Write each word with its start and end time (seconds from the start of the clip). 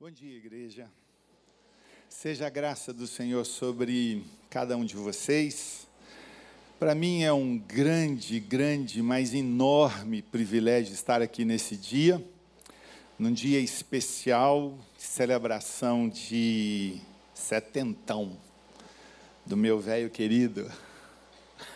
Bom 0.00 0.10
dia, 0.10 0.34
igreja. 0.34 0.90
Seja 2.08 2.46
a 2.46 2.48
graça 2.48 2.90
do 2.90 3.06
Senhor 3.06 3.44
sobre 3.44 4.24
cada 4.48 4.74
um 4.74 4.82
de 4.82 4.96
vocês. 4.96 5.86
Para 6.78 6.94
mim 6.94 7.22
é 7.22 7.30
um 7.34 7.58
grande, 7.58 8.40
grande, 8.40 9.02
mas 9.02 9.34
enorme 9.34 10.22
privilégio 10.22 10.94
estar 10.94 11.20
aqui 11.20 11.44
nesse 11.44 11.76
dia, 11.76 12.24
num 13.18 13.30
dia 13.30 13.60
especial 13.60 14.74
celebração 14.96 16.08
de 16.08 16.98
setentão 17.34 18.38
do 19.44 19.54
meu 19.54 19.78
velho 19.78 20.08
querido. 20.08 20.72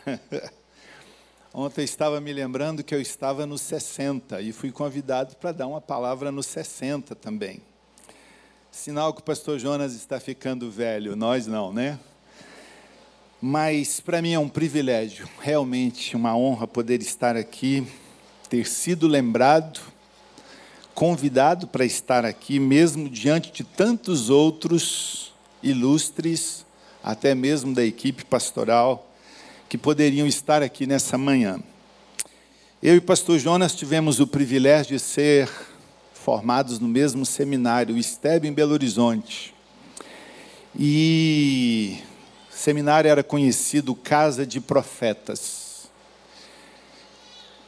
Ontem 1.52 1.82
eu 1.82 1.84
estava 1.84 2.22
me 2.22 2.32
lembrando 2.32 2.82
que 2.82 2.94
eu 2.94 3.02
estava 3.02 3.44
nos 3.44 3.60
60 3.60 4.40
e 4.40 4.50
fui 4.50 4.72
convidado 4.72 5.36
para 5.36 5.52
dar 5.52 5.66
uma 5.66 5.82
palavra 5.82 6.32
nos 6.32 6.46
60 6.46 7.14
também. 7.14 7.73
Sinal 8.76 9.14
que 9.14 9.20
o 9.20 9.24
pastor 9.24 9.56
Jonas 9.58 9.94
está 9.94 10.18
ficando 10.18 10.68
velho, 10.68 11.14
nós 11.14 11.46
não, 11.46 11.72
né? 11.72 11.96
Mas 13.40 14.00
para 14.00 14.20
mim 14.20 14.32
é 14.32 14.38
um 14.38 14.48
privilégio, 14.48 15.28
realmente 15.40 16.16
uma 16.16 16.36
honra 16.36 16.66
poder 16.66 17.00
estar 17.00 17.36
aqui, 17.36 17.86
ter 18.50 18.66
sido 18.66 19.06
lembrado, 19.06 19.80
convidado 20.92 21.68
para 21.68 21.84
estar 21.84 22.24
aqui, 22.24 22.58
mesmo 22.58 23.08
diante 23.08 23.52
de 23.52 23.62
tantos 23.62 24.28
outros 24.28 25.32
ilustres, 25.62 26.66
até 27.02 27.32
mesmo 27.32 27.72
da 27.72 27.84
equipe 27.84 28.24
pastoral, 28.24 29.08
que 29.68 29.78
poderiam 29.78 30.26
estar 30.26 30.64
aqui 30.64 30.84
nessa 30.84 31.16
manhã. 31.16 31.60
Eu 32.82 32.96
e 32.96 32.98
o 32.98 33.02
pastor 33.02 33.38
Jonas 33.38 33.74
tivemos 33.74 34.18
o 34.18 34.26
privilégio 34.26 34.96
de 34.96 35.02
ser 35.02 35.48
formados 36.24 36.78
no 36.78 36.88
mesmo 36.88 37.26
seminário, 37.26 37.94
o 37.94 38.02
STEB 38.02 38.48
em 38.48 38.52
Belo 38.52 38.72
Horizonte. 38.72 39.54
E 40.74 41.98
o 42.50 42.56
seminário 42.56 43.10
era 43.10 43.22
conhecido 43.22 43.94
Casa 43.94 44.46
de 44.46 44.58
Profetas. 44.58 45.86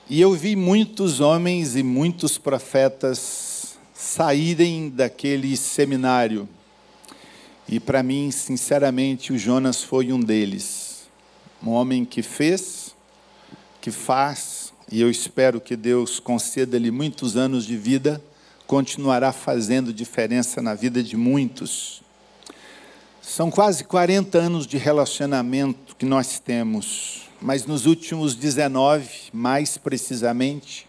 E 0.09 0.19
eu 0.23 0.33
vi 0.33 0.57
muitos 0.57 1.21
homens 1.21 1.77
e 1.77 1.83
muitos 1.83 2.39
profetas 2.39 3.77
saírem 3.93 4.89
daquele 4.89 5.55
seminário. 5.55 6.49
E 7.69 7.79
para 7.79 8.03
mim, 8.03 8.31
sinceramente, 8.31 9.35
o 9.35 9.39
Jonas 9.39 9.83
foi 9.83 10.15
um 10.15 10.21
deles. 10.21 11.07
Um 11.63 11.73
homem 11.73 12.07
que 12.07 12.23
fez, 12.23 12.97
que 13.83 13.91
faz, 13.91 14.73
e 14.91 14.99
eu 14.99 15.11
espero 15.11 15.61
que 15.61 15.77
Deus 15.77 16.19
conceda-lhe 16.19 16.91
muitos 16.91 17.37
anos 17.37 17.67
de 17.67 17.77
vida 17.77 18.19
continuará 18.67 19.33
fazendo 19.33 19.93
diferença 19.93 20.61
na 20.61 20.75
vida 20.75 21.03
de 21.03 21.17
muitos. 21.17 22.03
São 23.23 23.51
quase 23.51 23.85
40 23.85 24.39
anos 24.39 24.67
de 24.67 24.77
relacionamento 24.77 25.95
que 25.97 26.07
nós 26.07 26.39
temos, 26.39 27.23
mas 27.41 27.67
nos 27.67 27.87
últimos 27.87 28.35
19, 28.35 29.09
mais 29.33 29.77
precisamente, 29.79 30.87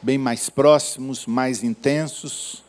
bem 0.00 0.16
mais 0.16 0.48
próximos, 0.48 1.26
mais 1.26 1.62
intensos, 1.62 2.62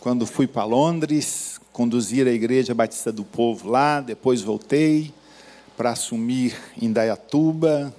quando 0.00 0.26
fui 0.26 0.46
para 0.46 0.64
Londres, 0.64 1.60
conduzir 1.72 2.26
a 2.26 2.32
Igreja 2.32 2.74
Batista 2.74 3.12
do 3.12 3.24
Povo 3.24 3.68
lá, 3.68 4.00
depois 4.00 4.40
voltei 4.40 5.12
para 5.76 5.90
assumir 5.90 6.56
em 6.80 6.90
Dayatuba, 6.90 7.94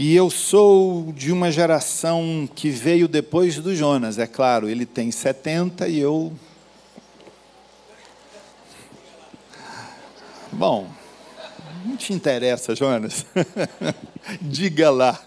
e 0.00 0.14
eu 0.14 0.30
sou 0.30 1.12
de 1.12 1.32
uma 1.32 1.50
geração 1.50 2.48
que 2.54 2.70
veio 2.70 3.08
depois 3.08 3.56
do 3.56 3.74
Jonas, 3.74 4.16
é 4.16 4.28
claro, 4.28 4.68
ele 4.68 4.86
tem 4.86 5.10
70 5.10 5.88
e 5.88 5.98
eu. 5.98 6.32
Bom, 10.52 10.86
não 11.84 11.96
te 11.96 12.12
interessa, 12.12 12.76
Jonas? 12.76 13.26
Diga 14.40 14.88
lá. 14.88 15.20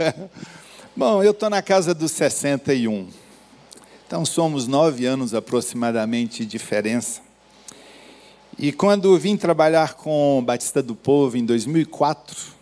Bom, 0.95 1.21
eu 1.21 1.31
estou 1.31 1.49
na 1.49 1.61
casa 1.61 1.93
dos 1.93 2.13
61. 2.13 3.09
Então 4.07 4.23
somos 4.23 4.69
nove 4.69 5.05
anos 5.05 5.33
aproximadamente 5.33 6.45
de 6.45 6.49
diferença. 6.49 7.19
E 8.57 8.71
quando 8.71 9.19
vim 9.19 9.35
trabalhar 9.35 9.95
com 9.95 10.41
Batista 10.45 10.81
do 10.81 10.95
Povo 10.95 11.35
em 11.35 11.43
2004, 11.43 12.60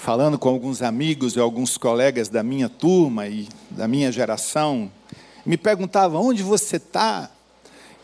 falando 0.00 0.38
com 0.38 0.48
alguns 0.48 0.80
amigos 0.80 1.36
e 1.36 1.38
alguns 1.38 1.76
colegas 1.76 2.30
da 2.30 2.42
minha 2.42 2.70
turma 2.70 3.28
e 3.28 3.46
da 3.70 3.86
minha 3.86 4.10
geração, 4.10 4.90
me 5.44 5.58
perguntavam: 5.58 6.24
onde 6.24 6.42
você 6.42 6.76
está? 6.76 7.30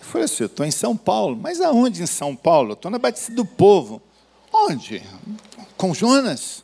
Eu 0.01 0.06
falei 0.06 0.27
assim: 0.27 0.43
eu 0.43 0.47
estou 0.47 0.67
em 0.67 0.71
São 0.71 0.95
Paulo. 0.95 1.39
Mas 1.41 1.61
aonde 1.61 2.03
em 2.03 2.06
São 2.06 2.37
Paulo? 2.37 2.75
Estou 2.75 2.91
na 2.91 2.99
Batista 2.99 3.33
do 3.33 3.47
Povo. 3.47 4.03
Onde? 4.53 5.03
Com 5.77 5.95
Jonas? 5.95 6.62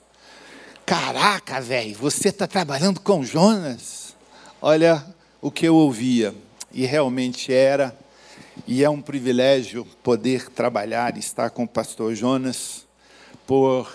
Caraca, 0.84 1.60
velho, 1.60 1.96
você 1.96 2.28
está 2.28 2.46
trabalhando 2.46 3.00
com 3.00 3.24
Jonas? 3.24 4.14
Olha 4.60 5.02
o 5.40 5.50
que 5.50 5.66
eu 5.66 5.74
ouvia, 5.74 6.34
e 6.72 6.84
realmente 6.84 7.52
era, 7.52 7.96
e 8.66 8.84
é 8.84 8.90
um 8.90 9.00
privilégio 9.00 9.86
poder 10.02 10.50
trabalhar, 10.50 11.16
estar 11.16 11.50
com 11.50 11.64
o 11.64 11.68
pastor 11.68 12.14
Jonas, 12.14 12.86
por 13.46 13.88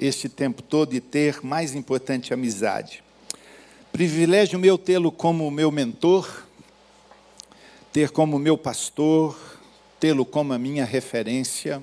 este 0.00 0.30
tempo 0.30 0.62
todo 0.62 0.94
e 0.94 1.00
ter, 1.00 1.44
mais 1.44 1.74
importante, 1.74 2.32
amizade. 2.32 3.04
Privilégio 3.92 4.58
meu 4.58 4.78
tê-lo 4.78 5.12
como 5.12 5.50
meu 5.50 5.70
mentor, 5.70 6.46
ter 7.92 8.08
como 8.08 8.38
meu 8.38 8.56
pastor, 8.56 9.38
tê-lo 10.00 10.24
como 10.24 10.54
a 10.54 10.58
minha 10.58 10.86
referência. 10.86 11.82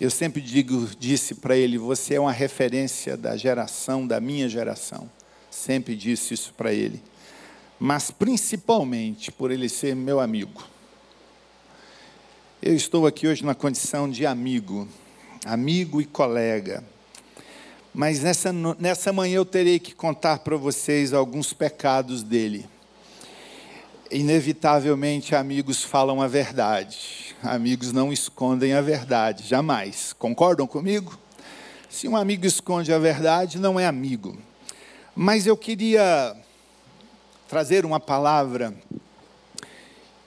Eu 0.00 0.08
sempre 0.08 0.40
digo, 0.40 0.88
disse 0.98 1.34
para 1.34 1.54
ele, 1.54 1.76
você 1.76 2.14
é 2.14 2.20
uma 2.20 2.32
referência 2.32 3.18
da 3.18 3.36
geração, 3.36 4.06
da 4.06 4.18
minha 4.18 4.48
geração. 4.48 5.10
Sempre 5.50 5.94
disse 5.94 6.32
isso 6.32 6.54
para 6.54 6.72
ele. 6.72 7.02
Mas 7.78 8.10
principalmente 8.10 9.30
por 9.30 9.50
ele 9.50 9.68
ser 9.68 9.94
meu 9.94 10.20
amigo. 10.20 10.64
Eu 12.62 12.74
estou 12.74 13.06
aqui 13.06 13.28
hoje 13.28 13.44
na 13.44 13.54
condição 13.54 14.08
de 14.08 14.24
amigo, 14.24 14.88
amigo 15.44 16.00
e 16.00 16.06
colega. 16.06 16.82
Mas 17.92 18.20
nessa, 18.20 18.52
nessa 18.78 19.12
manhã 19.12 19.36
eu 19.36 19.44
terei 19.44 19.78
que 19.78 19.94
contar 19.94 20.38
para 20.38 20.56
vocês 20.56 21.12
alguns 21.12 21.52
pecados 21.52 22.22
dele. 22.22 22.68
Inevitavelmente, 24.10 25.34
amigos 25.34 25.82
falam 25.82 26.22
a 26.22 26.28
verdade. 26.28 27.34
Amigos 27.42 27.92
não 27.92 28.12
escondem 28.12 28.74
a 28.74 28.80
verdade, 28.80 29.46
jamais. 29.46 30.12
Concordam 30.12 30.66
comigo? 30.66 31.18
Se 31.88 32.06
um 32.06 32.16
amigo 32.16 32.46
esconde 32.46 32.92
a 32.92 32.98
verdade, 32.98 33.58
não 33.58 33.78
é 33.78 33.86
amigo. 33.86 34.38
Mas 35.14 35.46
eu 35.46 35.56
queria 35.56 36.36
trazer 37.48 37.84
uma 37.84 37.98
palavra, 37.98 38.72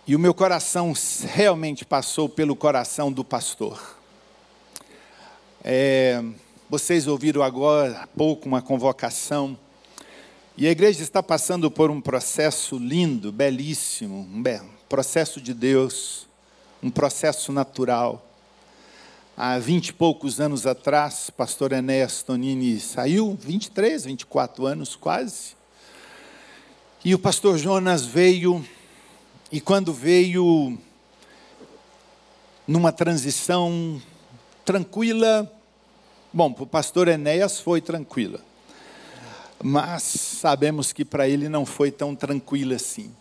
e 0.06 0.14
o 0.14 0.20
meu 0.20 0.34
coração 0.34 0.92
realmente 1.34 1.86
passou 1.86 2.28
pelo 2.28 2.54
coração 2.54 3.10
do 3.10 3.24
pastor. 3.24 3.98
É, 5.64 6.22
vocês 6.74 7.06
ouviram 7.06 7.44
agora 7.44 8.00
há 8.00 8.08
pouco 8.08 8.48
uma 8.48 8.60
convocação. 8.60 9.56
E 10.58 10.68
a 10.68 10.72
igreja 10.72 11.04
está 11.04 11.22
passando 11.22 11.70
por 11.70 11.92
um 11.92 12.02
processo 12.02 12.80
lindo, 12.80 13.32
belíssimo, 13.32 14.22
um 14.22 14.42
processo 14.90 15.40
de 15.40 15.54
Deus, 15.54 16.28
um 16.82 16.90
processo 16.90 17.52
natural. 17.52 18.28
Há 19.38 19.60
vinte 19.60 19.90
e 19.90 19.94
poucos 19.94 20.42
anos 20.42 20.66
atrás, 20.66 21.30
pastor 21.30 21.74
Enéas 21.74 22.24
Tonini 22.24 22.80
saiu, 22.80 23.38
23, 23.40 24.06
24 24.06 24.66
anos 24.66 24.96
quase. 24.96 25.56
E 27.06 27.14
o 27.14 27.20
pastor 27.20 27.60
Jonas 27.60 28.04
veio, 28.04 28.68
e 29.52 29.62
quando 29.62 29.94
veio, 29.94 30.76
numa 32.68 32.92
transição 32.92 34.02
tranquila, 34.66 35.53
Bom, 36.36 36.52
para 36.52 36.64
o 36.64 36.68
pastor 36.68 37.08
Enéas 37.08 37.60
foi 37.60 37.80
tranquila, 37.80 38.40
mas 39.64 40.02
sabemos 40.02 40.92
que 40.92 41.06
para 41.06 41.30
ele 41.30 41.48
não 41.48 41.64
foi 41.64 41.92
tão 41.92 42.16
tranquila 42.16 42.74
assim. 42.76 43.14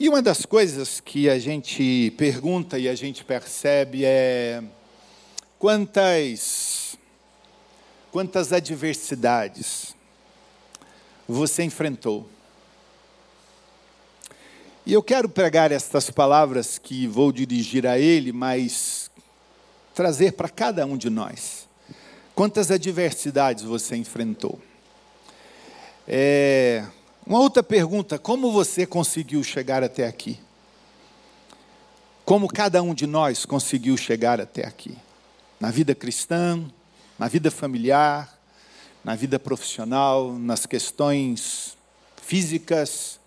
E 0.00 0.08
uma 0.08 0.22
das 0.22 0.46
coisas 0.46 0.98
que 0.98 1.28
a 1.28 1.38
gente 1.38 2.10
pergunta 2.16 2.78
e 2.78 2.88
a 2.88 2.94
gente 2.94 3.22
percebe 3.22 4.06
é 4.06 4.62
quantas 5.58 6.96
quantas 8.10 8.50
adversidades 8.50 9.94
você 11.28 11.62
enfrentou. 11.62 12.26
E 14.86 14.94
eu 14.94 15.02
quero 15.02 15.28
pregar 15.28 15.70
estas 15.70 16.08
palavras 16.08 16.78
que 16.78 17.06
vou 17.06 17.30
dirigir 17.30 17.86
a 17.86 17.98
ele, 17.98 18.32
mas 18.32 19.10
trazer 19.94 20.32
para 20.32 20.48
cada 20.48 20.86
um 20.86 20.96
de 20.96 21.10
nós. 21.10 21.70
Quantas 22.34 22.70
adversidades 22.70 23.64
você 23.64 23.96
enfrentou? 23.96 24.58
É, 26.06 26.84
uma 27.26 27.40
outra 27.40 27.62
pergunta: 27.62 28.18
como 28.18 28.50
você 28.50 28.86
conseguiu 28.86 29.42
chegar 29.42 29.82
até 29.82 30.06
aqui? 30.06 30.38
como 32.24 32.48
cada 32.48 32.82
um 32.82 32.94
de 32.94 33.06
nós 33.06 33.44
conseguiu 33.44 33.96
chegar 33.96 34.40
até 34.40 34.66
aqui. 34.66 34.96
Na 35.58 35.70
vida 35.70 35.94
cristã, 35.94 36.64
na 37.18 37.28
vida 37.28 37.50
familiar, 37.50 38.38
na 39.04 39.14
vida 39.14 39.38
profissional, 39.38 40.32
nas 40.32 40.64
questões 40.64 41.76
físicas, 42.20 43.18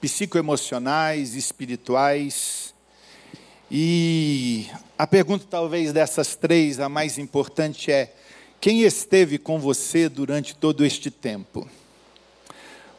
psicoemocionais, 0.00 1.34
espirituais. 1.34 2.74
E 3.70 4.66
a 4.98 5.06
pergunta, 5.06 5.46
talvez 5.48 5.92
dessas 5.92 6.34
três, 6.34 6.80
a 6.80 6.88
mais 6.88 7.18
importante 7.18 7.92
é: 7.92 8.14
quem 8.60 8.82
esteve 8.82 9.38
com 9.38 9.58
você 9.58 10.06
durante 10.06 10.54
todo 10.54 10.84
este 10.84 11.10
tempo? 11.10 11.66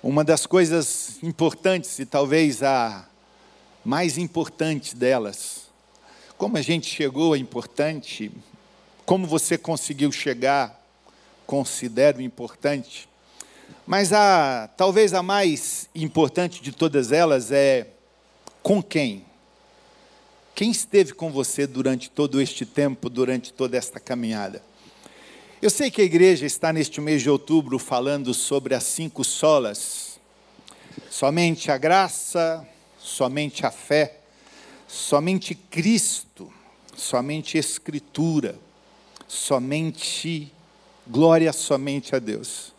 Uma 0.02 0.24
das 0.24 0.48
coisas 0.48 1.22
importantes, 1.22 2.00
e 2.00 2.06
talvez 2.06 2.64
a 2.64 3.08
mais 3.86 4.18
importante 4.18 4.96
delas, 4.96 5.68
como 6.36 6.58
a 6.58 6.62
gente 6.64 6.88
chegou 6.88 7.36
é 7.36 7.38
importante, 7.38 8.32
como 9.06 9.28
você 9.28 9.56
conseguiu 9.56 10.12
chegar, 10.12 10.84
considero 11.46 12.20
importante. 12.20 13.08
Mas 13.86 14.12
a 14.12 14.68
talvez 14.76 15.14
a 15.14 15.22
mais 15.22 15.88
importante 15.94 16.60
de 16.64 16.72
todas 16.72 17.12
elas 17.12 17.52
é 17.52 17.88
com 18.64 18.82
quem? 18.82 19.24
Quem 20.56 20.72
esteve 20.72 21.14
com 21.14 21.32
você 21.32 21.68
durante 21.68 22.10
todo 22.10 22.42
este 22.42 22.66
tempo, 22.66 23.10
durante 23.10 23.54
toda 23.54 23.78
esta 23.78 24.00
caminhada? 24.00 24.71
Eu 25.62 25.70
sei 25.70 25.92
que 25.92 26.02
a 26.02 26.06
igreja 26.06 26.44
está 26.44 26.74
neste 26.74 27.00
mês 27.00 27.22
de 27.22 27.30
outubro 27.30 27.78
falando 27.78 28.34
sobre 28.34 28.74
as 28.74 28.84
cinco 28.84 29.24
solas. 29.24 30.20
Somente 31.08 31.70
a 31.70 31.78
graça, 31.78 32.68
somente 32.98 33.64
a 33.64 33.70
fé, 33.70 34.22
somente 34.88 35.54
Cristo, 35.54 36.52
somente 36.98 37.60
Escritura, 37.60 38.58
somente 39.28 40.52
glória 41.06 41.54
somente 41.54 42.16
a 42.16 42.20
Deus. 42.20 42.74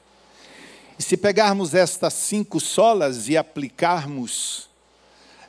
E 0.98 1.04
se 1.04 1.16
pegarmos 1.16 1.74
estas 1.74 2.14
cinco 2.14 2.58
solas 2.58 3.28
e 3.28 3.36
aplicarmos 3.36 4.68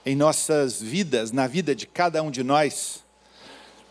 em 0.06 0.16
nossas 0.16 0.80
vidas, 0.80 1.32
na 1.32 1.48
vida 1.48 1.74
de 1.74 1.88
cada 1.88 2.22
um 2.22 2.30
de 2.30 2.44
nós, 2.44 3.03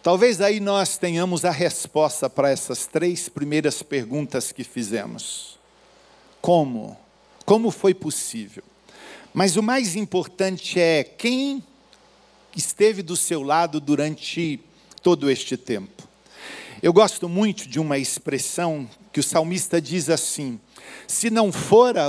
talvez 0.03 0.41
aí 0.41 0.59
nós 0.61 0.99
tenhamos 0.99 1.45
a 1.45 1.51
resposta 1.51 2.29
para 2.29 2.51
essas 2.51 2.87
três 2.87 3.29
primeiras 3.29 3.83
perguntas 3.83 4.51
que 4.51 4.65
fizemos. 4.65 5.59
Como? 6.41 6.99
Como 7.45 7.71
foi 7.71 7.95
possível? 7.95 8.65
Mas 9.33 9.57
o 9.57 9.63
mais 9.63 9.97
importante 9.97 10.79
é 10.81 11.05
quem 11.05 11.63
esteve 12.57 13.03
do 13.03 13.17
seu 13.17 13.43
lado 13.43 13.81
durante 13.81 14.61
todo 15.03 15.31
este 15.31 15.57
tempo. 15.57 16.09
Eu 16.83 16.93
gosto 16.93 17.29
muito 17.29 17.69
de 17.69 17.79
uma 17.79 17.97
expressão 17.97 18.89
que 19.13 19.21
o 19.21 19.23
salmista 19.23 19.81
diz 19.81 20.11
assim: 20.11 20.59
se 21.07 21.31
não 21.31 21.53
fora 21.53 22.09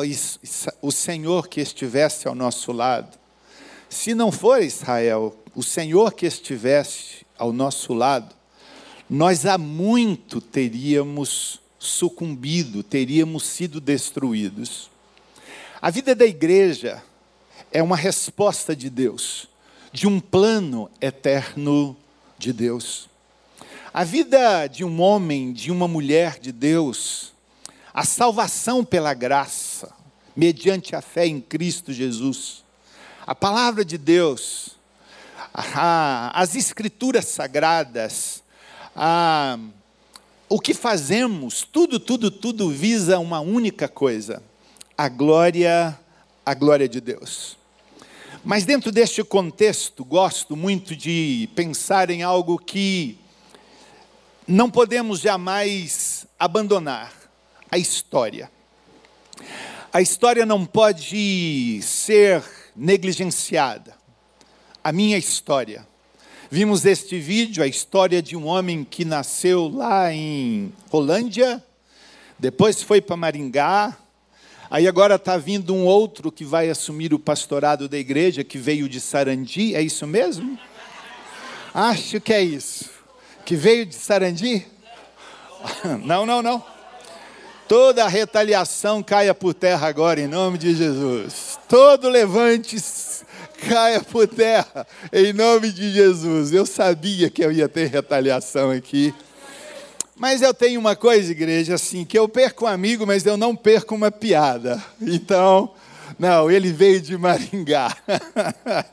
o 0.81 0.91
Senhor 0.91 1.47
que 1.47 1.61
estivesse 1.61 2.27
ao 2.27 2.33
nosso 2.33 2.71
lado, 2.71 3.17
se 3.87 4.15
não 4.15 4.31
for 4.31 4.61
Israel, 4.63 5.37
o 5.55 5.61
Senhor 5.61 6.13
que 6.13 6.25
estivesse 6.25 7.25
ao 7.37 7.53
nosso 7.53 7.93
lado, 7.93 8.33
nós 9.09 9.45
há 9.45 9.57
muito 9.57 10.41
teríamos 10.41 11.59
sucumbido, 11.77 12.81
teríamos 12.81 13.43
sido 13.43 13.79
destruídos. 13.79 14.89
A 15.81 15.89
vida 15.89 16.15
da 16.15 16.25
igreja 16.25 17.03
é 17.71 17.83
uma 17.83 17.97
resposta 17.97 18.75
de 18.75 18.89
Deus, 18.89 19.47
de 19.91 20.07
um 20.07 20.19
plano 20.19 20.89
eterno 21.01 21.95
de 22.37 22.53
Deus. 22.53 23.09
A 23.93 24.03
vida 24.03 24.65
de 24.67 24.83
um 24.83 25.01
homem, 25.01 25.53
de 25.53 25.71
uma 25.71 25.87
mulher 25.87 26.39
de 26.39 26.51
Deus, 26.51 27.33
a 27.93 28.03
salvação 28.03 28.83
pela 28.83 29.13
graça, 29.13 29.93
mediante 30.35 30.95
a 30.95 31.01
fé 31.01 31.27
em 31.27 31.39
Cristo 31.39 31.93
Jesus, 31.93 32.63
a 33.27 33.35
palavra 33.35 33.85
de 33.85 33.97
Deus, 33.97 34.77
as 35.53 36.55
escrituras 36.55 37.25
sagradas, 37.25 38.41
a, 38.95 39.59
o 40.49 40.59
que 40.59 40.73
fazemos, 40.73 41.61
tudo, 41.61 41.99
tudo, 41.99 42.31
tudo 42.31 42.69
visa 42.69 43.19
uma 43.19 43.39
única 43.39 43.87
coisa: 43.87 44.41
a 44.97 45.07
glória, 45.07 45.97
a 46.45 46.53
glória 46.53 46.89
de 46.89 46.99
Deus. 46.99 47.57
Mas 48.43 48.65
dentro 48.65 48.91
deste 48.91 49.23
contexto, 49.23 50.03
gosto 50.03 50.55
muito 50.55 50.95
de 50.95 51.47
pensar 51.55 52.09
em 52.09 52.23
algo 52.23 52.57
que 52.57 53.17
não 54.47 54.71
podemos 54.71 55.19
jamais 55.19 56.25
abandonar: 56.39 57.13
a 57.69 57.77
história. 57.77 58.51
A 59.91 60.01
história 60.01 60.45
não 60.45 60.65
pode 60.65 61.79
ser 61.83 62.43
negligenciada. 62.75 64.02
A 64.83 64.91
minha 64.91 65.17
história. 65.17 65.87
Vimos 66.51 66.85
este 66.85 67.19
vídeo, 67.19 67.63
a 67.63 67.67
história 67.67 68.21
de 68.21 68.35
um 68.35 68.45
homem 68.45 68.83
que 68.83 69.05
nasceu 69.05 69.67
lá 69.67 70.11
em 70.13 70.71
Rolândia, 70.89 71.63
depois 72.37 72.81
foi 72.81 73.01
para 73.01 73.17
Maringá, 73.17 73.97
Aí 74.73 74.87
agora 74.87 75.17
está 75.17 75.37
vindo 75.37 75.71
um 75.71 75.85
outro 75.85 76.31
que 76.31 76.43
vai 76.43 76.67
assumir 76.67 77.13
o 77.13 77.19
pastorado 77.19 77.87
da 77.87 77.95
igreja, 77.95 78.43
que 78.43 78.57
veio 78.57 78.89
de 78.89 78.99
Sarandi, 78.99 79.75
é 79.75 79.81
isso 79.83 80.07
mesmo? 80.07 80.57
Acho 81.71 82.19
que 82.19 82.33
é 82.33 82.41
isso. 82.41 82.89
Que 83.45 83.55
veio 83.55 83.85
de 83.85 83.93
Sarandi? 83.93 84.65
Não, 86.03 86.25
não, 86.25 86.41
não. 86.41 86.63
Toda 87.67 88.03
a 88.03 88.07
retaliação 88.07 89.03
caia 89.03 89.33
por 89.35 89.53
terra 89.53 89.87
agora, 89.87 90.19
em 90.19 90.27
nome 90.27 90.57
de 90.57 90.73
Jesus. 90.73 91.59
Todo 91.69 92.09
levante 92.09 92.79
caia 93.67 94.01
por 94.01 94.27
terra, 94.27 94.85
em 95.11 95.33
nome 95.33 95.71
de 95.71 95.91
Jesus. 95.91 96.53
Eu 96.53 96.65
sabia 96.65 97.29
que 97.29 97.43
eu 97.43 97.51
ia 97.51 97.67
ter 97.67 97.87
retaliação 97.87 98.71
aqui. 98.71 99.13
Mas 100.15 100.41
eu 100.41 100.53
tenho 100.53 100.79
uma 100.79 100.95
coisa, 100.95 101.31
igreja, 101.31 101.75
assim, 101.75 102.05
que 102.05 102.17
eu 102.17 102.29
perco 102.29 102.65
um 102.65 102.67
amigo, 102.67 103.05
mas 103.05 103.25
eu 103.25 103.35
não 103.35 103.55
perco 103.55 103.95
uma 103.95 104.11
piada. 104.11 104.83
Então, 105.01 105.73
não, 106.19 106.49
ele 106.51 106.71
veio 106.71 107.01
de 107.01 107.17
Maringá. 107.17 107.95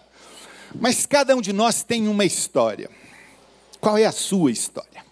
mas 0.75 1.05
cada 1.05 1.37
um 1.37 1.41
de 1.41 1.53
nós 1.53 1.83
tem 1.83 2.09
uma 2.09 2.25
história. 2.25 2.89
Qual 3.81 3.99
é 3.99 4.07
a 4.07 4.13
sua 4.13 4.51
história? 4.51 5.05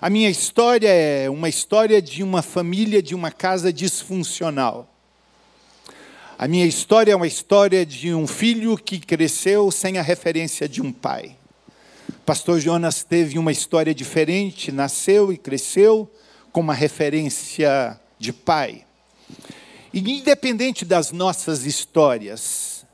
A 0.00 0.08
minha 0.08 0.30
história 0.30 0.88
é 0.88 1.28
uma 1.28 1.48
história 1.48 2.00
de 2.00 2.22
uma 2.22 2.42
família, 2.42 3.02
de 3.02 3.14
uma 3.14 3.30
casa 3.30 3.72
disfuncional. 3.72 4.88
A 6.40 6.46
minha 6.46 6.66
história 6.66 7.10
é 7.10 7.16
uma 7.16 7.26
história 7.26 7.84
de 7.84 8.14
um 8.14 8.24
filho 8.24 8.78
que 8.78 9.00
cresceu 9.00 9.72
sem 9.72 9.98
a 9.98 10.02
referência 10.02 10.68
de 10.68 10.80
um 10.80 10.92
pai. 10.92 11.36
Pastor 12.24 12.60
Jonas 12.60 13.02
teve 13.02 13.36
uma 13.40 13.50
história 13.50 13.92
diferente, 13.92 14.70
nasceu 14.70 15.32
e 15.32 15.36
cresceu 15.36 16.08
com 16.52 16.60
uma 16.60 16.74
referência 16.74 17.98
de 18.20 18.32
pai. 18.32 18.86
E 19.92 19.98
independente 19.98 20.84
das 20.84 21.10
nossas 21.10 21.66
histórias, 21.66 22.86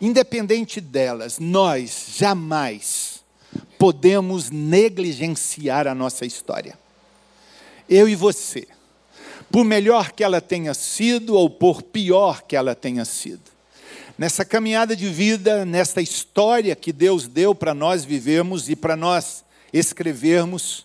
independente 0.00 0.80
delas, 0.80 1.40
nós 1.40 2.10
jamais 2.16 3.24
podemos 3.76 4.50
negligenciar 4.50 5.88
a 5.88 5.96
nossa 5.96 6.24
história. 6.24 6.78
Eu 7.88 8.08
e 8.08 8.14
você, 8.14 8.68
por 9.50 9.64
melhor 9.64 10.12
que 10.12 10.22
ela 10.22 10.40
tenha 10.40 10.74
sido 10.74 11.34
ou 11.34 11.48
por 11.48 11.82
pior 11.82 12.42
que 12.42 12.56
ela 12.56 12.74
tenha 12.74 13.04
sido 13.04 13.58
nessa 14.18 14.44
caminhada 14.44 14.96
de 14.96 15.08
vida, 15.08 15.64
nessa 15.64 16.02
história 16.02 16.74
que 16.74 16.92
Deus 16.92 17.28
deu 17.28 17.54
para 17.54 17.72
nós 17.72 18.04
vivermos 18.04 18.68
e 18.68 18.74
para 18.74 18.96
nós 18.96 19.44
escrevermos, 19.72 20.84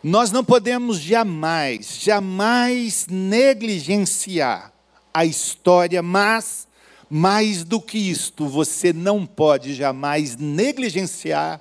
nós 0.00 0.30
não 0.30 0.44
podemos 0.44 1.00
jamais, 1.00 1.98
jamais 2.00 3.06
negligenciar 3.10 4.72
a 5.12 5.24
história, 5.24 6.02
mas, 6.02 6.68
mais 7.10 7.64
do 7.64 7.80
que 7.80 7.98
isto, 7.98 8.46
você 8.46 8.92
não 8.92 9.26
pode 9.26 9.74
jamais 9.74 10.36
negligenciar 10.36 11.60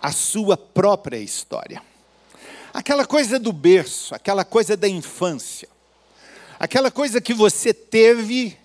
a 0.00 0.12
sua 0.12 0.56
própria 0.56 1.18
história. 1.18 1.82
Aquela 2.78 3.04
coisa 3.04 3.40
do 3.40 3.52
berço, 3.52 4.14
aquela 4.14 4.44
coisa 4.44 4.76
da 4.76 4.86
infância, 4.86 5.68
aquela 6.60 6.92
coisa 6.92 7.20
que 7.20 7.34
você 7.34 7.74
teve 7.74 8.56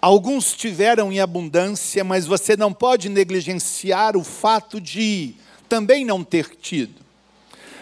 Alguns 0.00 0.52
tiveram 0.52 1.12
em 1.12 1.20
abundância, 1.20 2.02
mas 2.02 2.26
você 2.26 2.56
não 2.56 2.72
pode 2.72 3.08
negligenciar 3.08 4.16
o 4.16 4.24
fato 4.24 4.80
de 4.80 5.34
também 5.68 6.04
não 6.04 6.24
ter 6.24 6.56
tido. 6.56 7.00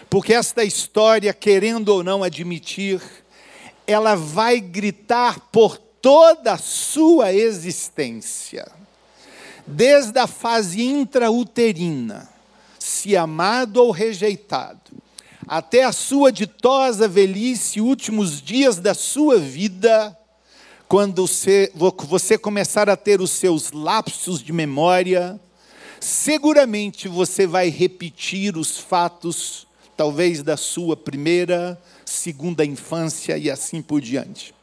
Porque 0.07 0.35
esta 0.35 0.63
história, 0.63 1.33
querendo 1.33 1.89
ou 1.89 2.03
não 2.03 2.23
admitir, 2.23 3.01
ela 3.87 4.13
vai 4.13 4.59
gritar 4.59 5.39
por 5.51 5.77
toda 5.77 6.53
a 6.53 6.57
sua 6.59 7.33
existência. 7.33 8.67
desde 9.65 10.19
a 10.19 10.27
fase 10.27 10.83
intrauterina, 10.83 12.29
se 12.77 13.17
amado 13.17 13.77
ou 13.77 13.91
rejeitado, 13.91 15.06
até 15.47 15.83
a 15.83 15.93
sua 15.93 16.31
ditosa 16.31 17.07
velhice, 17.07 17.79
últimos 17.79 18.41
dias 18.41 18.77
da 18.77 18.93
sua 18.93 19.39
vida, 19.39 20.17
quando 20.87 21.25
você, 21.25 22.37
começar 22.37 22.89
a 22.89 22.97
ter 22.97 23.21
os 23.21 23.31
seus 23.31 23.71
lapsos 23.71 24.43
de 24.43 24.51
memória, 24.51 25.39
seguramente 25.99 27.07
você 27.07 27.47
vai 27.47 27.69
repetir 27.69 28.57
os 28.57 28.77
fatos, 28.77 29.65
talvez 29.95 30.43
da 30.43 30.57
sua 30.57 30.97
primeira, 30.97 31.81
segunda 32.05 32.65
infância 32.65 33.37
e 33.37 33.49
assim 33.49 33.81
por 33.81 34.01
diante. 34.01 34.53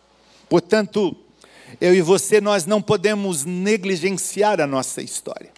Portanto, 0.49 1.17
eu 1.81 1.95
e 1.95 2.03
você, 2.03 2.41
nós 2.41 2.67
não 2.67 2.81
podemos 2.81 3.45
negligenciar 3.45 4.61
a 4.61 4.67
nossa 4.67 5.03
história. 5.03 5.51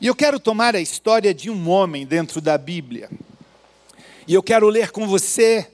E 0.00 0.06
eu 0.06 0.14
quero 0.14 0.38
tomar 0.38 0.76
a 0.76 0.80
história 0.80 1.32
de 1.32 1.50
um 1.50 1.68
homem 1.68 2.04
dentro 2.06 2.40
da 2.40 2.58
Bíblia. 2.58 3.08
E 4.26 4.32
eu 4.32 4.42
quero 4.42 4.70
ler 4.70 4.90
com 4.90 5.06
você 5.06 5.68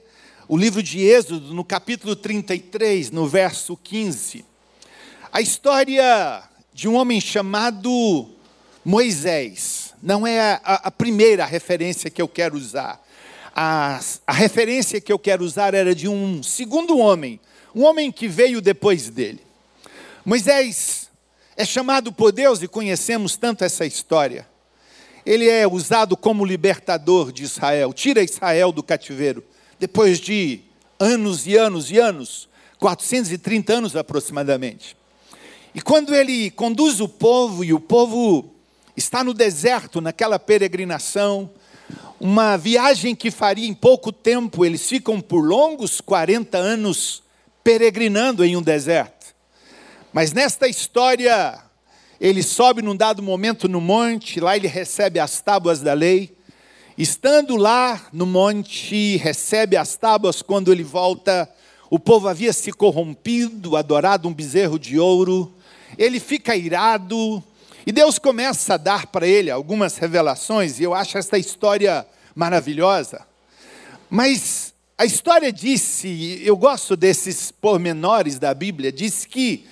o 0.49 0.57
livro 0.57 0.83
de 0.83 0.99
Êxodo, 0.99 1.54
no 1.54 1.64
capítulo 1.64 2.16
33, 2.16 3.12
no 3.12 3.28
verso 3.28 3.76
15. 3.76 4.45
A 5.33 5.40
história 5.40 6.42
de 6.75 6.88
um 6.88 6.97
homem 6.97 7.21
chamado 7.21 8.28
Moisés. 8.85 9.95
Não 10.02 10.26
é 10.26 10.40
a, 10.64 10.80
a 10.83 10.90
primeira 10.90 11.45
referência 11.45 12.11
que 12.11 12.21
eu 12.21 12.26
quero 12.26 12.57
usar. 12.57 13.00
A, 13.54 14.00
a 14.26 14.33
referência 14.33 15.00
que 15.00 15.12
eu 15.12 15.19
quero 15.19 15.45
usar 15.45 15.73
era 15.73 15.95
de 15.95 16.09
um 16.09 16.42
segundo 16.42 16.99
homem, 16.99 17.38
um 17.73 17.85
homem 17.85 18.11
que 18.11 18.26
veio 18.26 18.61
depois 18.61 19.09
dele. 19.11 19.40
Moisés 20.25 21.09
é 21.57 21.64
chamado 21.64 22.12
por 22.12 22.33
Deus 22.33 22.61
e 22.62 22.66
conhecemos 22.66 23.37
tanto 23.37 23.62
essa 23.62 23.87
história. 23.87 24.50
Ele 25.25 25.49
é 25.49 25.67
usado 25.67 26.17
como 26.17 26.45
libertador 26.45 27.33
de 27.33 27.45
Israel, 27.45 27.93
tira 27.93 28.23
Israel 28.23 28.73
do 28.73 28.83
cativeiro, 28.83 29.45
depois 29.79 30.19
de 30.19 30.61
anos 30.99 31.47
e 31.47 31.57
anos 31.57 31.91
e 31.91 31.99
anos 31.99 32.49
430 32.79 33.73
anos 33.73 33.95
aproximadamente. 33.97 34.97
E 35.75 35.81
quando 35.81 36.15
ele 36.15 36.50
conduz 36.50 37.00
o 37.00 37.09
povo, 37.09 37.62
e 37.62 37.73
o 37.73 37.79
povo 37.79 38.53
está 38.97 39.23
no 39.23 39.33
deserto, 39.33 40.00
naquela 40.00 40.39
peregrinação, 40.39 41.50
uma 42.19 42.57
viagem 42.57 43.15
que 43.15 43.31
faria 43.31 43.69
em 43.69 43.75
pouco 43.75 44.12
tempo, 44.12 44.65
eles 44.65 44.87
ficam 44.89 45.21
por 45.21 45.41
longos 45.41 46.00
40 46.00 46.59
anos 46.59 47.23
peregrinando 47.62 48.45
em 48.45 48.57
um 48.57 48.62
deserto. 48.62 49.35
Mas 50.12 50.33
nesta 50.33 50.67
história, 50.67 51.62
ele 52.21 52.43
sobe 52.43 52.83
num 52.83 52.95
dado 52.95 53.23
momento 53.23 53.67
no 53.67 53.81
monte, 53.81 54.41
lá 54.41 54.55
ele 54.55 54.69
recebe 54.69 55.19
as 55.19 55.41
tábuas 55.41 55.81
da 55.81 55.95
lei. 55.95 56.37
Estando 56.99 57.57
lá 57.57 58.09
no 58.12 58.27
monte, 58.27 59.17
recebe 59.17 59.77
as 59.77 59.97
tábuas, 59.97 60.43
quando 60.43 60.71
ele 60.71 60.83
volta, 60.85 61.49
o 61.89 61.99
povo 61.99 62.29
havia 62.29 62.53
se 62.53 62.73
corrompido, 62.73 63.75
adorado 63.75 64.29
um 64.29 64.35
bezerro 64.35 64.79
de 64.79 64.99
ouro. 64.99 65.50
Ele 65.97 66.21
fica 66.21 66.55
irado, 66.55 67.43
e 67.87 67.91
Deus 67.91 68.19
começa 68.19 68.75
a 68.75 68.77
dar 68.77 69.07
para 69.07 69.27
ele 69.27 69.50
algumas 69.50 69.97
revelações, 69.97 70.79
e 70.79 70.83
eu 70.83 70.93
acho 70.93 71.17
esta 71.17 71.39
história 71.39 72.07
maravilhosa. 72.35 73.27
Mas 74.11 74.75
a 74.99 75.07
história 75.07 75.50
disse, 75.50 76.43
eu 76.45 76.55
gosto 76.55 76.99
desses 76.99 77.50
pormenores 77.50 78.39
da 78.39 78.53
Bíblia, 78.53 78.93
diz 78.93 79.25
que 79.25 79.65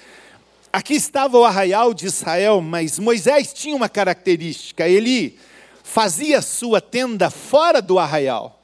aqui 0.72 0.94
estava 0.94 1.38
o 1.38 1.44
arraial 1.44 1.94
de 1.94 2.06
Israel, 2.06 2.60
mas 2.60 2.98
Moisés 2.98 3.52
tinha 3.52 3.75
uma 3.75 3.88
característica, 3.88 4.88
ele 4.88 5.38
fazia 5.82 6.42
sua 6.42 6.80
tenda 6.80 7.30
fora 7.30 7.80
do 7.80 7.98
arraial. 7.98 8.62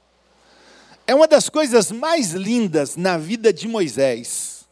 É 1.07 1.15
uma 1.15 1.29
das 1.29 1.49
coisas 1.49 1.91
mais 1.91 2.33
lindas 2.33 2.97
na 2.97 3.19
vida 3.19 3.53
de 3.53 3.69
Moisés. 3.69 4.65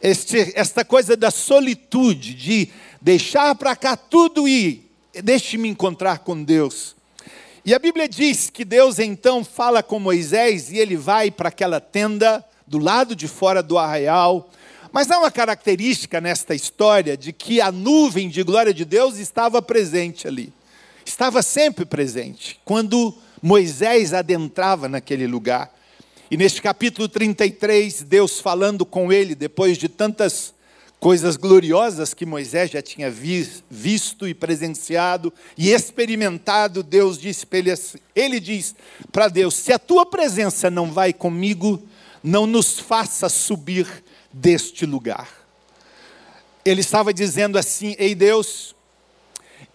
Este, 0.00 0.52
esta 0.54 0.84
coisa 0.84 1.16
da 1.16 1.30
solitude, 1.30 2.34
de 2.34 2.68
deixar 3.00 3.54
para 3.54 3.74
cá 3.76 3.96
tudo 3.96 4.48
e 4.48 4.90
deixe-me 5.22 5.68
encontrar 5.68 6.20
com 6.20 6.42
Deus. 6.42 6.94
E 7.64 7.72
a 7.72 7.78
Bíblia 7.78 8.08
diz 8.08 8.50
que 8.50 8.64
Deus 8.64 8.98
então 8.98 9.44
fala 9.44 9.82
com 9.82 10.00
Moisés 10.00 10.72
e 10.72 10.78
ele 10.78 10.96
vai 10.96 11.30
para 11.30 11.48
aquela 11.48 11.80
tenda 11.80 12.44
do 12.66 12.78
lado 12.78 13.14
de 13.14 13.28
fora 13.28 13.62
do 13.62 13.78
arraial. 13.78 14.50
Mas 14.92 15.10
há 15.10 15.18
uma 15.18 15.30
característica 15.30 16.20
nesta 16.20 16.54
história 16.54 17.16
de 17.16 17.32
que 17.32 17.62
a 17.62 17.72
nuvem 17.72 18.28
de 18.28 18.42
glória 18.42 18.74
de 18.74 18.84
Deus 18.84 19.16
estava 19.16 19.62
presente 19.62 20.28
ali. 20.28 20.52
Estava 21.04 21.42
sempre 21.42 21.86
presente. 21.86 22.60
Quando 22.62 23.14
Moisés 23.42 24.12
adentrava 24.12 24.88
naquele 24.88 25.26
lugar. 25.26 25.74
E 26.30 26.36
neste 26.36 26.60
capítulo 26.60 27.08
33, 27.08 28.02
Deus 28.02 28.38
falando 28.38 28.84
com 28.84 29.12
ele, 29.12 29.34
depois 29.34 29.78
de 29.78 29.88
tantas 29.88 30.54
coisas 31.00 31.36
gloriosas 31.36 32.14
que 32.14 32.24
Moisés 32.24 32.70
já 32.70 32.80
tinha 32.80 33.10
visto 33.10 34.28
e 34.28 34.32
presenciado 34.32 35.32
e 35.58 35.70
experimentado, 35.70 36.82
Deus 36.82 37.18
disse 37.18 37.44
para 37.44 37.58
ele 37.58 37.70
assim, 37.72 37.98
ele 38.14 38.38
diz 38.38 38.74
para 39.10 39.26
Deus: 39.26 39.54
"Se 39.54 39.72
a 39.72 39.78
tua 39.80 40.06
presença 40.06 40.70
não 40.70 40.92
vai 40.92 41.12
comigo, 41.12 41.82
não 42.22 42.46
nos 42.46 42.78
faça 42.78 43.28
subir 43.28 43.86
deste 44.32 44.86
lugar". 44.86 45.28
Ele 46.64 46.80
estava 46.80 47.12
dizendo 47.12 47.58
assim: 47.58 47.94
"Ei 47.98 48.14
Deus, 48.14 48.74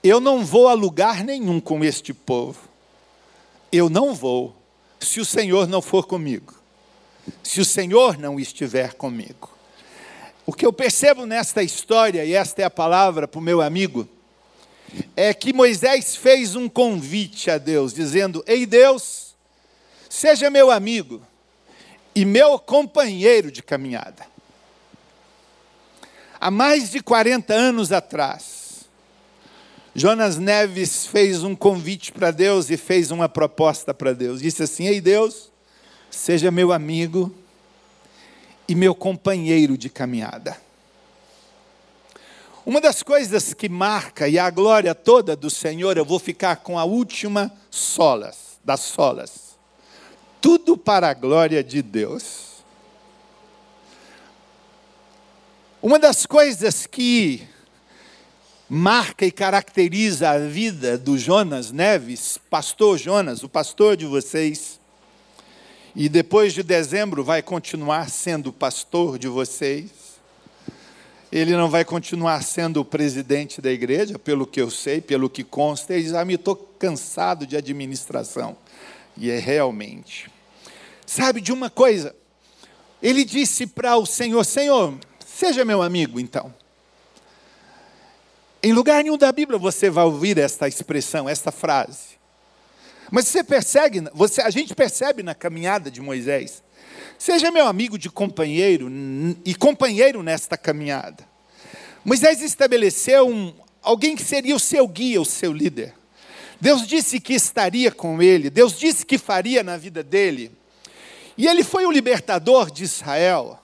eu 0.03 0.19
não 0.19 0.45
vou 0.45 0.67
a 0.67 0.73
lugar 0.73 1.23
nenhum 1.23 1.59
com 1.59 1.83
este 1.83 2.13
povo. 2.13 2.59
Eu 3.71 3.89
não 3.89 4.13
vou 4.13 4.55
se 4.99 5.19
o 5.19 5.25
Senhor 5.25 5.67
não 5.67 5.81
for 5.81 6.07
comigo. 6.07 6.53
Se 7.43 7.59
o 7.59 7.65
Senhor 7.65 8.17
não 8.17 8.39
estiver 8.39 8.93
comigo. 8.93 9.51
O 10.45 10.53
que 10.53 10.65
eu 10.65 10.71
percebo 10.71 11.25
nesta 11.25 11.61
história, 11.61 12.23
e 12.23 12.33
esta 12.33 12.61
é 12.61 12.65
a 12.65 12.69
palavra 12.69 13.27
para 13.27 13.39
o 13.39 13.43
meu 13.43 13.61
amigo, 13.61 14.07
é 15.15 15.33
que 15.33 15.51
Moisés 15.51 16.15
fez 16.15 16.55
um 16.55 16.69
convite 16.69 17.51
a 17.51 17.57
Deus, 17.57 17.93
dizendo: 17.93 18.41
Ei 18.47 18.65
Deus, 18.65 19.35
seja 20.09 20.49
meu 20.49 20.71
amigo 20.71 21.21
e 22.15 22.23
meu 22.23 22.57
companheiro 22.57 23.51
de 23.51 23.61
caminhada. 23.61 24.25
Há 26.39 26.51
mais 26.51 26.91
de 26.91 27.01
40 27.01 27.53
anos 27.53 27.91
atrás, 27.91 28.85
Jonas 29.95 30.37
Neves 30.37 31.07
fez 31.07 31.43
um 31.43 31.55
convite 31.55 32.11
para 32.11 32.29
Deus 32.29 32.69
e 32.69 32.77
fez 32.77 33.09
uma 33.09 33.27
proposta 33.27 33.93
para 33.93 34.13
Deus. 34.13 34.41
Disse 34.41 34.61
assim: 34.61 34.85
Ei 34.85 35.01
Deus, 35.01 35.51
seja 36.11 36.51
meu 36.51 36.71
amigo 36.71 37.33
e 38.67 38.75
meu 38.75 38.93
companheiro 38.93 39.75
de 39.75 39.89
caminhada. 39.89 40.55
Uma 42.63 42.81
das 42.81 43.01
coisas 43.01 43.53
que 43.53 43.69
marca, 43.69 44.27
e 44.27 44.37
a 44.37 44.49
glória 44.49 44.93
toda 44.93 45.37
do 45.37 45.49
Senhor, 45.49 45.97
eu 45.97 46.03
vou 46.03 46.19
ficar 46.19 46.57
com 46.57 46.77
a 46.77 46.83
última 46.83 47.49
solas, 47.71 48.59
das 48.63 48.81
solas. 48.81 49.57
Tudo 50.41 50.77
para 50.77 51.09
a 51.09 51.13
glória 51.13 51.63
de 51.63 51.81
Deus. 51.81 52.56
Uma 55.87 55.97
das 55.97 56.25
coisas 56.25 56.85
que 56.85 57.47
marca 58.67 59.25
e 59.25 59.31
caracteriza 59.31 60.31
a 60.31 60.37
vida 60.37 60.97
do 60.97 61.17
Jonas 61.17 61.71
Neves, 61.71 62.37
pastor 62.49 62.97
Jonas, 62.97 63.41
o 63.41 63.47
pastor 63.47 63.95
de 63.95 64.05
vocês, 64.05 64.81
e 65.95 66.09
depois 66.09 66.53
de 66.53 66.61
dezembro 66.61 67.23
vai 67.23 67.41
continuar 67.41 68.09
sendo 68.09 68.51
pastor 68.51 69.17
de 69.17 69.29
vocês. 69.29 69.89
Ele 71.31 71.55
não 71.55 71.69
vai 71.69 71.85
continuar 71.85 72.43
sendo 72.43 72.81
o 72.81 72.85
presidente 72.85 73.61
da 73.61 73.71
igreja, 73.71 74.19
pelo 74.19 74.45
que 74.45 74.59
eu 74.59 74.69
sei, 74.69 74.99
pelo 74.99 75.29
que 75.29 75.41
consta. 75.41 75.93
Ele 75.93 76.03
diz: 76.03 76.13
Ah, 76.13 76.25
me 76.25 76.33
estou 76.33 76.57
cansado 76.57 77.47
de 77.47 77.55
administração. 77.55 78.57
E 79.15 79.31
é 79.31 79.39
realmente. 79.39 80.29
Sabe 81.05 81.39
de 81.39 81.53
uma 81.53 81.69
coisa? 81.69 82.13
Ele 83.01 83.23
disse 83.23 83.65
para 83.65 83.95
o 83.95 84.05
Senhor: 84.05 84.43
Senhor, 84.43 84.93
seja 85.37 85.63
meu 85.63 85.83
amigo 85.83 86.19
então. 86.19 86.51
Em 88.63 88.73
lugar 88.73 89.03
nenhum 89.03 89.17
da 89.17 89.31
Bíblia 89.31 89.59
você 89.59 89.87
vai 89.87 90.03
ouvir 90.03 90.37
esta 90.39 90.67
expressão, 90.67 91.29
esta 91.29 91.51
frase. 91.51 92.17
Mas 93.11 93.27
você 93.27 93.43
percebe, 93.43 94.03
você, 94.13 94.41
a 94.41 94.49
gente 94.49 94.73
percebe 94.73 95.21
na 95.21 95.35
caminhada 95.35 95.91
de 95.91 96.01
Moisés. 96.01 96.63
Seja 97.19 97.51
meu 97.51 97.67
amigo 97.67 97.99
de 97.99 98.09
companheiro 98.09 98.89
e 99.45 99.53
companheiro 99.53 100.23
nesta 100.23 100.57
caminhada. 100.57 101.23
Moisés 102.03 102.41
estabeleceu 102.41 103.27
um, 103.27 103.53
alguém 103.81 104.15
que 104.15 104.23
seria 104.23 104.55
o 104.55 104.59
seu 104.59 104.87
guia, 104.87 105.21
o 105.21 105.25
seu 105.25 105.53
líder. 105.53 105.93
Deus 106.59 106.87
disse 106.87 107.19
que 107.19 107.33
estaria 107.33 107.91
com 107.91 108.21
ele, 108.23 108.49
Deus 108.49 108.77
disse 108.77 109.05
que 109.05 109.19
faria 109.19 109.61
na 109.61 109.77
vida 109.77 110.01
dele. 110.01 110.51
E 111.37 111.45
ele 111.45 111.63
foi 111.63 111.85
o 111.85 111.91
libertador 111.91 112.71
de 112.71 112.83
Israel. 112.83 113.59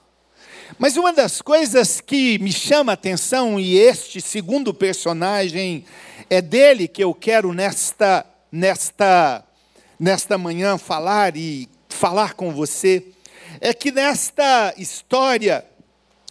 Mas 0.77 0.97
uma 0.97 1.13
das 1.13 1.41
coisas 1.41 2.01
que 2.01 2.37
me 2.39 2.51
chama 2.51 2.91
a 2.91 2.95
atenção, 2.95 3.59
e 3.59 3.77
este 3.77 4.19
segundo 4.21 4.73
personagem, 4.73 5.85
é 6.29 6.41
dele 6.41 6.87
que 6.87 7.03
eu 7.03 7.13
quero 7.13 7.53
nesta, 7.53 8.25
nesta, 8.51 9.43
nesta 9.99 10.37
manhã 10.37 10.77
falar 10.77 11.37
e 11.37 11.69
falar 11.89 12.33
com 12.33 12.51
você, 12.51 13.05
é 13.61 13.73
que 13.73 13.91
nesta 13.91 14.73
história, 14.77 15.63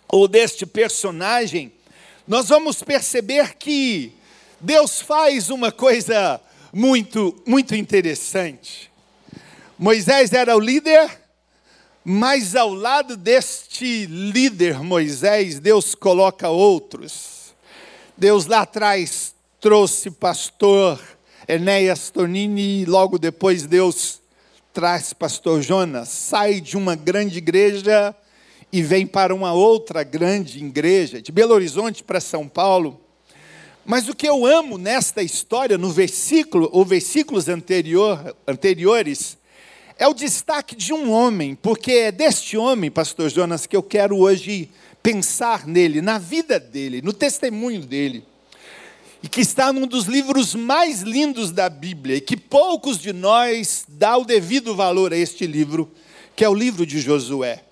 ou 0.08 0.26
deste 0.26 0.66
personagem, 0.66 1.72
nós 2.26 2.48
vamos 2.48 2.82
perceber 2.82 3.54
que 3.54 4.12
Deus 4.60 5.00
faz 5.00 5.50
uma 5.50 5.72
coisa 5.72 6.40
muito, 6.72 7.40
muito 7.46 7.74
interessante. 7.74 8.90
Moisés 9.78 10.32
era 10.32 10.56
o 10.56 10.60
líder, 10.60 11.21
mas 12.04 12.56
ao 12.56 12.74
lado 12.74 13.16
deste 13.16 14.06
líder 14.06 14.80
Moisés, 14.80 15.60
Deus 15.60 15.94
coloca 15.94 16.48
outros. 16.48 17.54
Deus 18.16 18.46
lá 18.46 18.62
atrás 18.62 19.34
trouxe 19.60 20.10
pastor 20.10 21.00
Enéas 21.46 22.10
Tonini, 22.10 22.82
e 22.82 22.84
logo 22.84 23.18
depois 23.18 23.66
Deus 23.66 24.20
traz 24.72 25.12
pastor 25.12 25.62
Jonas. 25.62 26.08
Sai 26.08 26.60
de 26.60 26.76
uma 26.76 26.94
grande 26.94 27.38
igreja 27.38 28.14
e 28.72 28.82
vem 28.82 29.06
para 29.06 29.34
uma 29.34 29.52
outra 29.52 30.02
grande 30.02 30.64
igreja, 30.64 31.20
de 31.20 31.30
Belo 31.30 31.54
Horizonte 31.54 32.02
para 32.02 32.20
São 32.20 32.48
Paulo. 32.48 33.00
Mas 33.84 34.08
o 34.08 34.14
que 34.14 34.28
eu 34.28 34.46
amo 34.46 34.78
nesta 34.78 35.22
história, 35.22 35.76
no 35.76 35.90
versículo, 35.90 36.68
ou 36.72 36.84
versículos 36.84 37.48
anterior, 37.48 38.34
anteriores, 38.46 39.36
é 40.02 40.08
o 40.08 40.12
destaque 40.12 40.74
de 40.74 40.92
um 40.92 41.12
homem, 41.12 41.54
porque 41.54 41.92
é 41.92 42.10
deste 42.10 42.56
homem, 42.56 42.90
pastor 42.90 43.30
Jonas, 43.30 43.68
que 43.68 43.76
eu 43.76 43.84
quero 43.84 44.18
hoje 44.18 44.68
pensar 45.00 45.64
nele, 45.64 46.02
na 46.02 46.18
vida 46.18 46.58
dele, 46.58 47.00
no 47.00 47.12
testemunho 47.12 47.82
dele. 47.82 48.24
E 49.22 49.28
que 49.28 49.40
está 49.40 49.72
num 49.72 49.86
dos 49.86 50.06
livros 50.06 50.56
mais 50.56 51.02
lindos 51.02 51.52
da 51.52 51.68
Bíblia, 51.68 52.16
e 52.16 52.20
que 52.20 52.36
poucos 52.36 52.98
de 52.98 53.12
nós 53.12 53.84
dá 53.86 54.16
o 54.16 54.24
devido 54.24 54.74
valor 54.74 55.12
a 55.12 55.16
este 55.16 55.46
livro, 55.46 55.88
que 56.34 56.44
é 56.44 56.48
o 56.48 56.54
livro 56.54 56.84
de 56.84 57.00
Josué. 57.00 57.62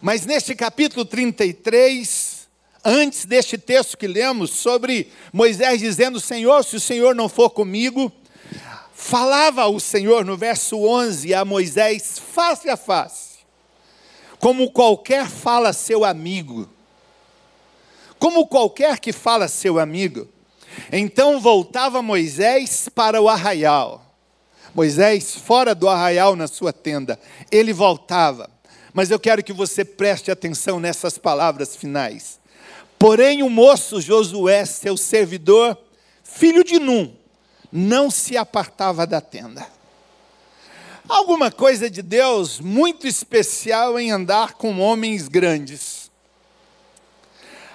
Mas 0.00 0.24
neste 0.24 0.54
capítulo 0.54 1.04
33, 1.04 2.48
antes 2.82 3.26
deste 3.26 3.58
texto 3.58 3.98
que 3.98 4.06
lemos 4.06 4.50
sobre 4.50 5.08
Moisés 5.30 5.80
dizendo: 5.80 6.20
Senhor, 6.20 6.64
se 6.64 6.76
o 6.76 6.80
Senhor 6.80 7.14
não 7.14 7.28
for 7.28 7.50
comigo, 7.50 8.10
falava 9.06 9.68
o 9.68 9.78
Senhor 9.78 10.24
no 10.24 10.36
verso 10.36 10.76
11 10.76 11.32
a 11.32 11.44
Moisés 11.44 12.18
face 12.18 12.68
a 12.68 12.76
face, 12.76 13.36
como 14.40 14.72
qualquer 14.72 15.28
fala 15.28 15.72
seu 15.72 16.04
amigo. 16.04 16.68
Como 18.18 18.46
qualquer 18.48 18.98
que 18.98 19.12
fala 19.12 19.46
seu 19.46 19.78
amigo. 19.78 20.26
Então 20.90 21.38
voltava 21.38 22.02
Moisés 22.02 22.88
para 22.88 23.20
o 23.22 23.28
arraial. 23.28 24.04
Moisés 24.74 25.36
fora 25.36 25.74
do 25.74 25.88
arraial 25.88 26.34
na 26.34 26.48
sua 26.48 26.72
tenda. 26.72 27.20
Ele 27.52 27.72
voltava. 27.72 28.50
Mas 28.92 29.10
eu 29.10 29.20
quero 29.20 29.44
que 29.44 29.52
você 29.52 29.84
preste 29.84 30.30
atenção 30.30 30.80
nessas 30.80 31.16
palavras 31.16 31.76
finais. 31.76 32.40
Porém, 32.98 33.42
o 33.42 33.50
moço 33.50 34.00
Josué, 34.00 34.64
seu 34.64 34.96
servidor, 34.96 35.78
filho 36.24 36.64
de 36.64 36.78
Num, 36.78 37.14
não 37.72 38.10
se 38.10 38.36
apartava 38.36 39.06
da 39.06 39.20
tenda. 39.20 39.66
Alguma 41.08 41.50
coisa 41.50 41.88
de 41.88 42.02
Deus 42.02 42.60
muito 42.60 43.06
especial 43.06 43.98
em 43.98 44.10
andar 44.10 44.54
com 44.54 44.80
homens 44.80 45.28
grandes. 45.28 46.10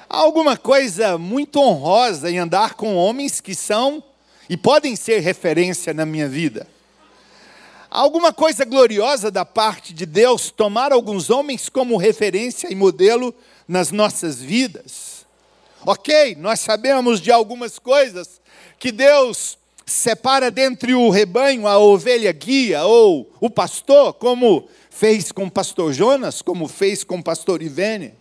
Alguma 0.10 0.58
coisa 0.58 1.18
muito 1.18 1.60
honrosa 1.60 2.30
em 2.30 2.40
andar 2.40 2.74
com 2.74 2.96
homens 2.96 3.40
que 3.40 3.56
são 3.56 4.04
e 4.50 4.58
podem 4.58 4.96
ser 4.96 5.20
referência 5.20 5.94
na 5.94 6.06
minha 6.06 6.28
vida 6.28 6.68
alguma 7.92 8.32
coisa 8.32 8.64
gloriosa 8.64 9.30
da 9.30 9.44
parte 9.44 9.94
de 9.94 10.06
Deus 10.06 10.50
tomar 10.50 10.94
alguns 10.94 11.30
homens 11.30 11.68
como 11.68 11.98
referência 11.98 12.72
e 12.72 12.76
modelo 12.76 13.36
nas 13.68 13.92
nossas 13.92 14.42
vidas. 14.42 15.26
Ok, 15.86 16.36
nós 16.36 16.62
sabemos 16.62 17.20
de 17.20 17.32
algumas 17.32 17.78
coisas 17.78 18.40
que 18.80 18.94
Deus 18.94 19.58
separa 19.92 20.50
dentre 20.50 20.94
o 20.94 21.10
rebanho 21.10 21.68
a 21.68 21.78
ovelha 21.78 22.32
guia 22.32 22.84
ou 22.84 23.32
o 23.40 23.50
pastor, 23.50 24.14
como 24.14 24.68
fez 24.90 25.32
com 25.32 25.46
o 25.46 25.52
pastor 25.52 25.94
Jonas, 25.94 26.42
como 26.42 26.68
fez 26.68 27.04
com 27.04 27.18
o 27.18 27.24
pastor 27.24 27.62
Ivene. 27.62 28.14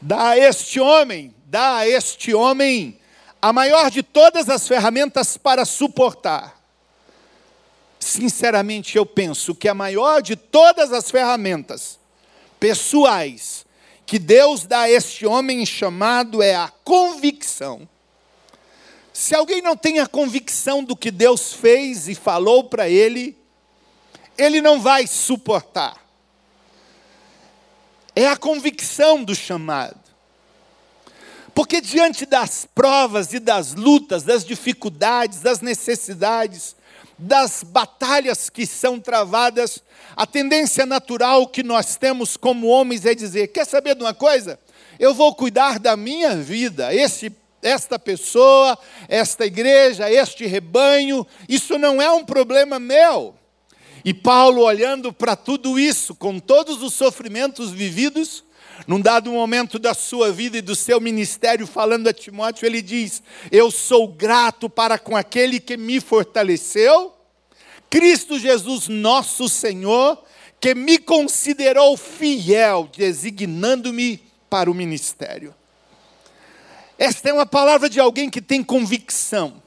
Dá 0.00 0.30
a 0.30 0.38
este 0.38 0.80
homem, 0.80 1.34
dá 1.46 1.78
a 1.78 1.88
este 1.88 2.34
homem 2.34 2.98
a 3.40 3.52
maior 3.52 3.90
de 3.90 4.02
todas 4.02 4.48
as 4.48 4.66
ferramentas 4.66 5.36
para 5.36 5.64
suportar 5.64 6.56
sinceramente, 8.06 8.96
eu 8.96 9.04
penso 9.04 9.54
que 9.54 9.68
a 9.68 9.74
maior 9.74 10.22
de 10.22 10.36
todas 10.36 10.92
as 10.92 11.10
ferramentas 11.10 11.98
pessoais 12.58 13.66
que 14.06 14.18
Deus 14.18 14.64
dá 14.64 14.82
a 14.82 14.90
este 14.90 15.26
homem 15.26 15.66
chamado 15.66 16.40
é 16.40 16.54
a 16.54 16.72
convicção. 16.84 17.88
Se 19.18 19.34
alguém 19.34 19.62
não 19.62 19.74
tem 19.74 19.98
a 19.98 20.06
convicção 20.06 20.84
do 20.84 20.94
que 20.94 21.10
Deus 21.10 21.54
fez 21.54 22.06
e 22.06 22.14
falou 22.14 22.64
para 22.64 22.86
ele, 22.86 23.34
ele 24.36 24.60
não 24.60 24.78
vai 24.78 25.06
suportar. 25.06 25.96
É 28.14 28.28
a 28.28 28.36
convicção 28.36 29.24
do 29.24 29.34
chamado. 29.34 29.98
Porque 31.54 31.80
diante 31.80 32.26
das 32.26 32.68
provas 32.74 33.32
e 33.32 33.38
das 33.38 33.72
lutas, 33.72 34.22
das 34.22 34.44
dificuldades, 34.44 35.40
das 35.40 35.60
necessidades, 35.62 36.76
das 37.16 37.62
batalhas 37.62 38.50
que 38.50 38.66
são 38.66 39.00
travadas, 39.00 39.82
a 40.14 40.26
tendência 40.26 40.84
natural 40.84 41.46
que 41.46 41.62
nós 41.62 41.96
temos 41.96 42.36
como 42.36 42.66
homens 42.66 43.06
é 43.06 43.14
dizer: 43.14 43.46
quer 43.46 43.64
saber 43.64 43.94
de 43.94 44.02
uma 44.02 44.12
coisa? 44.12 44.60
Eu 44.98 45.14
vou 45.14 45.34
cuidar 45.34 45.78
da 45.78 45.96
minha 45.96 46.36
vida, 46.36 46.94
esse, 46.94 47.34
esta 47.66 47.98
pessoa, 47.98 48.78
esta 49.08 49.44
igreja, 49.44 50.10
este 50.10 50.46
rebanho, 50.46 51.26
isso 51.48 51.78
não 51.78 52.00
é 52.00 52.10
um 52.10 52.24
problema 52.24 52.78
meu. 52.78 53.34
E 54.04 54.14
Paulo, 54.14 54.62
olhando 54.62 55.12
para 55.12 55.34
tudo 55.34 55.78
isso, 55.78 56.14
com 56.14 56.38
todos 56.38 56.82
os 56.82 56.94
sofrimentos 56.94 57.72
vividos, 57.72 58.44
num 58.86 59.00
dado 59.00 59.32
momento 59.32 59.78
da 59.78 59.94
sua 59.94 60.30
vida 60.30 60.58
e 60.58 60.62
do 60.62 60.76
seu 60.76 61.00
ministério, 61.00 61.66
falando 61.66 62.06
a 62.06 62.12
Timóteo, 62.12 62.66
ele 62.66 62.80
diz: 62.80 63.22
Eu 63.50 63.70
sou 63.70 64.06
grato 64.06 64.70
para 64.70 64.98
com 64.98 65.16
aquele 65.16 65.58
que 65.58 65.76
me 65.76 66.00
fortaleceu, 66.00 67.12
Cristo 67.90 68.38
Jesus, 68.38 68.86
nosso 68.86 69.48
Senhor, 69.48 70.22
que 70.60 70.74
me 70.74 70.98
considerou 70.98 71.96
fiel, 71.96 72.88
designando-me 72.96 74.22
para 74.48 74.70
o 74.70 74.74
ministério. 74.74 75.54
Esta 76.98 77.28
é 77.28 77.32
uma 77.32 77.46
palavra 77.46 77.88
de 77.88 78.00
alguém 78.00 78.30
que 78.30 78.40
tem 78.40 78.62
convicção. 78.62 79.62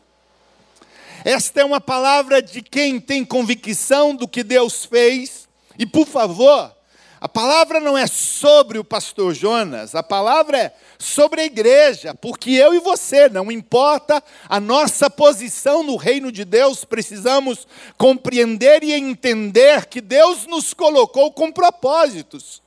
Esta 1.24 1.62
é 1.62 1.66
uma 1.66 1.82
palavra 1.82 2.42
de 2.42 2.62
quem 2.62 3.00
tem 3.00 3.26
convicção 3.26 4.16
do 4.16 4.28
que 4.28 4.44
Deus 4.44 4.86
fez. 4.86 5.48
E 5.78 5.86
por 5.86 6.08
favor, 6.08 6.74
a 7.22 7.28
palavra 7.28 7.80
não 7.80 7.98
é 7.98 8.08
sobre 8.08 8.80
o 8.80 8.84
pastor 8.84 9.34
Jonas, 9.34 9.94
a 9.94 10.02
palavra 10.02 10.58
é 10.58 10.74
sobre 10.98 11.42
a 11.42 11.46
igreja, 11.46 12.16
porque 12.16 12.52
eu 12.52 12.74
e 12.74 12.80
você, 12.80 13.28
não 13.28 13.52
importa 13.52 14.24
a 14.48 14.60
nossa 14.60 15.10
posição 15.10 15.84
no 15.84 15.98
reino 15.98 16.32
de 16.32 16.46
Deus, 16.46 16.86
precisamos 16.86 17.68
compreender 17.98 18.84
e 18.84 18.94
entender 18.94 19.86
que 19.88 20.00
Deus 20.00 20.46
nos 20.48 20.74
colocou 20.74 21.32
com 21.32 21.52
propósitos. 21.52 22.62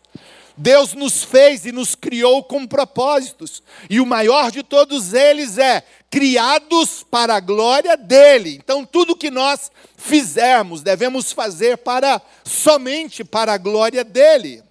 Deus 0.62 0.94
nos 0.94 1.24
fez 1.24 1.66
e 1.66 1.72
nos 1.72 1.96
criou 1.96 2.44
com 2.44 2.64
propósitos, 2.64 3.64
e 3.90 4.00
o 4.00 4.06
maior 4.06 4.52
de 4.52 4.62
todos 4.62 5.12
eles 5.12 5.58
é 5.58 5.82
criados 6.08 7.02
para 7.02 7.34
a 7.34 7.40
glória 7.40 7.96
dele. 7.96 8.60
Então, 8.62 8.84
tudo 8.84 9.16
que 9.16 9.28
nós 9.28 9.72
fizermos, 9.96 10.80
devemos 10.80 11.32
fazer 11.32 11.78
para 11.78 12.22
somente 12.44 13.24
para 13.24 13.54
a 13.54 13.58
glória 13.58 14.04
dele. 14.04 14.62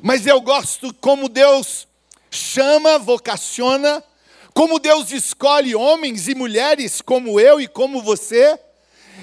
Mas 0.00 0.26
eu 0.26 0.40
gosto 0.40 0.94
como 0.94 1.28
Deus 1.28 1.86
chama, 2.30 2.98
vocaciona, 2.98 4.02
como 4.54 4.78
Deus 4.78 5.12
escolhe 5.12 5.74
homens 5.74 6.26
e 6.26 6.34
mulheres 6.34 7.02
como 7.02 7.38
eu 7.38 7.60
e 7.60 7.68
como 7.68 8.00
você. 8.00 8.58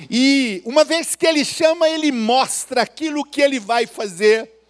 E 0.07 0.61
uma 0.65 0.83
vez 0.83 1.15
que 1.15 1.25
ele 1.25 1.43
chama, 1.43 1.89
ele 1.89 2.11
mostra 2.11 2.83
aquilo 2.83 3.25
que 3.25 3.41
ele 3.41 3.59
vai 3.59 3.87
fazer. 3.87 4.60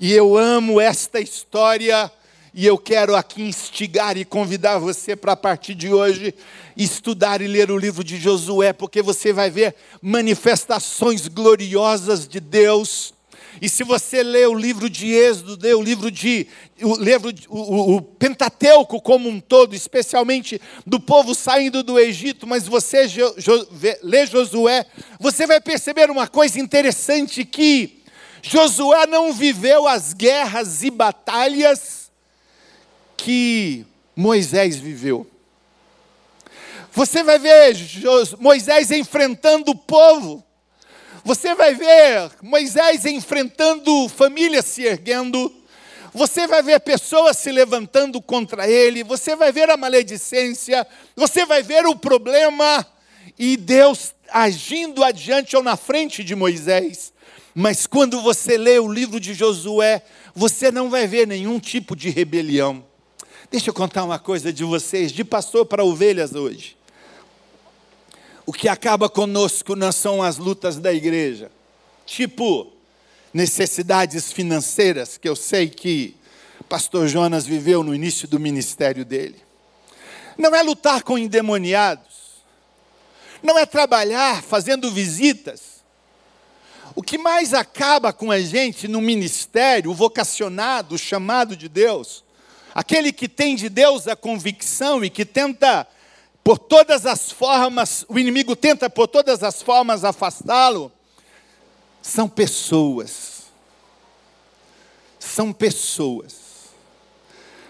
E 0.00 0.12
eu 0.12 0.38
amo 0.38 0.80
esta 0.80 1.20
história 1.20 2.08
e 2.54 2.64
eu 2.64 2.78
quero 2.78 3.16
aqui 3.16 3.42
instigar 3.42 4.16
e 4.16 4.24
convidar 4.24 4.78
você 4.78 5.16
para, 5.16 5.32
a 5.32 5.36
partir 5.36 5.74
de 5.74 5.92
hoje, 5.92 6.32
estudar 6.76 7.42
e 7.42 7.48
ler 7.48 7.68
o 7.68 7.76
livro 7.76 8.04
de 8.04 8.16
Josué, 8.16 8.72
porque 8.72 9.02
você 9.02 9.32
vai 9.32 9.50
ver 9.50 9.74
manifestações 10.00 11.26
gloriosas 11.26 12.28
de 12.28 12.38
Deus. 12.38 13.12
E 13.60 13.68
se 13.68 13.82
você 13.82 14.22
lê 14.22 14.46
o 14.46 14.54
livro 14.54 14.88
de 14.88 15.10
Êxodo, 15.12 15.58
lê 15.60 15.74
o 15.74 15.82
livro 15.82 16.12
de 16.12 16.46
o 16.80 16.94
livro 16.94 17.32
o, 17.48 17.96
o, 17.96 18.02
Pentateuco 18.02 19.00
como 19.00 19.28
um 19.28 19.40
todo, 19.40 19.74
especialmente 19.74 20.60
do 20.86 21.00
povo 21.00 21.34
saindo 21.34 21.82
do 21.82 21.98
Egito, 21.98 22.46
mas 22.46 22.68
você 22.68 23.08
jo, 23.08 23.34
jo, 23.36 23.66
lê 24.00 24.26
Josué, 24.26 24.86
você 25.18 25.44
vai 25.44 25.60
perceber 25.60 26.08
uma 26.08 26.28
coisa 26.28 26.60
interessante 26.60 27.44
que 27.44 27.97
Josué 28.42 29.06
não 29.06 29.32
viveu 29.32 29.86
as 29.86 30.12
guerras 30.12 30.82
e 30.82 30.90
batalhas 30.90 32.10
que 33.16 33.84
Moisés 34.14 34.76
viveu. 34.76 35.26
Você 36.92 37.22
vai 37.22 37.38
ver 37.38 37.76
Moisés 38.38 38.90
enfrentando 38.90 39.70
o 39.72 39.76
povo. 39.76 40.44
Você 41.24 41.54
vai 41.54 41.74
ver 41.74 42.30
Moisés 42.42 43.04
enfrentando 43.04 44.08
famílias 44.08 44.64
se 44.64 44.84
erguendo. 44.84 45.54
Você 46.14 46.46
vai 46.46 46.62
ver 46.62 46.80
pessoas 46.80 47.36
se 47.36 47.52
levantando 47.52 48.20
contra 48.20 48.68
ele. 48.68 49.04
Você 49.04 49.36
vai 49.36 49.52
ver 49.52 49.70
a 49.70 49.76
maledicência. 49.76 50.86
Você 51.14 51.44
vai 51.44 51.62
ver 51.62 51.86
o 51.86 51.94
problema. 51.94 52.86
E 53.38 53.56
Deus 53.56 54.14
agindo 54.30 55.04
adiante 55.04 55.56
ou 55.56 55.62
na 55.62 55.76
frente 55.76 56.24
de 56.24 56.34
Moisés. 56.34 57.12
Mas 57.60 57.88
quando 57.88 58.22
você 58.22 58.56
lê 58.56 58.78
o 58.78 58.86
livro 58.86 59.18
de 59.18 59.34
Josué, 59.34 60.04
você 60.32 60.70
não 60.70 60.88
vai 60.88 61.08
ver 61.08 61.26
nenhum 61.26 61.58
tipo 61.58 61.96
de 61.96 62.08
rebelião. 62.08 62.84
Deixa 63.50 63.70
eu 63.70 63.74
contar 63.74 64.04
uma 64.04 64.16
coisa 64.16 64.52
de 64.52 64.62
vocês, 64.62 65.10
de 65.10 65.24
pastor 65.24 65.66
para 65.66 65.82
ovelhas 65.82 66.36
hoje. 66.36 66.76
O 68.46 68.52
que 68.52 68.68
acaba 68.68 69.08
conosco 69.08 69.74
não 69.74 69.90
são 69.90 70.22
as 70.22 70.38
lutas 70.38 70.78
da 70.78 70.92
igreja, 70.92 71.50
tipo 72.06 72.72
necessidades 73.34 74.30
financeiras, 74.30 75.18
que 75.18 75.28
eu 75.28 75.34
sei 75.34 75.68
que 75.68 76.14
pastor 76.68 77.08
Jonas 77.08 77.44
viveu 77.44 77.82
no 77.82 77.92
início 77.92 78.28
do 78.28 78.38
ministério 78.38 79.04
dele. 79.04 79.42
Não 80.38 80.54
é 80.54 80.62
lutar 80.62 81.02
com 81.02 81.18
endemoniados, 81.18 82.38
não 83.42 83.58
é 83.58 83.66
trabalhar 83.66 84.44
fazendo 84.44 84.92
visitas. 84.92 85.77
O 86.98 87.02
que 87.02 87.16
mais 87.16 87.54
acaba 87.54 88.12
com 88.12 88.28
a 88.28 88.40
gente 88.40 88.88
no 88.88 89.00
ministério, 89.00 89.92
o 89.92 89.94
vocacionado, 89.94 90.96
o 90.96 90.98
chamado 90.98 91.56
de 91.56 91.68
Deus, 91.68 92.24
aquele 92.74 93.12
que 93.12 93.28
tem 93.28 93.54
de 93.54 93.68
Deus 93.68 94.08
a 94.08 94.16
convicção 94.16 95.04
e 95.04 95.08
que 95.08 95.24
tenta 95.24 95.86
por 96.42 96.58
todas 96.58 97.06
as 97.06 97.30
formas, 97.30 98.04
o 98.08 98.18
inimigo 98.18 98.56
tenta 98.56 98.90
por 98.90 99.06
todas 99.06 99.44
as 99.44 99.62
formas 99.62 100.02
afastá-lo, 100.02 100.90
são 102.02 102.28
pessoas. 102.28 103.44
São 105.20 105.52
pessoas. 105.52 106.34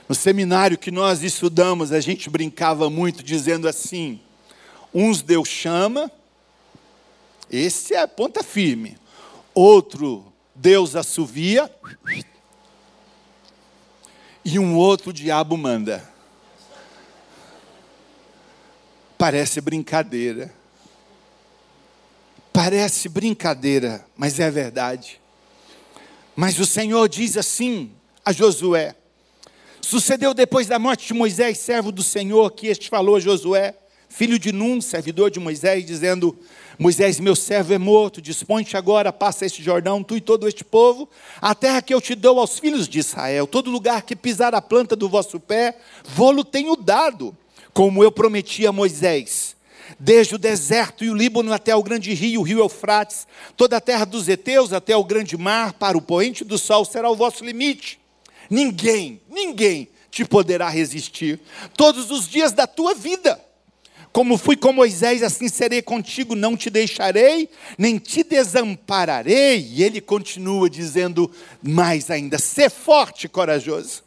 No 0.08 0.14
seminário 0.14 0.78
que 0.78 0.90
nós 0.90 1.22
estudamos, 1.22 1.92
a 1.92 2.00
gente 2.00 2.30
brincava 2.30 2.88
muito 2.88 3.22
dizendo 3.22 3.68
assim: 3.68 4.22
uns 4.94 5.20
Deus 5.20 5.48
chama, 5.50 6.10
esse 7.50 7.92
é 7.92 8.00
a 8.00 8.08
ponta 8.08 8.42
firme. 8.42 8.96
Outro 9.60 10.32
Deus 10.54 10.94
assovia, 10.94 11.68
e 14.44 14.56
um 14.56 14.76
outro 14.76 15.12
diabo 15.12 15.56
manda. 15.56 16.08
Parece 19.18 19.60
brincadeira. 19.60 20.54
Parece 22.52 23.08
brincadeira, 23.08 24.06
mas 24.16 24.38
é 24.38 24.48
verdade. 24.48 25.20
Mas 26.36 26.60
o 26.60 26.64
Senhor 26.64 27.08
diz 27.08 27.36
assim 27.36 27.90
a 28.24 28.32
Josué: 28.32 28.94
Sucedeu 29.80 30.32
depois 30.32 30.68
da 30.68 30.78
morte 30.78 31.08
de 31.08 31.14
Moisés, 31.14 31.58
servo 31.58 31.90
do 31.90 32.04
Senhor, 32.04 32.52
que 32.52 32.68
este 32.68 32.88
falou 32.88 33.16
a 33.16 33.20
Josué, 33.20 33.74
filho 34.08 34.38
de 34.38 34.52
Num, 34.52 34.80
servidor 34.80 35.30
de 35.30 35.38
Moisés, 35.38 35.84
dizendo: 35.84 36.36
Moisés, 36.78 37.20
meu 37.20 37.36
servo 37.36 37.72
é 37.72 37.78
morto, 37.78 38.22
dispõe-te 38.22 38.76
agora, 38.76 39.12
passa 39.12 39.44
este 39.44 39.62
Jordão, 39.62 40.02
tu 40.02 40.16
e 40.16 40.20
todo 40.20 40.48
este 40.48 40.64
povo, 40.64 41.08
a 41.40 41.54
terra 41.54 41.82
que 41.82 41.92
eu 41.92 42.00
te 42.00 42.14
dou 42.14 42.38
aos 42.38 42.58
filhos 42.58 42.88
de 42.88 42.98
Israel, 42.98 43.46
todo 43.46 43.70
lugar 43.70 44.02
que 44.02 44.14
pisar 44.16 44.54
a 44.54 44.62
planta 44.62 44.94
do 44.94 45.08
vosso 45.08 45.38
pé, 45.38 45.76
vou-lo 46.04 46.44
tenho 46.44 46.76
dado 46.76 47.36
como 47.72 48.02
eu 48.02 48.10
prometi 48.10 48.66
a 48.66 48.72
Moisés. 48.72 49.56
Desde 49.98 50.34
o 50.34 50.38
deserto 50.38 51.02
e 51.02 51.10
o 51.10 51.14
Líbano 51.14 51.52
até 51.52 51.74
o 51.74 51.82
grande 51.82 52.12
rio, 52.12 52.40
o 52.40 52.44
rio 52.44 52.58
Eufrates, 52.58 53.26
toda 53.56 53.78
a 53.78 53.80
terra 53.80 54.04
dos 54.04 54.28
heteus 54.28 54.72
até 54.72 54.96
o 54.96 55.04
grande 55.04 55.36
mar, 55.36 55.72
para 55.72 55.96
o 55.96 56.02
poente 56.02 56.44
do 56.44 56.58
sol 56.58 56.84
será 56.84 57.10
o 57.10 57.16
vosso 57.16 57.44
limite. 57.44 57.98
Ninguém, 58.50 59.20
ninguém 59.28 59.88
te 60.10 60.24
poderá 60.24 60.68
resistir 60.68 61.40
todos 61.76 62.10
os 62.10 62.28
dias 62.28 62.52
da 62.52 62.66
tua 62.66 62.94
vida. 62.94 63.40
Como 64.18 64.36
fui 64.36 64.56
com 64.56 64.72
Moisés, 64.72 65.22
assim 65.22 65.46
serei 65.48 65.80
contigo, 65.80 66.34
não 66.34 66.56
te 66.56 66.68
deixarei, 66.68 67.48
nem 67.78 67.98
te 67.98 68.24
desampararei. 68.24 69.64
E 69.72 69.84
ele 69.84 70.00
continua 70.00 70.68
dizendo 70.68 71.30
mais 71.62 72.10
ainda: 72.10 72.36
ser 72.36 72.68
forte 72.68 73.26
e 73.26 73.28
corajoso 73.28 74.02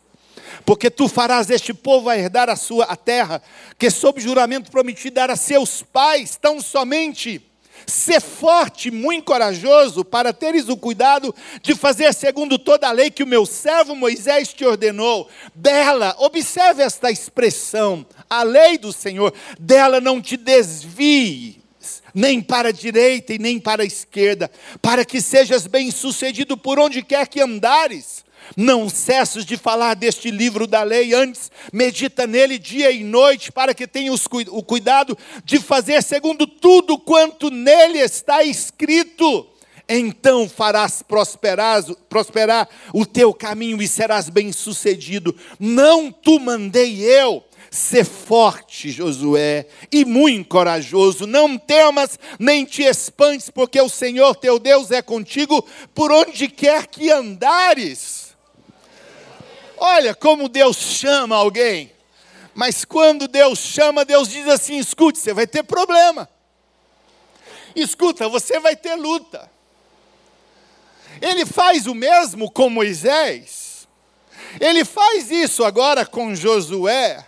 porque 0.65 0.89
tu 0.89 1.07
farás 1.07 1.49
este 1.49 1.73
povo 1.73 2.09
a 2.09 2.17
herdar 2.17 2.49
a 2.49 2.57
sua 2.57 2.83
a 2.85 2.95
terra, 2.97 3.41
que 3.79 3.89
sob 3.89 4.19
juramento 4.19 4.69
prometi 4.69 5.09
dar 5.09 5.31
a 5.31 5.37
seus 5.37 5.81
pais, 5.81 6.35
tão 6.35 6.59
somente 6.59 7.41
ser 7.85 8.21
forte, 8.21 8.91
muito 8.91 9.25
corajoso, 9.25 10.03
para 10.03 10.33
teres 10.33 10.69
o 10.69 10.77
cuidado 10.77 11.33
de 11.61 11.75
fazer 11.75 12.13
segundo 12.13 12.57
toda 12.57 12.87
a 12.87 12.91
lei 12.91 13.09
que 13.09 13.23
o 13.23 13.27
meu 13.27 13.45
servo 13.45 13.95
Moisés 13.95 14.53
te 14.53 14.65
ordenou. 14.65 15.29
Dela, 15.53 16.15
observe 16.19 16.83
esta 16.83 17.11
expressão, 17.11 18.05
a 18.29 18.43
lei 18.43 18.77
do 18.77 18.93
Senhor, 18.93 19.33
dela 19.59 19.99
não 19.99 20.21
te 20.21 20.37
desvie, 20.37 21.61
nem 22.13 22.41
para 22.41 22.69
a 22.69 22.73
direita 22.73 23.33
e 23.33 23.39
nem 23.39 23.59
para 23.59 23.83
a 23.83 23.85
esquerda, 23.85 24.49
para 24.81 25.05
que 25.05 25.21
sejas 25.21 25.67
bem-sucedido 25.67 26.57
por 26.57 26.79
onde 26.79 27.01
quer 27.01 27.27
que 27.27 27.41
andares. 27.41 28.23
Não 28.55 28.89
cesses 28.89 29.45
de 29.45 29.57
falar 29.57 29.95
deste 29.95 30.29
livro 30.29 30.67
da 30.67 30.83
lei, 30.83 31.13
antes 31.13 31.51
medita 31.71 32.27
nele 32.27 32.57
dia 32.57 32.91
e 32.91 33.03
noite, 33.03 33.51
para 33.51 33.73
que 33.73 33.87
tenhas 33.87 34.25
o 34.49 34.63
cuidado 34.63 35.17
de 35.43 35.59
fazer 35.59 36.01
segundo 36.03 36.45
tudo 36.45 36.97
quanto 36.97 37.49
nele 37.49 37.99
está 37.99 38.43
escrito. 38.43 39.47
Então 39.87 40.47
farás 40.47 41.01
prosperar, 41.01 41.83
prosperar 42.07 42.69
o 42.93 43.05
teu 43.05 43.33
caminho 43.33 43.81
e 43.81 43.87
serás 43.87 44.29
bem-sucedido. 44.29 45.35
Não 45.59 46.11
tu 46.11 46.39
mandei 46.39 47.01
eu, 47.01 47.43
Ser 47.73 48.03
forte, 48.03 48.91
Josué, 48.91 49.65
e 49.89 50.03
muito 50.03 50.49
corajoso. 50.49 51.25
Não 51.25 51.57
temas, 51.57 52.19
nem 52.37 52.65
te 52.65 52.83
espantes, 52.83 53.49
porque 53.49 53.79
o 53.79 53.87
Senhor 53.87 54.35
teu 54.35 54.59
Deus 54.59 54.91
é 54.91 55.01
contigo 55.01 55.65
por 55.95 56.11
onde 56.11 56.49
quer 56.49 56.85
que 56.87 57.09
andares. 57.09 58.20
Olha 59.83 60.13
como 60.13 60.47
Deus 60.47 60.77
chama 60.77 61.35
alguém. 61.35 61.91
Mas 62.53 62.85
quando 62.85 63.27
Deus 63.27 63.57
chama, 63.57 64.05
Deus 64.05 64.29
diz 64.29 64.47
assim: 64.47 64.77
escute, 64.77 65.17
você 65.17 65.33
vai 65.33 65.47
ter 65.47 65.63
problema. 65.63 66.29
Escuta, 67.75 68.29
você 68.29 68.59
vai 68.59 68.75
ter 68.75 68.93
luta. 68.93 69.49
Ele 71.19 71.47
faz 71.47 71.87
o 71.87 71.95
mesmo 71.95 72.51
com 72.51 72.69
Moisés. 72.69 73.87
Ele 74.59 74.85
faz 74.85 75.31
isso 75.31 75.63
agora 75.65 76.05
com 76.05 76.35
Josué. 76.35 77.25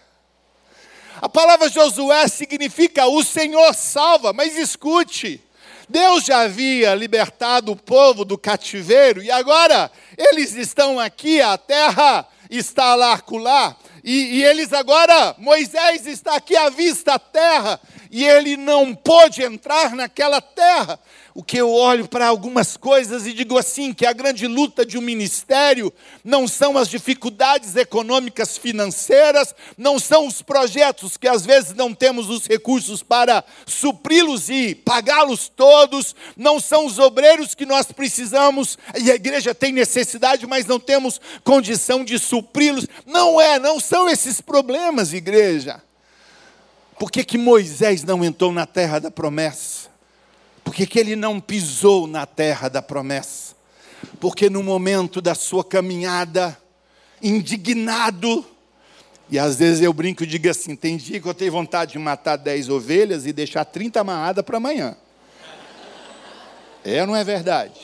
A 1.19 1.27
palavra 1.27 1.67
Josué 1.69 2.27
significa 2.27 3.07
o 3.07 3.23
Senhor 3.23 3.73
salva, 3.73 4.31
mas 4.31 4.55
escute. 4.55 5.41
Deus 5.89 6.25
já 6.25 6.41
havia 6.41 6.93
libertado 6.93 7.71
o 7.71 7.75
povo 7.75 8.23
do 8.23 8.37
cativeiro 8.37 9.23
e 9.23 9.31
agora 9.31 9.91
eles 10.15 10.53
estão 10.53 10.99
aqui, 10.99 11.41
a 11.41 11.57
terra 11.57 12.27
está 12.57 12.95
lá, 12.95 13.13
acolá, 13.13 13.75
e, 14.03 14.37
e 14.37 14.43
eles 14.43 14.73
agora, 14.73 15.35
Moisés 15.37 16.05
está 16.05 16.35
aqui 16.35 16.55
à 16.55 16.69
vista 16.69 17.13
a 17.13 17.19
terra, 17.19 17.79
e 18.11 18.23
ele 18.23 18.57
não 18.57 18.93
pôde 18.93 19.41
entrar 19.41 19.95
naquela 19.95 20.39
terra. 20.39 20.99
O 21.35 21.43
que 21.43 21.57
eu 21.57 21.71
olho 21.71 22.07
para 22.07 22.27
algumas 22.27 22.77
coisas 22.77 23.25
e 23.25 23.33
digo 23.33 23.57
assim: 23.57 23.91
que 23.91 24.05
a 24.05 24.13
grande 24.13 24.45
luta 24.45 24.85
de 24.85 24.99
um 24.99 25.01
ministério 25.01 25.91
não 26.23 26.47
são 26.47 26.77
as 26.77 26.87
dificuldades 26.87 27.75
econômicas 27.75 28.55
financeiras, 28.55 29.55
não 29.75 29.97
são 29.97 30.27
os 30.27 30.43
projetos 30.43 31.17
que 31.17 31.27
às 31.27 31.43
vezes 31.43 31.73
não 31.73 31.91
temos 31.91 32.29
os 32.29 32.45
recursos 32.45 33.01
para 33.01 33.43
supri-los 33.65 34.47
e 34.49 34.75
pagá-los 34.75 35.47
todos, 35.47 36.15
não 36.37 36.59
são 36.59 36.85
os 36.85 36.99
obreiros 36.99 37.55
que 37.55 37.65
nós 37.65 37.91
precisamos 37.91 38.77
e 38.95 39.09
a 39.09 39.15
igreja 39.15 39.55
tem 39.55 39.71
necessidade, 39.71 40.45
mas 40.45 40.67
não 40.67 40.79
temos 40.79 41.19
condição 41.43 42.05
de 42.05 42.19
supri-los. 42.19 42.85
Não 43.07 43.41
é, 43.41 43.57
não 43.57 43.79
são 43.79 44.07
esses 44.07 44.39
problemas, 44.39 45.13
igreja. 45.13 45.81
Por 46.99 47.11
que, 47.11 47.23
que 47.23 47.39
Moisés 47.39 48.03
não 48.03 48.23
entrou 48.23 48.51
na 48.51 48.67
terra 48.67 48.99
da 48.99 49.09
promessa? 49.09 49.92
Por 50.63 50.73
que, 50.73 50.99
ele 50.99 51.15
não 51.15 51.39
pisou 51.39 52.07
na 52.07 52.25
terra 52.25 52.69
da 52.69 52.81
promessa? 52.81 53.53
porque 54.19 54.49
no 54.49 54.63
momento 54.63 55.21
da 55.21 55.35
sua 55.35 55.63
caminhada, 55.63 56.57
indignado, 57.21 58.45
e 59.29 59.39
às 59.39 59.57
vezes 59.57 59.81
eu 59.81 59.93
brinco 59.93 60.23
e 60.23 60.27
digo 60.27 60.49
assim: 60.49 60.75
tem 60.75 60.97
dia 60.97 61.19
que 61.19 61.27
eu 61.27 61.33
tenho 61.33 61.51
vontade 61.51 61.93
de 61.93 61.99
matar 61.99 62.37
10 62.37 62.69
ovelhas 62.69 63.25
e 63.25 63.33
deixar 63.33 63.65
30 63.65 64.01
amarradas 64.01 64.43
para 64.43 64.57
amanhã. 64.57 64.95
É 66.83 67.05
não 67.05 67.15
é 67.15 67.23
verdade? 67.23 67.79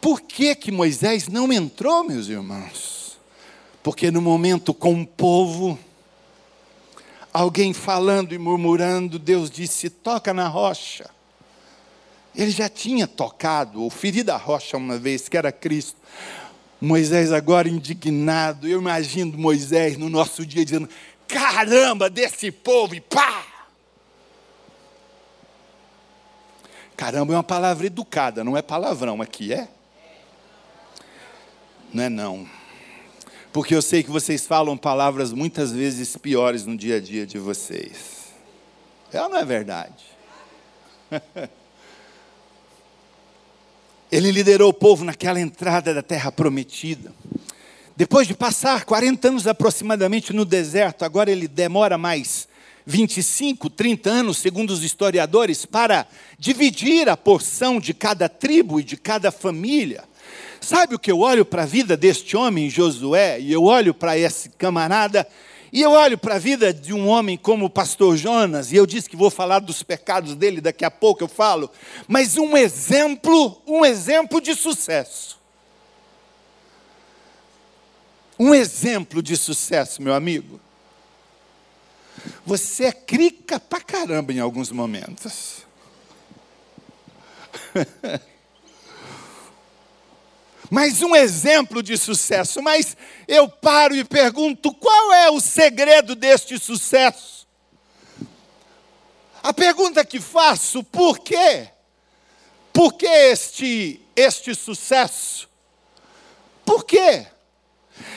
Por 0.00 0.20
que, 0.20 0.54
que 0.54 0.70
Moisés 0.70 1.28
não 1.28 1.52
entrou, 1.52 2.04
meus 2.04 2.28
irmãos? 2.28 3.18
Porque 3.82 4.10
no 4.10 4.20
momento 4.20 4.74
com 4.74 5.00
o 5.00 5.06
povo, 5.06 5.78
alguém 7.34 7.72
falando 7.72 8.32
e 8.32 8.38
murmurando, 8.38 9.18
Deus 9.18 9.50
disse: 9.50 9.90
toca 9.90 10.32
na 10.32 10.46
rocha. 10.46 11.10
Ele 12.34 12.50
já 12.50 12.68
tinha 12.68 13.06
tocado, 13.06 13.82
ou 13.82 13.90
ferido 13.90 14.30
a 14.32 14.36
rocha 14.36 14.76
uma 14.76 14.96
vez, 14.96 15.28
que 15.28 15.36
era 15.36 15.50
Cristo. 15.50 15.96
Moisés 16.80 17.32
agora 17.32 17.68
indignado, 17.68 18.68
eu 18.68 18.80
imagino 18.80 19.36
Moisés 19.36 19.98
no 19.98 20.08
nosso 20.08 20.46
dia 20.46 20.64
dizendo: 20.64 20.88
caramba, 21.26 22.08
desse 22.08 22.52
povo, 22.52 22.94
e 22.94 23.00
pá! 23.00 23.44
Caramba 26.96 27.32
é 27.32 27.36
uma 27.36 27.42
palavra 27.42 27.86
educada, 27.86 28.44
não 28.44 28.56
é 28.56 28.62
palavrão 28.62 29.20
aqui, 29.20 29.52
é? 29.52 29.68
Não 31.92 32.04
é 32.04 32.08
não. 32.08 32.48
Porque 33.54 33.72
eu 33.72 33.80
sei 33.80 34.02
que 34.02 34.10
vocês 34.10 34.44
falam 34.44 34.76
palavras 34.76 35.32
muitas 35.32 35.70
vezes 35.70 36.16
piores 36.16 36.66
no 36.66 36.76
dia 36.76 36.96
a 36.96 37.00
dia 37.00 37.24
de 37.24 37.38
vocês. 37.38 38.32
É 39.12 39.22
ou 39.22 39.28
não 39.28 39.38
é 39.38 39.44
verdade? 39.44 40.02
Ele 44.10 44.32
liderou 44.32 44.70
o 44.70 44.74
povo 44.74 45.04
naquela 45.04 45.40
entrada 45.40 45.94
da 45.94 46.02
terra 46.02 46.32
prometida. 46.32 47.12
Depois 47.96 48.26
de 48.26 48.34
passar 48.34 48.84
40 48.84 49.28
anos 49.28 49.46
aproximadamente 49.46 50.32
no 50.32 50.44
deserto, 50.44 51.04
agora 51.04 51.30
ele 51.30 51.46
demora 51.46 51.96
mais 51.96 52.48
25, 52.84 53.70
30 53.70 54.10
anos, 54.10 54.38
segundo 54.38 54.70
os 54.70 54.82
historiadores, 54.82 55.64
para 55.64 56.08
dividir 56.40 57.08
a 57.08 57.16
porção 57.16 57.78
de 57.78 57.94
cada 57.94 58.28
tribo 58.28 58.80
e 58.80 58.82
de 58.82 58.96
cada 58.96 59.30
família. 59.30 60.02
Sabe 60.64 60.94
o 60.94 60.98
que 60.98 61.12
eu 61.12 61.20
olho 61.20 61.44
para 61.44 61.64
a 61.64 61.66
vida 61.66 61.94
deste 61.94 62.38
homem, 62.38 62.70
Josué, 62.70 63.38
e 63.38 63.52
eu 63.52 63.64
olho 63.64 63.92
para 63.92 64.16
esse 64.16 64.48
camarada 64.48 65.28
e 65.70 65.82
eu 65.82 65.90
olho 65.90 66.16
para 66.16 66.36
a 66.36 66.38
vida 66.38 66.72
de 66.72 66.94
um 66.94 67.06
homem 67.06 67.36
como 67.36 67.66
o 67.66 67.70
pastor 67.70 68.16
Jonas, 68.16 68.72
e 68.72 68.76
eu 68.76 68.86
disse 68.86 69.10
que 69.10 69.14
vou 69.16 69.28
falar 69.28 69.58
dos 69.58 69.82
pecados 69.82 70.34
dele, 70.34 70.62
daqui 70.62 70.82
a 70.82 70.90
pouco 70.90 71.22
eu 71.22 71.28
falo, 71.28 71.70
mas 72.08 72.38
um 72.38 72.56
exemplo, 72.56 73.60
um 73.66 73.84
exemplo 73.84 74.40
de 74.40 74.54
sucesso. 74.54 75.38
Um 78.38 78.54
exemplo 78.54 79.22
de 79.22 79.36
sucesso, 79.36 80.00
meu 80.00 80.14
amigo. 80.14 80.58
Você 82.46 82.84
é 82.84 82.92
crica 82.92 83.60
pra 83.60 83.82
caramba 83.82 84.32
em 84.32 84.40
alguns 84.40 84.70
momentos. 84.70 85.58
mais 90.74 91.00
um 91.02 91.14
exemplo 91.14 91.80
de 91.84 91.96
sucesso. 91.96 92.60
Mas 92.60 92.96
eu 93.28 93.48
paro 93.48 93.94
e 93.94 94.02
pergunto: 94.02 94.74
qual 94.74 95.12
é 95.14 95.30
o 95.30 95.40
segredo 95.40 96.16
deste 96.16 96.58
sucesso? 96.58 97.46
A 99.40 99.54
pergunta 99.54 100.04
que 100.04 100.20
faço: 100.20 100.82
por 100.82 101.20
quê? 101.20 101.68
Por 102.72 102.94
que 102.94 103.06
este, 103.06 104.00
este 104.16 104.52
sucesso? 104.52 105.48
Por 106.64 106.84
quê? 106.84 107.24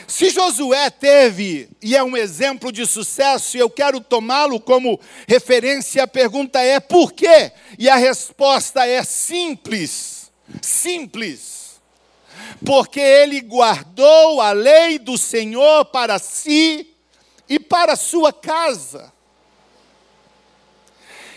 Se 0.08 0.28
Josué 0.30 0.90
teve 0.90 1.68
e 1.80 1.94
é 1.94 2.02
um 2.02 2.16
exemplo 2.16 2.72
de 2.72 2.84
sucesso, 2.84 3.56
e 3.56 3.60
eu 3.60 3.70
quero 3.70 4.00
tomá-lo 4.00 4.58
como 4.58 4.98
referência, 5.28 6.02
a 6.02 6.08
pergunta 6.08 6.60
é 6.60 6.80
por 6.80 7.12
quê? 7.12 7.52
E 7.78 7.88
a 7.88 7.94
resposta 7.94 8.84
é 8.84 9.04
simples. 9.04 10.32
Simples 10.60 11.57
porque 12.64 13.00
ele 13.00 13.40
guardou 13.40 14.40
a 14.40 14.52
lei 14.52 14.98
do 14.98 15.16
Senhor 15.16 15.84
para 15.86 16.18
si 16.18 16.94
e 17.48 17.58
para 17.58 17.96
sua 17.96 18.32
casa. 18.32 19.12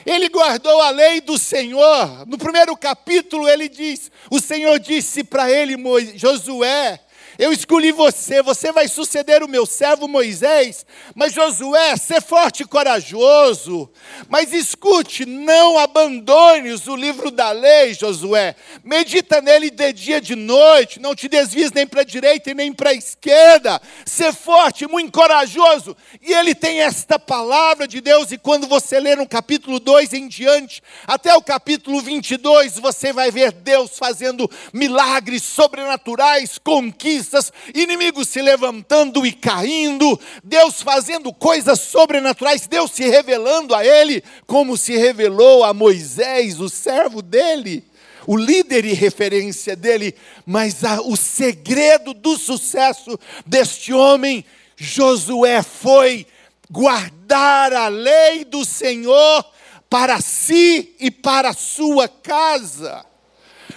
Ele 0.05 0.29
guardou 0.29 0.81
a 0.81 0.89
lei 0.89 1.21
do 1.21 1.37
Senhor. 1.37 2.25
No 2.27 2.37
primeiro 2.37 2.75
capítulo 2.75 3.47
ele 3.47 3.69
diz: 3.69 4.11
o 4.29 4.39
Senhor 4.39 4.79
disse 4.79 5.23
para 5.23 5.51
ele, 5.51 5.75
Josué, 6.15 6.99
eu 7.41 7.51
escolhi 7.51 7.91
você, 7.91 8.43
você 8.43 8.71
vai 8.71 8.87
suceder 8.87 9.41
o 9.41 9.47
meu 9.47 9.65
servo 9.65 10.07
Moisés. 10.07 10.85
Mas 11.15 11.33
Josué, 11.33 11.97
ser 11.97 12.21
forte 12.21 12.61
e 12.61 12.67
corajoso. 12.67 13.89
Mas 14.29 14.53
escute, 14.53 15.25
não 15.25 15.79
abandones 15.79 16.85
o 16.85 16.95
livro 16.95 17.31
da 17.31 17.49
lei, 17.49 17.95
Josué. 17.95 18.55
Medita 18.83 19.41
nele 19.41 19.71
de 19.71 19.91
dia 19.91 20.17
e 20.17 20.21
de 20.21 20.35
noite, 20.35 20.99
não 20.99 21.15
te 21.15 21.27
desvies 21.27 21.71
nem 21.71 21.87
para 21.87 22.01
a 22.01 22.05
direita 22.05 22.51
e 22.51 22.53
nem 22.53 22.71
para 22.71 22.91
a 22.91 22.93
esquerda. 22.93 23.81
Ser 24.05 24.35
forte, 24.35 24.85
muito 24.85 25.11
corajoso. 25.11 25.97
E 26.21 26.31
ele 26.31 26.53
tem 26.53 26.81
esta 26.81 27.17
palavra 27.17 27.87
de 27.87 28.01
Deus, 28.01 28.31
e 28.31 28.37
quando 28.37 28.67
você 28.67 28.99
ler 28.99 29.17
no 29.17 29.27
capítulo 29.27 29.79
2 29.79 30.13
em 30.13 30.27
diante, 30.27 30.83
até 31.07 31.33
o 31.33 31.41
capítulo 31.41 32.01
22, 32.01 32.77
você 32.77 33.11
vai 33.11 33.31
ver 33.31 33.51
Deus 33.51 33.97
fazendo 33.97 34.47
milagres 34.71 35.41
sobrenaturais, 35.41 36.59
conquistas 36.63 37.30
inimigos 37.73 38.29
se 38.29 38.41
levantando 38.41 39.25
e 39.25 39.31
caindo, 39.31 40.19
Deus 40.43 40.81
fazendo 40.81 41.33
coisas 41.33 41.79
sobrenaturais, 41.79 42.67
Deus 42.67 42.91
se 42.91 43.07
revelando 43.07 43.73
a 43.73 43.85
ele, 43.85 44.23
como 44.45 44.77
se 44.77 44.97
revelou 44.97 45.63
a 45.63 45.73
Moisés, 45.73 46.59
o 46.59 46.69
servo 46.69 47.21
dele, 47.21 47.83
o 48.27 48.35
líder 48.37 48.85
e 48.85 48.93
referência 48.93 49.75
dele. 49.75 50.15
Mas 50.45 50.83
a, 50.83 51.01
o 51.01 51.15
segredo 51.15 52.13
do 52.13 52.37
sucesso 52.37 53.19
deste 53.45 53.93
homem, 53.93 54.45
Josué, 54.75 55.61
foi 55.63 56.25
guardar 56.69 57.73
a 57.73 57.87
lei 57.87 58.45
do 58.45 58.65
Senhor 58.65 59.45
para 59.89 60.21
si 60.21 60.95
e 60.99 61.11
para 61.11 61.51
sua 61.53 62.07
casa. 62.07 63.05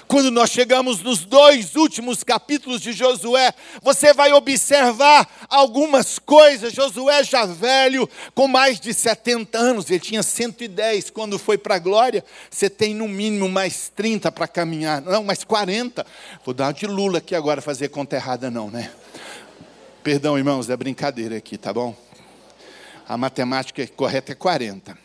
Quando 0.07 0.31
nós 0.31 0.51
chegamos 0.51 1.03
nos 1.03 1.25
dois 1.25 1.77
últimos 1.77 2.23
capítulos 2.23 2.81
de 2.81 2.93
Josué, 2.93 3.53
você 3.83 4.13
vai 4.13 4.33
observar 4.33 5.29
algumas 5.49 6.19
coisas. 6.19 6.73
Josué 6.73 7.25
já 7.25 7.47
velho, 7.47 8.09
com 8.35 8.47
mais 8.47 8.79
de 8.79 8.93
70 8.93 9.57
anos, 9.59 9.91
ele 9.91 10.01
tinha 10.01 10.23
110 10.23 11.11
quando 11.11 11.39
foi 11.39 11.57
para 11.57 11.77
a 11.77 11.79
glória. 11.79 12.25
Você 12.51 12.69
tem 12.69 12.95
no 12.95 13.09
mínimo 13.09 13.49
mais 13.49 13.91
30 13.95 14.31
para 14.31 14.47
caminhar, 14.47 15.01
não, 15.01 15.25
mais 15.25 15.43
40. 15.43 16.05
Vou 16.45 16.55
dar 16.55 16.73
de 16.73 16.87
Lula 16.87 17.19
aqui 17.19 17.35
agora, 17.35 17.63
fazer 17.63 17.89
conta 17.89 18.17
errada, 18.17 18.51
não, 18.51 18.71
né? 18.71 18.91
Perdão, 20.03 20.37
irmãos, 20.37 20.69
é 20.69 20.77
brincadeira 20.77 21.37
aqui, 21.37 21.57
tá 21.57 21.73
bom? 21.73 21.97
A 23.09 23.17
matemática 23.17 23.87
correta 23.87 24.33
é 24.33 24.35
40. 24.35 25.04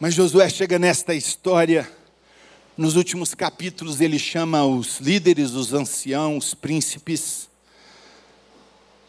Mas 0.00 0.14
Josué 0.14 0.48
chega 0.48 0.78
nesta 0.78 1.12
história, 1.12 1.90
nos 2.76 2.94
últimos 2.94 3.34
capítulos, 3.34 4.00
ele 4.00 4.16
chama 4.16 4.64
os 4.64 5.00
líderes, 5.00 5.54
os 5.54 5.74
anciãos, 5.74 6.46
os 6.46 6.54
príncipes 6.54 7.48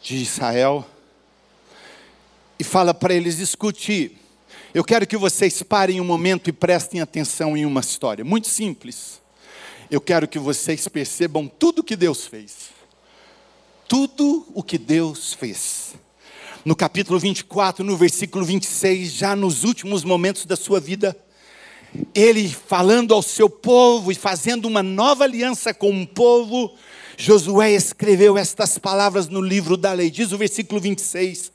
de 0.02 0.16
Israel, 0.16 0.84
e 2.58 2.64
fala 2.64 2.92
para 2.92 3.14
eles: 3.14 3.38
escute, 3.38 4.18
eu 4.74 4.82
quero 4.82 5.06
que 5.06 5.16
vocês 5.16 5.62
parem 5.62 6.00
um 6.00 6.04
momento 6.04 6.50
e 6.50 6.52
prestem 6.52 7.00
atenção 7.00 7.56
em 7.56 7.64
uma 7.64 7.80
história, 7.80 8.24
muito 8.24 8.48
simples. 8.48 9.20
Eu 9.88 10.00
quero 10.00 10.26
que 10.26 10.40
vocês 10.40 10.88
percebam 10.88 11.46
tudo 11.46 11.80
o 11.80 11.84
que 11.84 11.94
Deus 11.94 12.26
fez. 12.26 12.70
Tudo 13.86 14.44
o 14.54 14.62
que 14.62 14.78
Deus 14.78 15.34
fez 15.34 15.94
no 16.64 16.76
capítulo 16.76 17.18
24, 17.18 17.84
no 17.84 17.96
versículo 17.96 18.44
26, 18.44 19.12
já 19.12 19.34
nos 19.34 19.64
últimos 19.64 20.04
momentos 20.04 20.44
da 20.44 20.56
sua 20.56 20.78
vida, 20.78 21.16
ele 22.14 22.48
falando 22.48 23.14
ao 23.14 23.22
seu 23.22 23.48
povo 23.48 24.12
e 24.12 24.14
fazendo 24.14 24.66
uma 24.66 24.82
nova 24.82 25.24
aliança 25.24 25.72
com 25.72 26.02
o 26.02 26.06
povo, 26.06 26.72
Josué 27.16 27.72
escreveu 27.72 28.36
estas 28.36 28.78
palavras 28.78 29.28
no 29.28 29.40
livro 29.40 29.76
da 29.76 29.92
lei, 29.92 30.10
diz 30.10 30.32
o 30.32 30.38
versículo 30.38 30.80
26. 30.80 31.52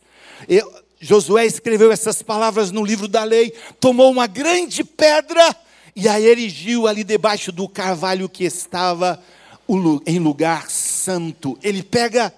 Eu, 0.48 0.72
Josué 1.00 1.46
escreveu 1.46 1.91
essas 1.91 2.22
palavras 2.22 2.72
no 2.72 2.84
livro 2.84 3.08
da 3.08 3.24
lei, 3.24 3.54
tomou 3.80 4.12
uma 4.12 4.28
grande 4.28 4.84
pedra 4.84 5.56
e 5.96 6.08
a 6.10 6.20
erigiu 6.20 6.88
ali 6.88 7.04
debaixo 7.04 7.52
do 7.52 7.70
carvalho 7.70 8.28
que 8.28 8.44
estava 8.44 9.22
em 10.06 10.20
lugar 10.20 10.70
santo. 10.70 11.58
Ele 11.62 11.84
pega 11.84 12.34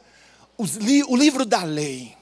os, 0.58 0.78
o 1.08 1.16
livro 1.16 1.46
da 1.46 1.64
lei, 1.64 2.17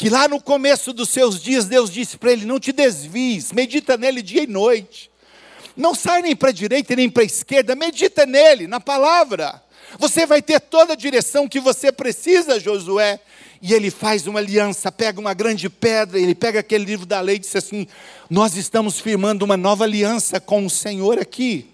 que 0.00 0.08
lá 0.08 0.26
no 0.26 0.40
começo 0.40 0.94
dos 0.94 1.10
seus 1.10 1.42
dias 1.42 1.66
Deus 1.66 1.90
disse 1.90 2.16
para 2.16 2.32
ele: 2.32 2.46
Não 2.46 2.58
te 2.58 2.72
desvies, 2.72 3.52
medita 3.52 3.98
nele 3.98 4.22
dia 4.22 4.44
e 4.44 4.46
noite. 4.46 5.10
Não 5.76 5.94
sai 5.94 6.22
nem 6.22 6.34
para 6.34 6.48
a 6.48 6.52
direita 6.52 6.96
nem 6.96 7.10
para 7.10 7.22
a 7.22 7.26
esquerda, 7.26 7.76
medita 7.76 8.24
nele, 8.24 8.66
na 8.66 8.80
palavra. 8.80 9.62
Você 9.98 10.24
vai 10.24 10.40
ter 10.40 10.58
toda 10.58 10.94
a 10.94 10.96
direção 10.96 11.46
que 11.46 11.60
você 11.60 11.92
precisa, 11.92 12.58
Josué. 12.58 13.20
E 13.60 13.74
ele 13.74 13.90
faz 13.90 14.26
uma 14.26 14.38
aliança, 14.38 14.90
pega 14.90 15.20
uma 15.20 15.34
grande 15.34 15.68
pedra, 15.68 16.18
ele 16.18 16.34
pega 16.34 16.60
aquele 16.60 16.86
livro 16.86 17.04
da 17.04 17.20
lei 17.20 17.36
e 17.36 17.40
diz 17.40 17.54
assim: 17.54 17.86
Nós 18.30 18.56
estamos 18.56 18.98
firmando 18.98 19.44
uma 19.44 19.58
nova 19.58 19.84
aliança 19.84 20.40
com 20.40 20.64
o 20.64 20.70
Senhor 20.70 21.18
aqui. 21.18 21.68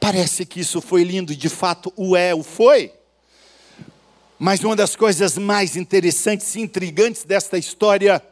Parece 0.00 0.44
que 0.44 0.58
isso 0.58 0.80
foi 0.80 1.04
lindo, 1.04 1.32
e 1.32 1.36
de 1.36 1.48
fato 1.48 1.92
o 1.94 2.16
é, 2.16 2.34
o 2.34 2.42
foi. 2.42 2.90
Mas 4.38 4.62
uma 4.62 4.76
das 4.76 4.94
coisas 4.94 5.38
mais 5.38 5.76
interessantes 5.76 6.54
e 6.54 6.60
intrigantes 6.60 7.24
desta 7.24 7.56
história, 7.56 8.22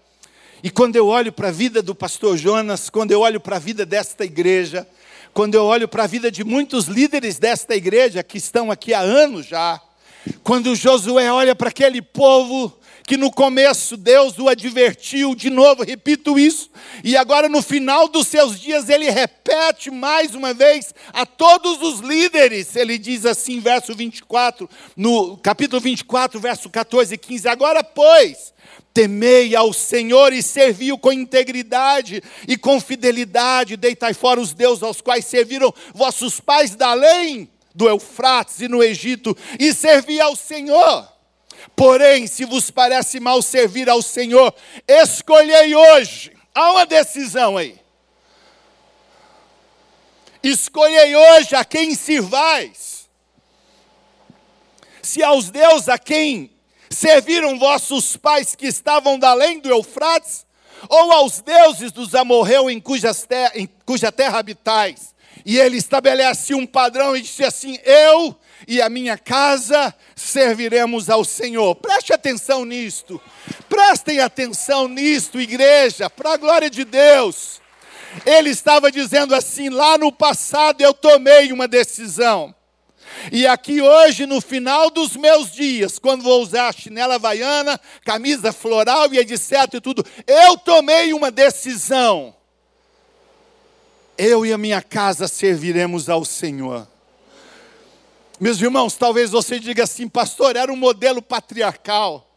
e 0.62 0.70
quando 0.70 0.96
eu 0.96 1.06
olho 1.06 1.32
para 1.32 1.48
a 1.48 1.52
vida 1.52 1.80
do 1.82 1.94
pastor 1.94 2.36
Jonas, 2.36 2.90
quando 2.90 3.10
eu 3.10 3.20
olho 3.20 3.40
para 3.40 3.56
a 3.56 3.58
vida 3.58 3.86
desta 3.86 4.22
igreja, 4.22 4.86
quando 5.32 5.54
eu 5.54 5.64
olho 5.64 5.88
para 5.88 6.04
a 6.04 6.06
vida 6.06 6.30
de 6.30 6.44
muitos 6.44 6.86
líderes 6.86 7.38
desta 7.38 7.74
igreja 7.74 8.22
que 8.22 8.36
estão 8.36 8.70
aqui 8.70 8.92
há 8.92 9.00
anos 9.00 9.46
já, 9.46 9.80
quando 10.42 10.76
Josué 10.76 11.32
olha 11.32 11.54
para 11.54 11.70
aquele 11.70 12.02
povo 12.02 12.78
que 13.06 13.16
no 13.16 13.30
começo 13.30 13.96
Deus 13.96 14.38
o 14.38 14.48
advertiu, 14.48 15.34
de 15.34 15.50
novo, 15.50 15.82
repito 15.82 16.38
isso, 16.38 16.70
e 17.02 17.16
agora 17.16 17.48
no 17.48 17.62
final 17.62 18.08
dos 18.08 18.26
seus 18.26 18.58
dias 18.58 18.88
ele 18.88 19.10
repete 19.10 19.90
mais 19.90 20.34
uma 20.34 20.54
vez 20.54 20.94
a 21.12 21.26
todos 21.26 21.82
os 21.82 22.00
líderes, 22.00 22.74
ele 22.74 22.96
diz 22.96 23.26
assim, 23.26 23.60
verso 23.60 23.94
24, 23.94 24.68
no 24.96 25.36
capítulo 25.36 25.80
24, 25.80 26.40
verso 26.40 26.70
14 26.70 27.14
e 27.14 27.18
15: 27.18 27.48
Agora, 27.48 27.84
pois, 27.84 28.54
temei 28.94 29.54
ao 29.54 29.72
Senhor 29.72 30.32
e 30.32 30.42
servi-o 30.42 30.96
com 30.96 31.12
integridade 31.12 32.22
e 32.48 32.56
com 32.56 32.80
fidelidade, 32.80 33.76
deitai 33.76 34.14
fora 34.14 34.40
os 34.40 34.54
deuses 34.54 34.82
aos 34.82 35.00
quais 35.02 35.26
serviram 35.26 35.74
vossos 35.92 36.40
pais 36.40 36.74
da 36.74 36.88
além 36.90 37.50
do 37.74 37.88
Eufrates 37.88 38.60
e 38.60 38.68
no 38.68 38.82
Egito, 38.82 39.36
e 39.58 39.74
servi 39.74 40.20
ao 40.20 40.36
Senhor. 40.36 41.13
Porém, 41.74 42.26
se 42.26 42.44
vos 42.44 42.70
parece 42.70 43.18
mal 43.20 43.40
servir 43.42 43.88
ao 43.88 44.02
Senhor, 44.02 44.54
escolhei 44.86 45.74
hoje. 45.74 46.32
Há 46.54 46.72
uma 46.72 46.86
decisão 46.86 47.56
aí. 47.56 47.78
Escolhei 50.42 51.16
hoje 51.16 51.54
a 51.56 51.64
quem 51.64 51.94
sirvais. 51.94 53.08
Se 55.02 55.22
aos 55.22 55.50
deuses 55.50 55.88
a 55.88 55.98
quem 55.98 56.50
serviram 56.90 57.58
vossos 57.58 58.16
pais 58.16 58.54
que 58.54 58.66
estavam 58.66 59.18
da 59.18 59.30
além 59.30 59.58
do 59.58 59.68
Eufrates, 59.68 60.46
ou 60.88 61.12
aos 61.12 61.40
deuses 61.40 61.92
dos 61.92 62.14
amorreus 62.14 62.70
em, 62.70 62.82
em 63.54 63.68
cuja 63.84 64.12
terra 64.12 64.38
habitais. 64.38 65.14
E 65.44 65.58
ele 65.58 65.76
estabelece 65.76 66.54
um 66.54 66.66
padrão 66.66 67.16
e 67.16 67.22
disse 67.22 67.44
assim: 67.44 67.78
Eu 67.84 68.36
e 68.66 68.80
a 68.80 68.88
minha 68.88 69.16
casa 69.16 69.94
serviremos 70.14 71.10
ao 71.10 71.24
Senhor. 71.24 71.74
Preste 71.76 72.12
atenção 72.12 72.64
nisto. 72.64 73.20
Prestem 73.68 74.20
atenção 74.20 74.88
nisto, 74.88 75.40
igreja, 75.40 76.08
para 76.08 76.34
a 76.34 76.36
glória 76.36 76.70
de 76.70 76.84
Deus. 76.84 77.60
Ele 78.24 78.50
estava 78.50 78.90
dizendo 78.90 79.34
assim: 79.34 79.68
lá 79.68 79.98
no 79.98 80.12
passado 80.12 80.80
eu 80.80 80.94
tomei 80.94 81.52
uma 81.52 81.66
decisão. 81.66 82.54
E 83.30 83.46
aqui 83.46 83.80
hoje, 83.80 84.26
no 84.26 84.40
final 84.40 84.90
dos 84.90 85.16
meus 85.16 85.52
dias, 85.52 85.98
quando 85.98 86.22
vou 86.22 86.42
usar 86.42 86.74
chinela 86.74 87.14
havaiana, 87.14 87.80
camisa 88.04 88.52
floral 88.52 89.12
e 89.12 89.18
etc 89.18 89.74
e 89.74 89.80
tudo, 89.80 90.04
eu 90.26 90.56
tomei 90.56 91.12
uma 91.12 91.30
decisão 91.30 92.34
eu 94.16 94.46
e 94.46 94.52
a 94.52 94.58
minha 94.58 94.80
casa 94.80 95.28
serviremos 95.28 96.08
ao 96.08 96.24
Senhor. 96.24 96.86
Meus 98.40 98.60
irmãos, 98.60 98.96
talvez 98.96 99.30
você 99.30 99.60
diga 99.60 99.84
assim, 99.84 100.08
pastor, 100.08 100.56
era 100.56 100.72
um 100.72 100.76
modelo 100.76 101.22
patriarcal. 101.22 102.30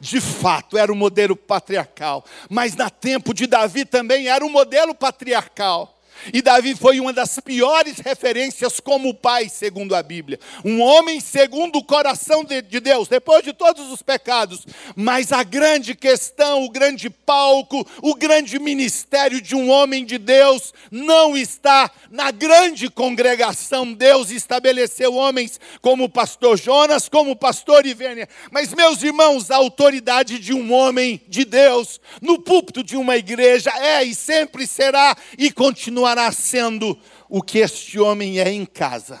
De 0.00 0.20
fato, 0.20 0.78
era 0.78 0.92
um 0.92 0.96
modelo 0.96 1.34
patriarcal. 1.34 2.24
Mas 2.48 2.76
na 2.76 2.88
tempo 2.90 3.34
de 3.34 3.46
Davi 3.46 3.84
também 3.84 4.28
era 4.28 4.44
um 4.44 4.50
modelo 4.50 4.94
patriarcal. 4.94 5.97
E 6.32 6.42
Davi 6.42 6.74
foi 6.74 7.00
uma 7.00 7.12
das 7.12 7.38
piores 7.40 7.98
referências 7.98 8.80
como 8.80 9.14
pai, 9.14 9.48
segundo 9.48 9.94
a 9.94 10.02
Bíblia. 10.02 10.38
Um 10.64 10.80
homem 10.80 11.20
segundo 11.20 11.76
o 11.76 11.84
coração 11.84 12.44
de, 12.44 12.60
de, 12.62 12.80
Deus, 12.80 13.08
depois 13.08 13.42
de 13.44 13.52
todos 13.52 13.90
os 13.90 14.02
pecados. 14.02 14.66
Mas 14.96 15.32
a 15.32 15.42
grande 15.42 15.94
questão, 15.94 16.64
o 16.64 16.70
grande 16.70 17.08
palco, 17.08 17.86
o 18.02 18.14
grande 18.14 18.58
ministério 18.58 19.40
de 19.40 19.54
um 19.54 19.70
homem 19.70 20.04
de 20.04 20.18
Deus 20.18 20.74
não 20.90 21.36
está 21.36 21.90
na 22.10 22.30
grande 22.30 22.90
congregação. 22.90 23.92
Deus 23.92 24.30
estabeleceu 24.30 25.14
homens 25.14 25.60
como 25.80 26.04
o 26.04 26.08
pastor 26.08 26.58
Jonas, 26.58 27.08
como 27.08 27.32
o 27.32 27.36
pastor 27.36 27.86
Ivênia. 27.86 28.28
Mas, 28.50 28.74
meus 28.74 29.02
irmãos, 29.02 29.50
a 29.50 29.56
autoridade 29.56 30.38
de 30.38 30.52
um 30.52 30.72
homem 30.72 31.20
de 31.28 31.44
Deus 31.44 32.00
no 32.20 32.38
púlpito 32.38 32.82
de 32.82 32.96
uma 32.96 33.16
igreja 33.16 33.70
é 33.78 34.02
e 34.02 34.14
sempre 34.14 34.66
será 34.66 35.16
e 35.36 35.50
continuará 35.50 36.07
continuará 36.08 36.32
sendo 36.32 36.98
o 37.28 37.42
que 37.42 37.58
este 37.58 37.98
homem 37.98 38.38
é 38.38 38.50
em 38.50 38.64
casa. 38.64 39.20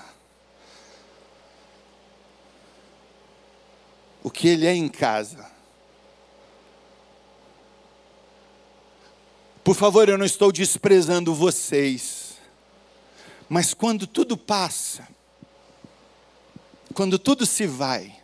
O 4.22 4.30
que 4.30 4.48
ele 4.48 4.66
é 4.66 4.74
em 4.74 4.88
casa. 4.88 5.50
Por 9.62 9.74
favor, 9.74 10.08
eu 10.08 10.16
não 10.16 10.24
estou 10.24 10.50
desprezando 10.50 11.34
vocês, 11.34 12.38
mas 13.48 13.74
quando 13.74 14.06
tudo 14.06 14.36
passa, 14.36 15.06
quando 16.94 17.18
tudo 17.18 17.44
se 17.44 17.66
vai, 17.66 18.16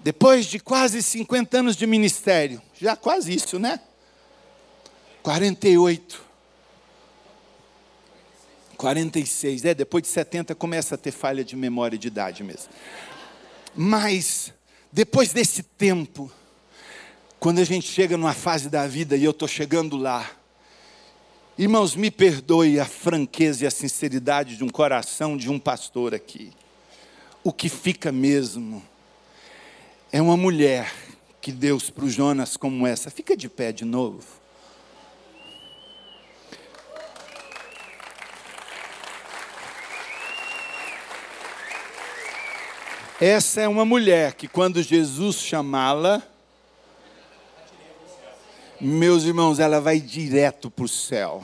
depois 0.00 0.46
de 0.46 0.58
quase 0.58 1.00
50 1.02 1.58
anos 1.58 1.76
de 1.76 1.86
ministério, 1.86 2.60
já 2.80 2.96
quase 2.96 3.32
isso, 3.32 3.60
né? 3.60 3.80
48. 5.22 6.33
46, 8.84 9.64
é, 9.64 9.72
depois 9.72 10.02
de 10.02 10.10
70 10.10 10.54
começa 10.54 10.94
a 10.94 10.98
ter 10.98 11.10
falha 11.10 11.42
de 11.42 11.56
memória 11.56 11.96
de 11.96 12.06
idade 12.06 12.44
mesmo. 12.44 12.68
Mas, 13.74 14.52
depois 14.92 15.32
desse 15.32 15.62
tempo, 15.62 16.30
quando 17.40 17.60
a 17.60 17.64
gente 17.64 17.88
chega 17.88 18.18
numa 18.18 18.34
fase 18.34 18.68
da 18.68 18.86
vida 18.86 19.16
e 19.16 19.24
eu 19.24 19.30
estou 19.30 19.48
chegando 19.48 19.96
lá, 19.96 20.30
irmãos, 21.56 21.96
me 21.96 22.10
perdoe 22.10 22.78
a 22.78 22.84
franqueza 22.84 23.64
e 23.64 23.66
a 23.66 23.70
sinceridade 23.70 24.54
de 24.54 24.62
um 24.62 24.68
coração 24.68 25.34
de 25.34 25.50
um 25.50 25.58
pastor 25.58 26.14
aqui. 26.14 26.52
O 27.42 27.54
que 27.54 27.70
fica 27.70 28.12
mesmo 28.12 28.82
é 30.12 30.20
uma 30.20 30.36
mulher 30.36 30.92
que 31.40 31.50
Deus 31.50 31.88
para 31.88 32.04
o 32.04 32.10
Jonas 32.10 32.54
como 32.54 32.86
essa. 32.86 33.10
Fica 33.10 33.34
de 33.34 33.48
pé 33.48 33.72
de 33.72 33.86
novo. 33.86 34.43
Essa 43.26 43.62
é 43.62 43.68
uma 43.68 43.86
mulher 43.86 44.34
que, 44.34 44.46
quando 44.46 44.82
Jesus 44.82 45.36
chamá-la, 45.36 46.22
meus 48.78 49.24
irmãos, 49.24 49.58
ela 49.58 49.80
vai 49.80 49.98
direto 49.98 50.70
para 50.70 50.84
o 50.84 50.88
céu. 50.88 51.42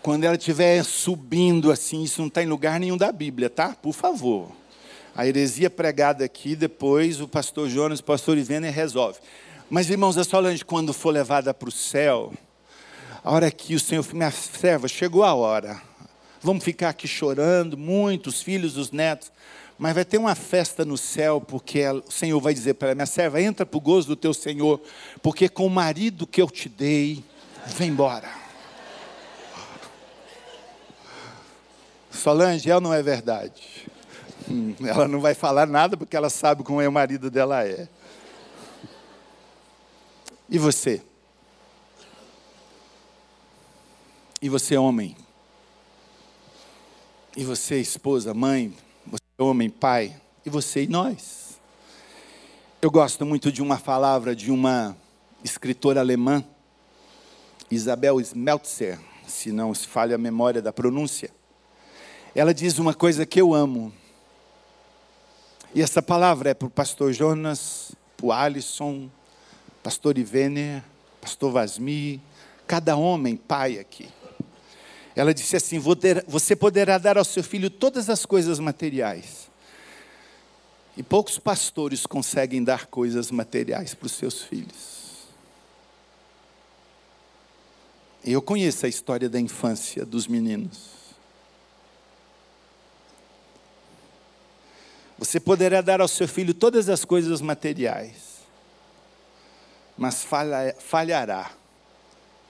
Quando 0.00 0.22
ela 0.22 0.36
estiver 0.36 0.84
subindo 0.84 1.72
assim, 1.72 2.04
isso 2.04 2.20
não 2.20 2.28
está 2.28 2.44
em 2.44 2.46
lugar 2.46 2.78
nenhum 2.78 2.96
da 2.96 3.10
Bíblia, 3.10 3.50
tá? 3.50 3.70
Por 3.82 3.92
favor. 3.92 4.52
A 5.16 5.26
heresia 5.26 5.68
pregada 5.68 6.24
aqui, 6.24 6.54
depois 6.54 7.20
o 7.20 7.26
pastor 7.26 7.68
Jonas, 7.68 7.98
o 7.98 8.04
pastor 8.04 8.38
Ivênia 8.38 8.70
resolve. 8.70 9.18
Mas, 9.68 9.90
irmãos, 9.90 10.16
a 10.16 10.22
Solange, 10.22 10.64
quando 10.64 10.92
for 10.92 11.10
levada 11.10 11.52
para 11.52 11.68
o 11.68 11.72
céu, 11.72 12.32
a 13.24 13.32
hora 13.32 13.50
que 13.50 13.74
o 13.74 13.80
Senhor, 13.80 14.06
minha 14.14 14.30
serva, 14.30 14.86
chegou 14.86 15.24
a 15.24 15.34
hora. 15.34 15.82
Vamos 16.40 16.62
ficar 16.62 16.90
aqui 16.90 17.08
chorando, 17.08 17.76
muitos 17.76 18.40
filhos, 18.40 18.76
os 18.76 18.92
netos. 18.92 19.32
Mas 19.78 19.94
vai 19.94 20.04
ter 20.04 20.16
uma 20.16 20.34
festa 20.34 20.84
no 20.84 20.96
céu, 20.96 21.40
porque 21.40 21.86
o 21.86 22.10
Senhor 22.10 22.40
vai 22.40 22.54
dizer 22.54 22.74
para 22.74 22.88
ela: 22.88 22.94
minha 22.94 23.06
serva, 23.06 23.40
entra 23.40 23.66
para 23.66 23.76
o 23.76 23.80
gozo 23.80 24.08
do 24.08 24.16
teu 24.16 24.32
Senhor, 24.32 24.80
porque 25.22 25.48
com 25.48 25.66
o 25.66 25.70
marido 25.70 26.26
que 26.26 26.40
eu 26.40 26.48
te 26.48 26.68
dei, 26.68 27.22
vem 27.66 27.90
embora. 27.90 28.30
Solange, 32.10 32.70
ela 32.70 32.80
não 32.80 32.94
é 32.94 33.02
verdade. 33.02 33.86
Hum, 34.48 34.74
ela 34.84 35.06
não 35.06 35.20
vai 35.20 35.34
falar 35.34 35.66
nada 35.66 35.96
porque 35.96 36.16
ela 36.16 36.30
sabe 36.30 36.62
como 36.62 36.80
é 36.80 36.88
o 36.88 36.92
marido 36.92 37.30
dela 37.30 37.66
é. 37.66 37.88
E 40.48 40.58
você? 40.58 41.02
E 44.40 44.48
você, 44.48 44.76
homem? 44.76 45.16
E 47.36 47.44
você, 47.44 47.78
esposa, 47.78 48.32
mãe, 48.32 48.74
homem, 49.38 49.68
pai, 49.68 50.16
e 50.46 50.50
você 50.50 50.84
e 50.84 50.86
nós. 50.86 51.60
Eu 52.80 52.90
gosto 52.90 53.26
muito 53.26 53.52
de 53.52 53.60
uma 53.60 53.76
palavra 53.76 54.34
de 54.34 54.50
uma 54.50 54.96
escritora 55.44 56.00
alemã, 56.00 56.42
Isabel 57.70 58.18
Schmelzer, 58.24 58.98
se 59.26 59.52
não 59.52 59.74
se 59.74 59.86
falha 59.86 60.14
a 60.14 60.18
memória 60.18 60.62
da 60.62 60.72
pronúncia. 60.72 61.30
Ela 62.34 62.54
diz 62.54 62.78
uma 62.78 62.94
coisa 62.94 63.26
que 63.26 63.38
eu 63.38 63.52
amo. 63.52 63.92
E 65.74 65.82
essa 65.82 66.00
palavra 66.00 66.50
é 66.50 66.54
para 66.54 66.68
o 66.68 66.70
pastor 66.70 67.12
Jonas, 67.12 67.92
para 68.16 68.26
o 68.26 68.32
Alisson, 68.32 69.10
pastor 69.82 70.16
Ivene, 70.16 70.82
pastor 71.20 71.52
Vasmi, 71.52 72.22
cada 72.66 72.96
homem, 72.96 73.36
pai 73.36 73.78
aqui. 73.78 74.08
Ela 75.16 75.32
disse 75.32 75.56
assim: 75.56 75.78
Você 76.28 76.54
poderá 76.54 76.98
dar 76.98 77.16
ao 77.16 77.24
seu 77.24 77.42
filho 77.42 77.70
todas 77.70 78.10
as 78.10 78.26
coisas 78.26 78.58
materiais. 78.58 79.50
E 80.94 81.02
poucos 81.02 81.38
pastores 81.38 82.04
conseguem 82.04 82.62
dar 82.62 82.86
coisas 82.86 83.30
materiais 83.30 83.94
para 83.94 84.06
os 84.06 84.12
seus 84.12 84.42
filhos. 84.42 85.26
Eu 88.22 88.42
conheço 88.42 88.84
a 88.84 88.88
história 88.88 89.28
da 89.28 89.40
infância 89.40 90.04
dos 90.04 90.26
meninos. 90.26 90.96
Você 95.18 95.40
poderá 95.40 95.80
dar 95.80 96.00
ao 96.00 96.08
seu 96.08 96.28
filho 96.28 96.52
todas 96.52 96.90
as 96.90 97.04
coisas 97.04 97.40
materiais, 97.40 98.40
mas 99.96 100.26
falhará 100.78 101.52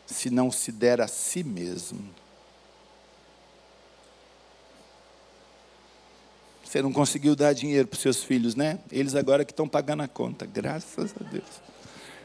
se 0.05 0.31
não 0.31 0.51
se 0.51 0.73
der 0.73 1.01
a 1.01 1.07
si 1.07 1.45
mesmo. 1.45 2.26
Você 6.67 6.83
não 6.83 6.93
conseguiu 6.93 7.37
dar 7.37 7.53
dinheiro 7.53 7.87
para 7.87 7.97
os 7.97 8.03
seus 8.03 8.25
filhos, 8.25 8.57
né? 8.57 8.81
Eles 8.91 9.15
agora 9.15 9.45
que 9.45 9.53
estão 9.53 9.69
pagando 9.69 10.03
a 10.03 10.09
conta, 10.09 10.45
graças 10.45 11.15
a 11.19 11.23
Deus. 11.23 11.45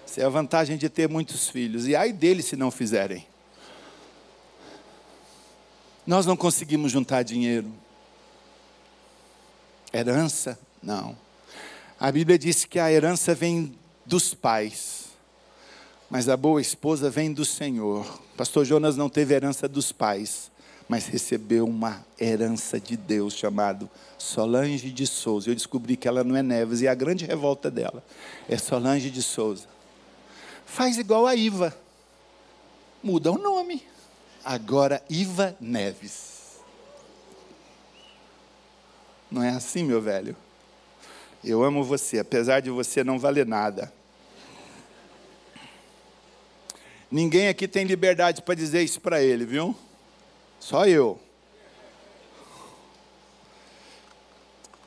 Essa 0.04 0.22
é 0.22 0.26
a 0.26 0.30
vantagem 0.30 0.78
de 0.78 0.89
ter 0.89 1.08
muitos 1.08 1.48
filhos. 1.48 1.88
E 1.88 1.96
ai 1.96 2.12
deles 2.12 2.46
se 2.46 2.56
não 2.56 2.72
fizerem. 2.72 3.26
Nós 6.08 6.26
não 6.26 6.36
conseguimos 6.36 6.92
juntar 6.92 7.22
dinheiro. 7.22 7.72
Herança? 9.94 10.58
Não. 10.82 11.16
A 12.00 12.12
Bíblia 12.12 12.39
diz 12.39 12.66
que 12.66 12.80
a 12.80 12.92
herança 12.92 13.36
vem 13.36 13.76
dos 14.08 14.34
pais, 14.34 15.10
mas 16.10 16.28
a 16.28 16.36
boa 16.36 16.60
esposa 16.60 17.12
vem 17.12 17.32
do 17.32 17.46
Senhor. 17.46 18.20
Pastor 18.36 18.66
Jonas 18.66 18.98
não 18.98 19.08
teve 19.08 19.36
herança 19.36 19.68
dos 19.68 19.92
pais, 19.92 20.41
mas 20.92 21.08
recebeu 21.08 21.66
uma 21.66 22.06
herança 22.20 22.78
de 22.78 22.98
Deus 22.98 23.34
chamado 23.34 23.89
Solange 24.18 24.92
de 24.92 25.08
Souza. 25.08 25.50
Eu 25.50 25.56
descobri 25.56 25.96
que 25.96 26.06
ela 26.06 26.22
não 26.22 26.36
é 26.36 26.44
Neves 26.44 26.82
e 26.82 26.88
a 26.89 26.94
grande 26.94 27.26
revolta 27.26 27.72
dela 27.72 28.04
é 28.50 28.58
Solange 28.58 29.10
de 29.10 29.24
Souza. 29.24 29.70
Faz 30.66 30.98
igual 30.98 31.26
a 31.26 31.34
Iva, 31.34 31.74
muda 33.02 33.32
o 33.32 33.38
nome. 33.38 33.88
Agora, 34.44 35.02
Iva 35.10 35.56
Neves. 35.62 36.60
Não 39.32 39.42
é 39.42 39.52
assim, 39.52 39.86
meu 39.86 40.02
velho? 40.02 40.36
Eu 41.42 41.64
amo 41.64 41.86
você, 41.86 42.20
apesar 42.20 42.60
de 42.60 42.70
você 42.70 43.02
não 43.02 43.18
valer 43.18 43.46
nada. 43.46 43.94
Ninguém 47.10 47.48
aqui 47.48 47.66
tem 47.66 47.86
liberdade 47.86 48.42
para 48.42 48.56
dizer 48.56 48.84
isso 48.84 49.00
para 49.00 49.24
ele, 49.24 49.46
viu? 49.46 49.74
Só 50.62 50.86
eu. 50.86 51.20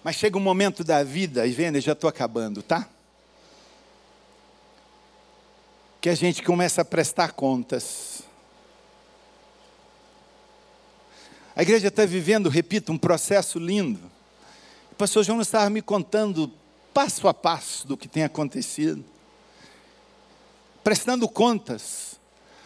Mas 0.04 0.14
chega 0.14 0.38
um 0.38 0.40
momento 0.40 0.84
da 0.84 1.02
vida, 1.02 1.44
e 1.46 1.50
vendo, 1.50 1.80
já 1.80 1.92
estou 1.92 2.08
acabando, 2.08 2.62
tá? 2.62 2.88
Que 6.00 6.08
a 6.08 6.14
gente 6.14 6.44
começa 6.44 6.82
a 6.82 6.84
prestar 6.84 7.32
contas. 7.32 8.22
A 11.56 11.62
igreja 11.62 11.88
está 11.88 12.06
vivendo, 12.06 12.48
repito, 12.48 12.92
um 12.92 12.98
processo 12.98 13.58
lindo. 13.58 14.00
O 14.92 14.94
pastor 14.94 15.24
João 15.24 15.40
estava 15.40 15.68
me 15.70 15.82
contando 15.82 16.52
passo 16.92 17.26
a 17.26 17.34
passo 17.34 17.84
do 17.84 17.96
que 17.96 18.06
tem 18.06 18.22
acontecido, 18.22 19.04
prestando 20.84 21.28
contas. 21.28 22.20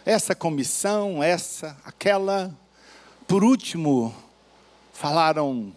Essa 0.05 0.35
comissão, 0.35 1.23
essa, 1.23 1.75
aquela. 1.85 2.55
Por 3.29 3.45
último, 3.45 4.15
falaram, 4.91 5.71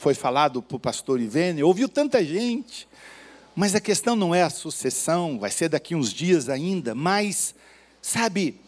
foi 0.00 0.14
falado 0.14 0.62
para 0.62 0.76
o 0.78 0.80
pastor 0.80 1.20
Ivene, 1.20 1.62
ouviu 1.62 1.86
tanta 1.86 2.24
gente, 2.24 2.88
mas 3.54 3.74
a 3.74 3.80
questão 3.80 4.16
não 4.16 4.34
é 4.34 4.42
a 4.42 4.48
sucessão, 4.48 5.38
vai 5.38 5.50
ser 5.50 5.68
daqui 5.68 5.94
uns 5.94 6.10
dias 6.10 6.48
ainda, 6.48 6.94
mas, 6.94 7.54
sabe, 8.00 8.58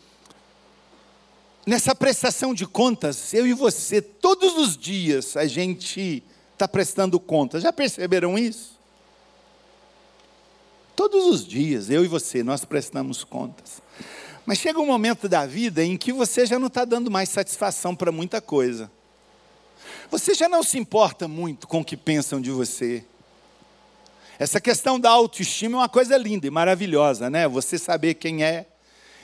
nessa 1.67 1.95
prestação 1.95 2.53
de 2.53 2.67
contas, 2.67 3.33
eu 3.33 3.47
e 3.47 3.55
você, 3.55 4.03
todos 4.03 4.55
os 4.59 4.77
dias 4.77 5.35
a 5.35 5.47
gente 5.47 6.23
está 6.53 6.69
prestando 6.69 7.19
contas. 7.19 7.63
Já 7.63 7.73
perceberam 7.73 8.39
isso? 8.39 8.79
Todos 10.95 11.25
os 11.25 11.47
dias, 11.47 11.89
eu 11.89 12.05
e 12.05 12.09
você, 12.09 12.43
nós 12.43 12.67
prestamos 12.67 13.25
contas. 13.25 13.81
Mas 14.47 14.59
chega 14.59 14.81
um 14.81 14.87
momento 14.87 15.29
da 15.29 15.47
vida 15.47 15.85
em 15.85 15.97
que 15.97 16.13
você 16.13 16.47
já 16.47 16.59
não 16.59 16.67
está 16.67 16.85
dando 16.85 17.11
mais 17.11 17.29
satisfação 17.29 17.95
para 17.95 18.11
muita 18.11 18.41
coisa. 18.41 18.91
Você 20.11 20.35
já 20.35 20.49
não 20.49 20.63
se 20.63 20.79
importa 20.79 21.29
muito 21.29 21.69
com 21.69 21.81
o 21.81 21.85
que 21.85 21.97
pensam 21.97 22.41
de 22.41 22.51
você. 22.51 23.05
Essa 24.39 24.61
questão 24.61 24.99
da 24.99 25.11
autoestima 25.11 25.77
é 25.77 25.81
uma 25.81 25.89
coisa 25.89 26.17
linda 26.17 26.47
e 26.47 26.51
maravilhosa, 26.51 27.29
né? 27.29 27.47
Você 27.47 27.79
saber 27.79 28.15
quem 28.15 28.43
é, 28.43 28.67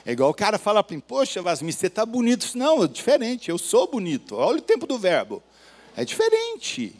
é 0.05 0.11
igual 0.11 0.29
o 0.29 0.33
cara 0.33 0.57
fala 0.57 0.83
para 0.83 0.95
mim, 0.95 1.01
poxa, 1.01 1.41
Vasmi, 1.41 1.73
você 1.73 1.87
está 1.87 2.05
bonito. 2.05 2.55
Não, 2.55 2.83
é 2.83 2.87
diferente, 2.87 3.49
eu 3.49 3.57
sou 3.57 3.87
bonito. 3.87 4.35
Olha 4.35 4.59
o 4.59 4.61
tempo 4.61 4.85
do 4.85 4.97
verbo. 4.97 5.43
É 5.95 6.05
diferente. 6.05 6.95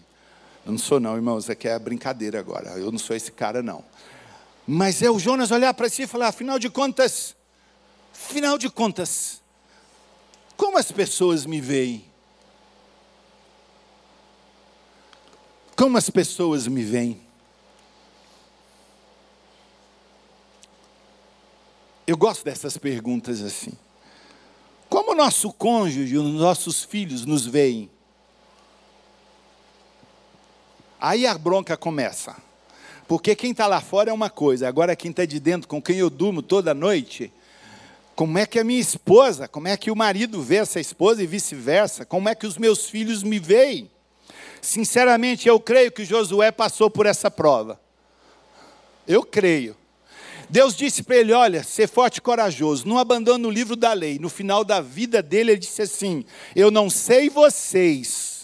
Eu 0.65 0.71
não 0.71 0.79
sou 0.79 0.99
não, 0.99 1.15
irmãos, 1.15 1.49
aqui 1.49 1.67
é 1.67 1.79
brincadeira 1.79 2.39
agora. 2.39 2.71
Eu 2.71 2.91
não 2.91 2.99
sou 2.99 3.15
esse 3.15 3.31
cara, 3.31 3.63
não. 3.63 3.85
Mas 4.67 5.01
é 5.01 5.09
o 5.09 5.17
Jonas 5.17 5.51
olhar 5.51 5.73
para 5.73 5.87
si 5.87 6.01
e 6.01 6.07
falar, 6.07 6.27
afinal 6.27 6.59
de 6.59 6.69
contas, 6.69 7.36
afinal 8.25 8.57
de 8.57 8.69
contas, 8.69 9.41
como 10.55 10.77
as 10.77 10.91
pessoas 10.91 11.45
me 11.45 11.61
veem? 11.61 12.03
Como 15.75 15.97
as 15.97 16.09
pessoas 16.09 16.67
me 16.67 16.83
veem? 16.83 17.21
Eu 22.07 22.17
gosto 22.17 22.43
dessas 22.43 22.77
perguntas 22.77 23.41
assim. 23.41 23.71
Como 24.89 25.11
o 25.11 25.15
nosso 25.15 25.53
cônjuge, 25.53 26.17
os 26.17 26.33
nossos 26.33 26.83
filhos 26.83 27.25
nos 27.25 27.45
veem? 27.45 27.89
Aí 30.99 31.27
a 31.27 31.37
bronca 31.37 31.77
começa. 31.77 32.35
Porque 33.07 33.35
quem 33.35 33.51
está 33.51 33.67
lá 33.67 33.79
fora 33.79 34.09
é 34.09 34.13
uma 34.13 34.29
coisa, 34.29 34.67
agora 34.67 34.95
quem 34.95 35.11
está 35.11 35.23
de 35.25 35.39
dentro, 35.39 35.67
com 35.67 35.81
quem 35.81 35.97
eu 35.97 36.09
durmo 36.09 36.41
toda 36.41 36.73
noite, 36.73 37.31
como 38.17 38.39
é 38.39 38.47
que 38.47 38.57
a 38.57 38.63
minha 38.63 38.79
esposa, 38.79 39.47
como 39.47 39.67
é 39.67 39.77
que 39.77 39.91
o 39.91 39.95
marido 39.95 40.41
vê 40.41 40.55
essa 40.55 40.79
esposa 40.79 41.21
e 41.21 41.27
vice-versa, 41.27 42.03
como 42.03 42.27
é 42.27 42.33
que 42.33 42.47
os 42.47 42.57
meus 42.57 42.89
filhos 42.89 43.21
me 43.21 43.37
veem? 43.37 43.91
Sinceramente, 44.59 45.47
eu 45.47 45.59
creio 45.59 45.91
que 45.91 46.03
Josué 46.03 46.51
passou 46.51 46.89
por 46.89 47.05
essa 47.05 47.29
prova. 47.29 47.79
Eu 49.07 49.21
creio. 49.23 49.77
Deus 50.49 50.75
disse 50.75 51.03
para 51.03 51.17
ele: 51.17 51.31
Olha, 51.31 51.61
ser 51.61 51.87
forte 51.87 52.17
e 52.17 52.21
corajoso, 52.21 52.87
não 52.87 52.97
abandone 52.97 53.45
o 53.45 53.51
livro 53.51 53.75
da 53.75 53.93
lei. 53.93 54.17
No 54.17 54.29
final 54.29 54.63
da 54.63 54.81
vida 54.81 55.21
dele, 55.21 55.51
ele 55.51 55.59
disse 55.59 55.83
assim: 55.83 56.25
Eu 56.55 56.71
não 56.71 56.89
sei 56.89 57.29
vocês. 57.29 58.36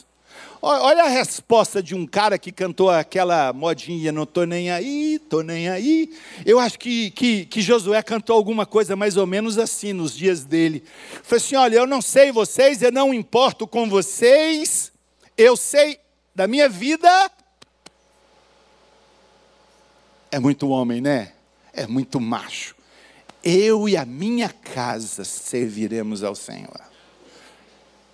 Olha 0.65 1.03
a 1.03 1.09
resposta 1.09 1.83
de 1.83 1.93
um 1.93 2.07
cara 2.07 2.37
que 2.37 2.49
cantou 2.49 2.89
aquela 2.89 3.51
modinha, 3.51 4.13
não 4.13 4.23
estou 4.23 4.45
nem 4.45 4.71
aí, 4.71 5.15
estou 5.15 5.43
nem 5.43 5.67
aí. 5.67 6.09
Eu 6.45 6.57
acho 6.57 6.79
que, 6.79 7.11
que, 7.11 7.45
que 7.45 7.61
Josué 7.61 8.01
cantou 8.01 8.35
alguma 8.35 8.65
coisa 8.65 8.95
mais 8.95 9.17
ou 9.17 9.27
menos 9.27 9.57
assim 9.57 9.91
nos 9.91 10.15
dias 10.15 10.45
dele. 10.45 10.83
Foi 11.21 11.37
assim: 11.37 11.55
olha, 11.57 11.75
eu 11.75 11.85
não 11.85 12.01
sei 12.01 12.31
vocês, 12.31 12.81
eu 12.81 12.91
não 12.91 13.13
importo 13.13 13.67
com 13.67 13.89
vocês, 13.89 14.91
eu 15.37 15.57
sei 15.57 15.99
da 16.33 16.47
minha 16.47 16.69
vida. 16.69 17.09
É 20.31 20.39
muito 20.39 20.69
homem, 20.69 21.01
né? 21.01 21.33
é 21.73 21.87
muito 21.87 22.21
macho. 22.21 22.75
Eu 23.43 23.89
e 23.89 23.97
a 23.97 24.05
minha 24.05 24.47
casa 24.47 25.25
serviremos 25.25 26.23
ao 26.23 26.35
Senhor. 26.35 26.79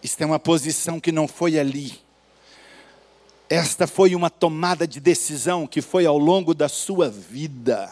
Isso 0.02 0.16
é 0.24 0.26
uma 0.26 0.40
posição 0.40 1.00
que 1.00 1.12
não 1.12 1.28
foi 1.28 1.60
ali. 1.60 2.00
Esta 3.50 3.88
foi 3.88 4.14
uma 4.14 4.30
tomada 4.30 4.88
de 4.88 5.00
decisão 5.00 5.66
que 5.66 5.82
foi 5.82 6.06
ao 6.06 6.20
longo 6.20 6.54
da 6.54 6.70
sua 6.70 7.10
vida. 7.10 7.92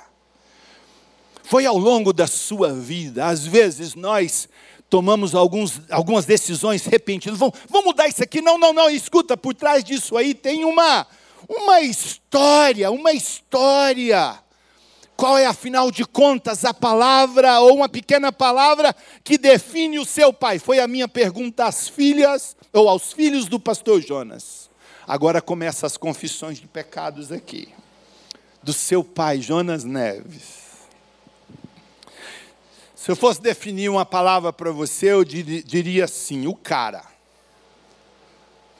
Foi 1.43 1.65
ao 1.65 1.77
longo 1.77 2.13
da 2.13 2.27
sua 2.27 2.71
vida. 2.71 3.25
Às 3.25 3.45
vezes 3.47 3.95
nós 3.95 4.47
tomamos 4.87 5.33
alguns, 5.33 5.81
algumas 5.89 6.25
decisões 6.25 6.85
repentinas. 6.85 7.39
Vamos, 7.39 7.57
vamos 7.67 7.87
mudar 7.87 8.07
isso 8.07 8.21
aqui? 8.21 8.39
Não, 8.39 8.59
não, 8.59 8.71
não. 8.71 8.87
Escuta, 8.87 9.35
por 9.35 9.55
trás 9.55 9.83
disso 9.83 10.15
aí 10.15 10.35
tem 10.35 10.63
uma, 10.63 11.07
uma 11.49 11.81
história, 11.81 12.91
uma 12.91 13.11
história. 13.11 14.37
Qual 15.15 15.39
é, 15.39 15.47
afinal 15.47 15.89
de 15.89 16.05
contas, 16.05 16.63
a 16.63 16.73
palavra 16.75 17.59
ou 17.61 17.77
uma 17.77 17.89
pequena 17.89 18.31
palavra 18.31 18.95
que 19.23 19.39
define 19.39 19.97
o 19.97 20.05
seu 20.05 20.31
pai? 20.31 20.59
Foi 20.59 20.77
a 20.79 20.87
minha 20.87 21.07
pergunta 21.07 21.65
às 21.65 21.87
filhas 21.89 22.55
ou 22.71 22.87
aos 22.87 23.11
filhos 23.11 23.47
do 23.47 23.59
pastor 23.59 23.99
Jonas. 23.99 24.66
Agora 25.07 25.41
começa 25.41 25.87
as 25.87 25.95
confissões 25.95 26.57
de 26.57 26.67
pecados 26.67 27.31
aqui. 27.31 27.73
Do 28.61 28.73
seu 28.73 29.05
pai, 29.05 29.39
Jonas 29.39 29.85
Neves. 29.85 30.67
Se 32.93 33.09
eu 33.09 33.15
fosse 33.15 33.41
definir 33.41 33.87
uma 33.87 34.05
palavra 34.05 34.51
para 34.51 34.69
você, 34.69 35.13
eu 35.13 35.23
diria 35.23 36.03
assim: 36.03 36.45
o 36.45 36.53
cara. 36.53 37.05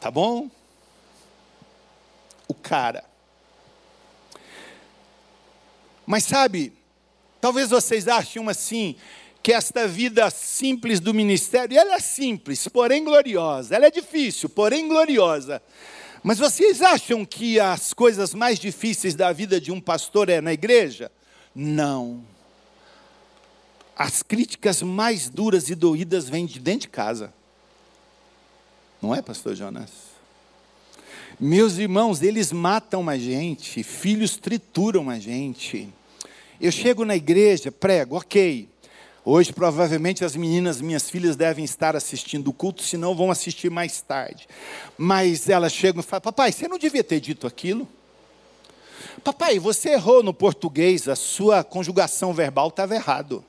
Tá 0.02 0.12
bom? 0.12 0.50
O 2.46 2.54
cara. 2.54 3.06
Mas 6.06 6.26
sabe, 6.26 6.74
talvez 7.40 7.70
vocês 7.70 8.08
achem 8.08 8.46
assim, 8.50 8.98
que 9.42 9.54
esta 9.54 9.88
vida 9.88 10.30
simples 10.30 11.00
do 11.00 11.14
ministério, 11.14 11.78
ela 11.78 11.96
é 11.96 12.00
simples, 12.00 12.68
porém 12.68 13.06
gloriosa. 13.06 13.76
Ela 13.76 13.88
é 13.88 13.92
difícil, 13.92 14.50
porém 14.50 14.90
gloriosa. 14.90 15.62
Mas 16.24 16.40
vocês 16.40 16.82
acham 16.82 17.26
que 17.26 17.60
as 17.60 17.94
coisas 17.94 18.34
mais 18.34 18.60
difíceis 18.60 19.16
da 19.16 19.32
vida 19.32 19.62
de 19.62 19.72
um 19.72 19.80
pastor 19.80 20.30
é 20.30 20.42
na 20.42 20.54
igreja? 20.54 21.12
Não. 21.54 22.24
As 23.96 24.22
críticas 24.22 24.82
mais 24.82 25.30
duras 25.30 25.70
e 25.70 25.76
doídas 25.76 26.30
vêm 26.30 26.46
de 26.46 26.60
dentro 26.60 26.82
de 26.82 26.90
casa. 26.90 27.34
Não 29.02 29.14
é, 29.14 29.22
pastor 29.22 29.56
Jonas? 29.56 29.92
Meus 31.40 31.78
irmãos, 31.78 32.22
eles 32.22 32.52
matam 32.52 33.08
a 33.08 33.18
gente, 33.18 33.84
filhos 33.84 34.38
trituram 34.38 35.10
a 35.10 35.20
gente. 35.20 35.88
Eu 36.60 36.72
chego 36.72 37.06
na 37.06 37.16
igreja, 37.16 37.72
prego, 37.72 38.18
ok. 38.18 38.68
Hoje, 39.30 39.52
provavelmente, 39.52 40.24
as 40.24 40.38
meninas, 40.38 40.80
minhas 40.80 41.10
filhas, 41.10 41.36
devem 41.36 41.66
estar 41.66 41.98
assistindo 41.98 42.48
o 42.48 42.54
culto, 42.54 42.82
senão 42.82 43.14
vão 43.14 43.30
assistir 43.30 43.70
mais 43.70 44.00
tarde. 44.00 44.48
Mas 44.98 45.50
elas 45.50 45.74
chegam 45.74 46.00
e 46.00 46.04
falam: 46.04 46.22
Papai, 46.22 46.50
você 46.54 46.66
não 46.66 46.78
devia 46.78 47.04
ter 47.04 47.20
dito 47.20 47.46
aquilo? 47.46 47.86
Papai, 49.26 49.60
você 49.60 49.90
errou 49.90 50.24
no 50.24 50.34
português, 50.34 51.10
a 51.10 51.16
sua 51.18 51.62
conjugação 51.62 52.34
verbal 52.34 52.70
estava 52.70 52.96
errado. 52.96 53.44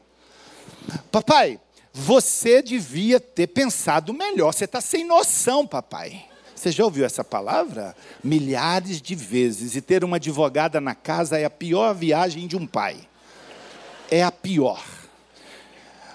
Papai, 1.12 1.60
você 1.92 2.60
devia 2.60 3.20
ter 3.20 3.46
pensado 3.46 4.12
melhor, 4.12 4.52
você 4.52 4.64
está 4.64 4.80
sem 4.80 5.04
noção, 5.04 5.64
papai. 5.64 6.24
Você 6.56 6.72
já 6.72 6.82
ouviu 6.82 7.04
essa 7.04 7.22
palavra? 7.22 7.94
Milhares 8.24 9.00
de 9.00 9.14
vezes. 9.14 9.76
E 9.76 9.80
ter 9.80 10.02
uma 10.02 10.16
advogada 10.16 10.80
na 10.80 10.96
casa 10.96 11.38
é 11.38 11.44
a 11.44 11.50
pior 11.50 11.94
viagem 11.94 12.48
de 12.48 12.56
um 12.56 12.66
pai. 12.66 12.96
É 14.10 14.24
a 14.24 14.32
pior. 14.32 14.97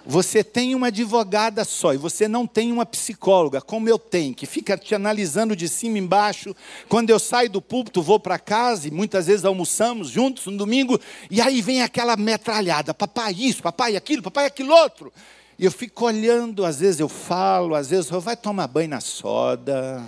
Você 0.06 0.43
tem 0.43 0.76
uma 0.76 0.88
advogada 0.88 1.64
só 1.64 1.93
e 1.93 1.97
você 1.97 2.28
não 2.28 2.45
tem 2.45 2.74
uma 2.74 2.86
psicóloga, 2.86 3.62
como 3.62 3.88
eu 3.88 3.97
tenho, 3.97 4.36
que 4.36 4.45
fica 4.45 4.78
te 4.78 4.93
analisando 4.93 5.56
de 5.56 5.70
cima 5.70 5.97
e 5.97 6.01
embaixo. 6.01 6.54
Quando 6.89 7.10
eu 7.10 7.18
saio 7.18 7.49
do 7.49 7.62
púlpito, 7.62 8.01
vou 8.01 8.20
para 8.20 8.38
casa 8.38 8.88
e 8.89 8.91
muitas 8.91 9.28
vezes 9.28 9.45
almoçamos 9.45 10.10
juntos 10.10 10.45
no 10.47 10.58
domingo, 10.58 10.99
e 11.32 11.39
aí 11.39 11.62
vem 11.62 11.82
aquela 11.82 12.18
metralhada: 12.18 12.93
papai 12.93 13.34
isso, 13.34 13.64
papai 13.64 13.95
aquilo, 13.95 14.22
papai 14.22 14.45
aquilo 14.45 14.74
outro. 14.74 15.12
E 15.58 15.64
eu 15.64 15.72
fico 15.72 16.06
olhando, 16.06 16.66
às 16.66 16.80
vezes 16.80 16.99
eu 16.99 17.08
falo, 17.08 17.74
às 17.74 17.89
vezes 17.89 18.12
eu 18.12 18.20
vai 18.20 18.36
tomar 18.36 18.68
banho 18.68 18.89
na 18.89 18.99
soda. 18.99 20.04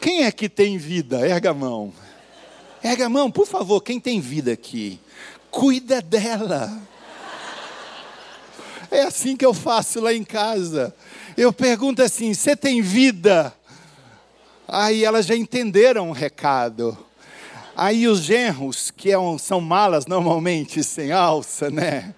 Quem 0.00 0.24
é 0.24 0.32
que 0.32 0.48
tem 0.48 0.78
vida? 0.78 1.28
Erga 1.28 1.50
a 1.50 1.54
mão. 1.54 1.92
Erga 2.82 3.06
a 3.06 3.08
mão, 3.10 3.30
por 3.30 3.46
favor, 3.46 3.82
quem 3.82 4.00
tem 4.00 4.18
vida 4.18 4.52
aqui? 4.52 4.98
Cuida 5.50 6.00
dela. 6.00 6.90
É 8.92 9.04
assim 9.04 9.38
que 9.38 9.46
eu 9.46 9.54
faço 9.54 10.02
lá 10.02 10.12
em 10.12 10.22
casa. 10.22 10.94
Eu 11.34 11.50
pergunto 11.50 12.02
assim: 12.02 12.34
você 12.34 12.54
tem 12.54 12.82
vida? 12.82 13.50
Aí 14.68 15.02
elas 15.02 15.24
já 15.24 15.34
entenderam 15.34 16.10
o 16.10 16.12
recado. 16.12 16.96
Aí 17.74 18.06
os 18.06 18.20
genros, 18.20 18.90
que 18.90 19.10
é 19.10 19.16
são 19.38 19.62
malas 19.62 20.04
normalmente 20.04 20.84
sem 20.84 21.10
alça, 21.10 21.70
né? 21.70 22.14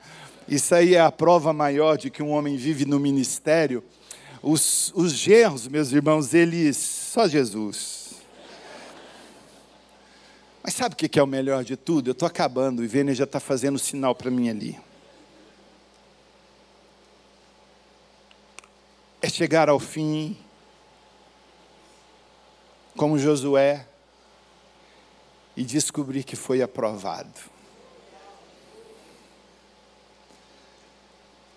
Isso 0.49 0.75
aí 0.75 0.97
é 0.97 1.01
a 1.01 1.13
prova 1.13 1.53
maior 1.53 1.97
de 1.97 2.11
que 2.11 2.25
um 2.25 2.31
homem 2.31 2.57
vive 2.57 2.85
no 2.85 2.99
ministério. 2.99 3.83
Os, 4.43 4.93
os 4.97 5.13
genros, 5.13 5.69
meus 5.69 5.93
irmãos, 5.93 6.35
eles 6.35 6.77
só 6.77 7.29
Jesus. 7.29 8.15
Mas 10.61 10.75
sabe 10.75 10.95
o 10.95 10.97
que 10.97 11.21
é 11.21 11.23
o 11.23 11.27
melhor 11.27 11.63
de 11.63 11.77
tudo? 11.77 12.09
Eu 12.09 12.13
estou 12.13 12.27
acabando, 12.27 12.83
e 12.83 12.89
Vênia 12.89 13.15
já 13.15 13.25
está 13.25 13.39
fazendo 13.39 13.79
sinal 13.79 14.13
para 14.13 14.29
mim 14.29 14.49
ali. 14.49 14.77
É 19.25 19.29
chegar 19.31 19.71
ao 19.71 19.81
fim, 19.81 20.37
como 22.95 23.19
Josué, 23.19 23.89
e 25.57 25.65
descobrir 25.65 26.25
que 26.25 26.37
foi 26.37 26.61
aprovado. 26.61 27.41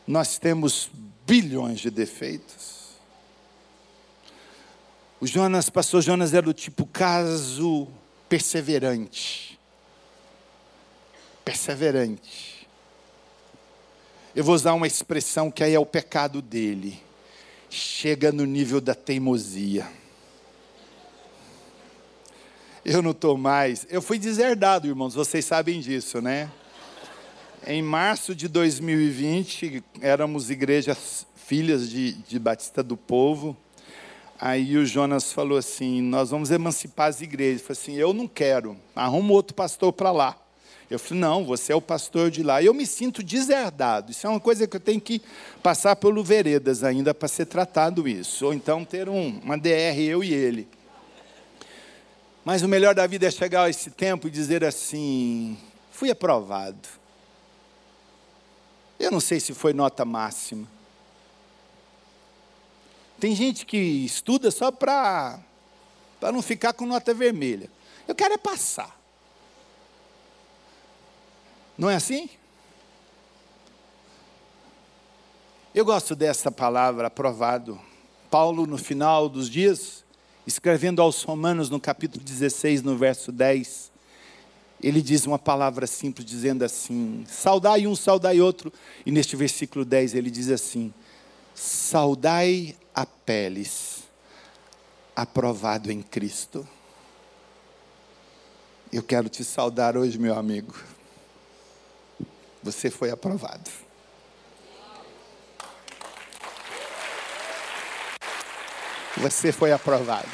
Nós 0.07 0.39
temos 0.39 0.89
bilhões 1.27 1.81
de 1.81 1.91
defeitos. 1.91 2.91
O 5.19 5.27
Jonas, 5.27 5.69
pastor 5.69 6.01
Jonas 6.01 6.33
era 6.33 6.45
do 6.45 6.53
tipo 6.53 6.85
caso 6.85 7.89
perseverante. 8.29 9.59
Perseverante. 11.43 12.65
Eu 14.33 14.45
vou 14.45 14.55
usar 14.55 14.71
uma 14.71 14.87
expressão 14.87 15.51
que 15.51 15.65
aí 15.65 15.73
é 15.73 15.79
o 15.79 15.85
pecado 15.85 16.41
dele. 16.41 17.05
Chega 17.69 18.31
no 18.31 18.45
nível 18.45 18.79
da 18.79 18.95
teimosia. 18.95 19.87
Eu 22.83 23.01
não 23.01 23.11
estou 23.11 23.37
mais. 23.37 23.85
Eu 23.89 24.01
fui 24.01 24.17
deserdado, 24.17 24.87
irmãos, 24.87 25.13
vocês 25.13 25.43
sabem 25.43 25.81
disso, 25.81 26.21
né? 26.21 26.49
Em 27.65 27.81
março 27.81 28.33
de 28.33 28.47
2020, 28.47 29.83
éramos 29.99 30.49
igrejas 30.49 31.27
filhas 31.35 31.89
de, 31.89 32.13
de 32.13 32.39
Batista 32.39 32.81
do 32.81 32.95
Povo. 32.95 33.57
Aí 34.39 34.77
o 34.77 34.85
Jonas 34.85 35.33
falou 35.33 35.57
assim: 35.57 36.01
Nós 36.01 36.29
vamos 36.29 36.49
emancipar 36.49 37.09
as 37.09 37.19
igrejas. 37.19 37.61
Eu 37.61 37.67
falei 37.67 37.81
assim: 37.81 37.93
Eu 37.95 38.13
não 38.13 38.27
quero, 38.27 38.77
arruma 38.95 39.33
outro 39.33 39.53
pastor 39.53 39.91
para 39.91 40.11
lá. 40.11 40.37
Eu 40.89 40.97
falei: 40.97 41.19
Não, 41.19 41.45
você 41.45 41.73
é 41.73 41.75
o 41.75 41.81
pastor 41.81 42.31
de 42.31 42.43
lá. 42.43 42.61
Eu 42.63 42.73
me 42.73 42.85
sinto 42.85 43.21
deserdado. 43.21 44.11
Isso 44.11 44.25
é 44.25 44.29
uma 44.29 44.39
coisa 44.39 44.67
que 44.67 44.75
eu 44.75 44.79
tenho 44.79 45.01
que 45.01 45.21
passar 45.61 45.95
pelo 45.95 46.23
Veredas 46.23 46.83
ainda 46.83 47.13
para 47.13 47.27
ser 47.27 47.45
tratado 47.45 48.07
isso. 48.07 48.45
Ou 48.45 48.53
então 48.53 48.85
ter 48.85 49.09
um, 49.09 49.39
uma 49.39 49.57
DR, 49.57 49.99
eu 49.99 50.23
e 50.23 50.33
ele. 50.33 50.67
Mas 52.45 52.61
o 52.61 52.67
melhor 52.67 52.95
da 52.95 53.05
vida 53.05 53.27
é 53.27 53.31
chegar 53.31 53.63
a 53.63 53.69
esse 53.69 53.91
tempo 53.91 54.27
e 54.27 54.31
dizer 54.31 54.63
assim: 54.63 55.57
Fui 55.91 56.09
aprovado. 56.09 56.87
Eu 58.99 59.11
não 59.11 59.19
sei 59.19 59.39
se 59.39 59.53
foi 59.53 59.73
nota 59.73 60.05
máxima. 60.05 60.67
Tem 63.19 63.35
gente 63.35 63.65
que 63.65 63.77
estuda 63.77 64.49
só 64.51 64.71
para 64.71 65.39
não 66.21 66.41
ficar 66.41 66.73
com 66.73 66.85
nota 66.85 67.13
vermelha. 67.13 67.69
Eu 68.07 68.15
quero 68.15 68.33
é 68.33 68.37
passar. 68.37 68.96
Não 71.77 71.89
é 71.89 71.95
assim? 71.95 72.29
Eu 75.75 75.85
gosto 75.85 76.15
dessa 76.15 76.51
palavra, 76.51 77.05
aprovado. 77.05 77.79
Paulo, 78.31 78.65
no 78.65 78.79
final 78.79 79.29
dos 79.29 79.47
dias, 79.47 80.03
escrevendo 80.45 81.03
aos 81.03 81.21
Romanos, 81.21 81.69
no 81.69 81.79
capítulo 81.79 82.23
16, 82.23 82.81
no 82.81 82.97
verso 82.97 83.31
10, 83.31 83.91
ele 84.81 85.03
diz 85.03 85.27
uma 85.27 85.37
palavra 85.37 85.85
simples, 85.85 86.25
dizendo 86.25 86.65
assim: 86.65 87.23
saudai 87.27 87.85
um, 87.85 87.95
saudai 87.95 88.41
outro. 88.41 88.73
E 89.05 89.11
neste 89.11 89.35
versículo 89.35 89.85
10 89.85 90.15
ele 90.15 90.31
diz 90.31 90.49
assim: 90.49 90.91
saudai 91.53 92.75
a 92.93 93.05
peles, 93.05 94.03
aprovado 95.15 95.91
em 95.91 96.01
Cristo. 96.01 96.67
Eu 98.91 99.03
quero 99.03 99.29
te 99.29 99.43
saudar 99.43 99.95
hoje, 99.95 100.17
meu 100.17 100.35
amigo. 100.35 100.73
Você 102.63 102.89
foi 102.89 103.09
aprovado. 103.09 103.69
Você 109.17 109.51
foi 109.51 109.71
aprovado. 109.71 110.29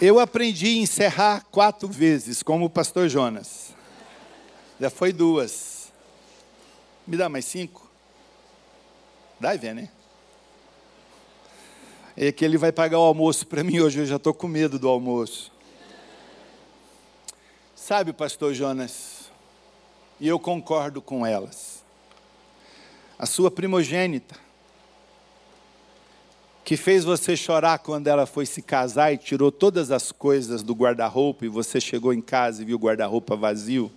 Eu 0.00 0.20
aprendi 0.20 0.66
a 0.66 0.82
encerrar 0.82 1.46
quatro 1.50 1.88
vezes, 1.88 2.42
como 2.42 2.66
o 2.66 2.70
pastor 2.70 3.08
Jonas. 3.08 3.74
Já 4.78 4.90
foi 4.90 5.12
duas. 5.12 5.90
Me 7.06 7.16
dá 7.16 7.28
mais 7.28 7.46
cinco? 7.46 7.90
Dá 9.40 9.54
e 9.54 9.58
vê, 9.58 9.72
né? 9.72 9.88
É 12.16 12.30
que 12.30 12.44
ele 12.44 12.58
vai 12.58 12.72
pagar 12.72 12.98
o 12.98 13.02
almoço 13.02 13.46
para 13.46 13.64
mim 13.64 13.80
hoje, 13.80 14.00
eu 14.00 14.06
já 14.06 14.16
estou 14.16 14.34
com 14.34 14.46
medo 14.46 14.78
do 14.78 14.88
almoço. 14.88 15.52
Sabe, 17.86 18.12
pastor 18.12 18.52
Jonas, 18.52 19.30
e 20.18 20.26
eu 20.26 20.40
concordo 20.40 21.00
com 21.00 21.24
elas. 21.24 21.84
A 23.16 23.26
sua 23.26 23.48
primogênita, 23.48 24.34
que 26.64 26.76
fez 26.76 27.04
você 27.04 27.36
chorar 27.36 27.78
quando 27.78 28.08
ela 28.08 28.26
foi 28.26 28.44
se 28.44 28.60
casar 28.60 29.12
e 29.12 29.16
tirou 29.16 29.52
todas 29.52 29.92
as 29.92 30.10
coisas 30.10 30.64
do 30.64 30.74
guarda-roupa 30.74 31.44
e 31.44 31.48
você 31.48 31.80
chegou 31.80 32.12
em 32.12 32.20
casa 32.20 32.60
e 32.60 32.64
viu 32.64 32.76
o 32.76 32.80
guarda-roupa 32.80 33.36
vazio. 33.36 33.88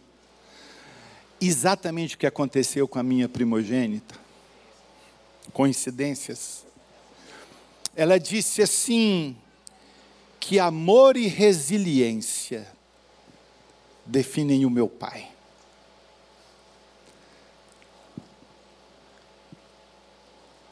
Exatamente 1.42 2.14
o 2.14 2.20
que 2.20 2.28
aconteceu 2.28 2.88
com 2.88 3.00
a 3.00 3.04
minha 3.04 3.28
primogênita. 3.28 4.14
Coincidências. 5.52 6.64
Ela 7.96 8.20
disse 8.20 8.62
assim: 8.62 9.36
que 10.40 10.60
amor 10.60 11.18
e 11.18 11.26
resiliência 11.26 12.78
definem 14.10 14.66
o 14.66 14.70
meu 14.70 14.88
pai. 14.88 15.30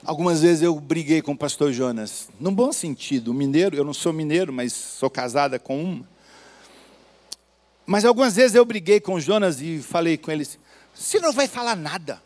Algumas 0.03 0.41
vezes 0.41 0.63
eu 0.63 0.73
briguei 0.79 1.21
com 1.21 1.33
o 1.33 1.37
pastor 1.37 1.71
Jonas, 1.73 2.29
num 2.39 2.53
bom 2.53 2.71
sentido, 2.71 3.33
mineiro, 3.33 3.75
eu 3.75 3.83
não 3.83 3.93
sou 3.93 4.13
mineiro, 4.13 4.53
mas 4.53 4.71
sou 4.71 5.09
casada 5.09 5.59
com 5.59 5.83
um. 5.83 6.03
Mas 7.85 8.05
algumas 8.05 8.35
vezes 8.35 8.55
eu 8.55 8.65
briguei 8.65 8.99
com 8.99 9.15
o 9.15 9.19
Jonas 9.19 9.61
e 9.61 9.81
falei 9.81 10.17
com 10.17 10.31
ele: 10.31 10.47
você 10.95 11.19
não 11.19 11.33
vai 11.33 11.47
falar 11.47 11.75
nada. 11.75 12.23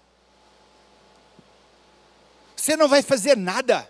Você 2.55 2.77
não 2.77 2.87
vai 2.87 3.01
fazer 3.01 3.35
nada. 3.35 3.87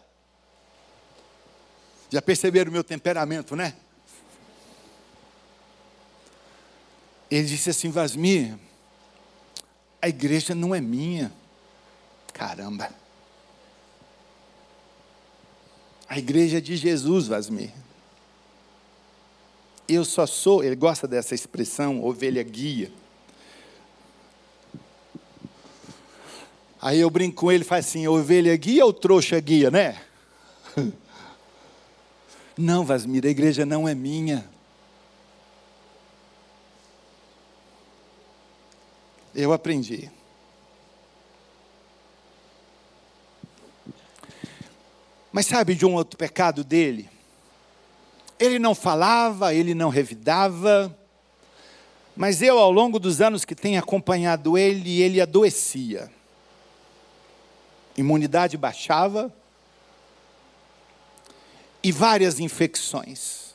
Já 2.09 2.21
perceberam 2.21 2.69
o 2.69 2.73
meu 2.73 2.83
temperamento, 2.83 3.55
né? 3.55 3.75
Ele 7.31 7.47
disse 7.47 7.69
assim: 7.69 7.89
Vasmir, 7.89 8.55
a 10.01 10.09
igreja 10.09 10.53
não 10.53 10.75
é 10.75 10.81
minha. 10.81 11.31
Caramba. 12.33 12.89
A 16.09 16.19
igreja 16.19 16.57
é 16.57 16.61
de 16.61 16.75
Jesus, 16.75 17.27
Vasmir. 17.27 17.71
Eu 19.87 20.03
só 20.03 20.25
sou, 20.25 20.61
ele 20.61 20.75
gosta 20.75 21.07
dessa 21.07 21.33
expressão, 21.33 22.03
ovelha 22.03 22.43
guia. 22.43 22.91
Aí 26.81 26.99
eu 26.99 27.09
brinco 27.09 27.37
com 27.37 27.51
ele 27.51 27.63
falo 27.63 27.79
assim: 27.79 28.07
ovelha 28.07 28.55
guia 28.57 28.85
ou 28.85 28.91
trouxa 28.91 29.39
guia, 29.39 29.71
né? 29.71 30.01
Não, 32.57 32.83
Vasmir, 32.83 33.25
a 33.25 33.29
igreja 33.29 33.65
não 33.65 33.87
é 33.87 33.95
minha. 33.95 34.47
Eu 39.33 39.53
aprendi. 39.53 40.11
Mas 45.31 45.45
sabe 45.45 45.75
de 45.75 45.85
um 45.85 45.93
outro 45.93 46.17
pecado 46.17 46.63
dele? 46.63 47.09
Ele 48.37 48.59
não 48.59 48.75
falava, 48.75 49.53
ele 49.53 49.73
não 49.73 49.89
revidava, 49.89 50.95
mas 52.15 52.41
eu, 52.41 52.59
ao 52.59 52.71
longo 52.71 52.99
dos 52.99 53.21
anos 53.21 53.45
que 53.45 53.55
tenho 53.55 53.79
acompanhado 53.79 54.57
ele, 54.57 55.01
ele 55.01 55.21
adoecia. 55.21 56.11
Imunidade 57.97 58.57
baixava 58.57 59.33
e 61.81 61.91
várias 61.91 62.39
infecções. 62.39 63.50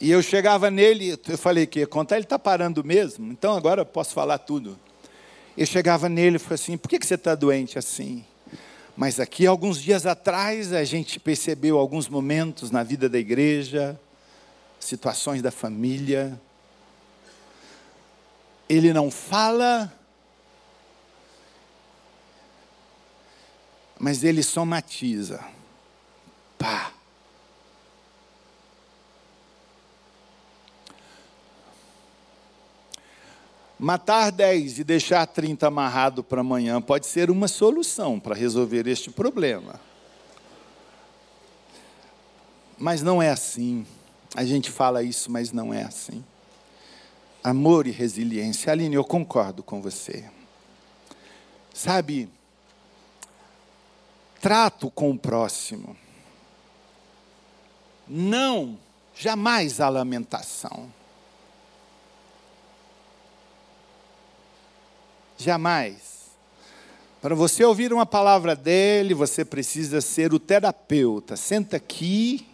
E 0.00 0.10
eu 0.10 0.22
chegava 0.22 0.70
nele, 0.70 1.18
eu 1.28 1.38
falei 1.38 1.66
que 1.66 1.86
contar 1.86 2.16
ele 2.16 2.24
está 2.24 2.38
parando 2.38 2.82
mesmo, 2.82 3.30
então 3.30 3.56
agora 3.56 3.82
eu 3.82 3.86
posso 3.86 4.12
falar 4.12 4.38
tudo. 4.38 4.78
Eu 5.56 5.66
chegava 5.66 6.08
nele 6.08 6.36
e 6.36 6.38
falei 6.38 6.54
assim: 6.54 6.76
por 6.76 6.88
que, 6.88 6.98
que 6.98 7.06
você 7.06 7.14
está 7.14 7.34
doente 7.34 7.78
assim? 7.78 8.24
Mas 8.96 9.18
aqui, 9.18 9.46
alguns 9.46 9.82
dias 9.82 10.06
atrás, 10.06 10.72
a 10.72 10.84
gente 10.84 11.18
percebeu 11.18 11.78
alguns 11.78 12.08
momentos 12.08 12.70
na 12.70 12.82
vida 12.82 13.08
da 13.08 13.18
igreja, 13.18 13.98
situações 14.78 15.42
da 15.42 15.50
família. 15.50 16.40
Ele 18.68 18.92
não 18.92 19.10
fala, 19.10 19.92
mas 23.98 24.22
ele 24.22 24.42
somatiza. 24.42 25.44
Pá. 26.56 26.93
Matar 33.78 34.30
10 34.30 34.78
e 34.78 34.84
deixar 34.84 35.26
30 35.26 35.66
amarrado 35.66 36.22
para 36.22 36.40
amanhã 36.40 36.80
pode 36.80 37.06
ser 37.06 37.30
uma 37.30 37.48
solução 37.48 38.20
para 38.20 38.34
resolver 38.34 38.86
este 38.86 39.10
problema. 39.10 39.80
Mas 42.78 43.02
não 43.02 43.22
é 43.22 43.30
assim. 43.30 43.84
A 44.34 44.44
gente 44.44 44.70
fala 44.70 45.02
isso, 45.02 45.30
mas 45.30 45.52
não 45.52 45.72
é 45.72 45.82
assim. 45.82 46.24
Amor 47.42 47.86
e 47.86 47.90
resiliência. 47.90 48.72
Aline, 48.72 48.94
eu 48.94 49.04
concordo 49.04 49.62
com 49.62 49.82
você. 49.82 50.24
Sabe, 51.72 52.28
trato 54.40 54.90
com 54.90 55.10
o 55.10 55.18
próximo. 55.18 55.96
Não, 58.06 58.78
jamais 59.14 59.80
a 59.80 59.88
lamentação. 59.88 60.92
Jamais. 65.44 66.30
Para 67.20 67.34
você 67.34 67.62
ouvir 67.62 67.92
uma 67.92 68.06
palavra 68.06 68.56
dele, 68.56 69.12
você 69.12 69.44
precisa 69.44 70.00
ser 70.00 70.32
o 70.32 70.38
terapeuta. 70.38 71.36
Senta 71.36 71.76
aqui, 71.76 72.46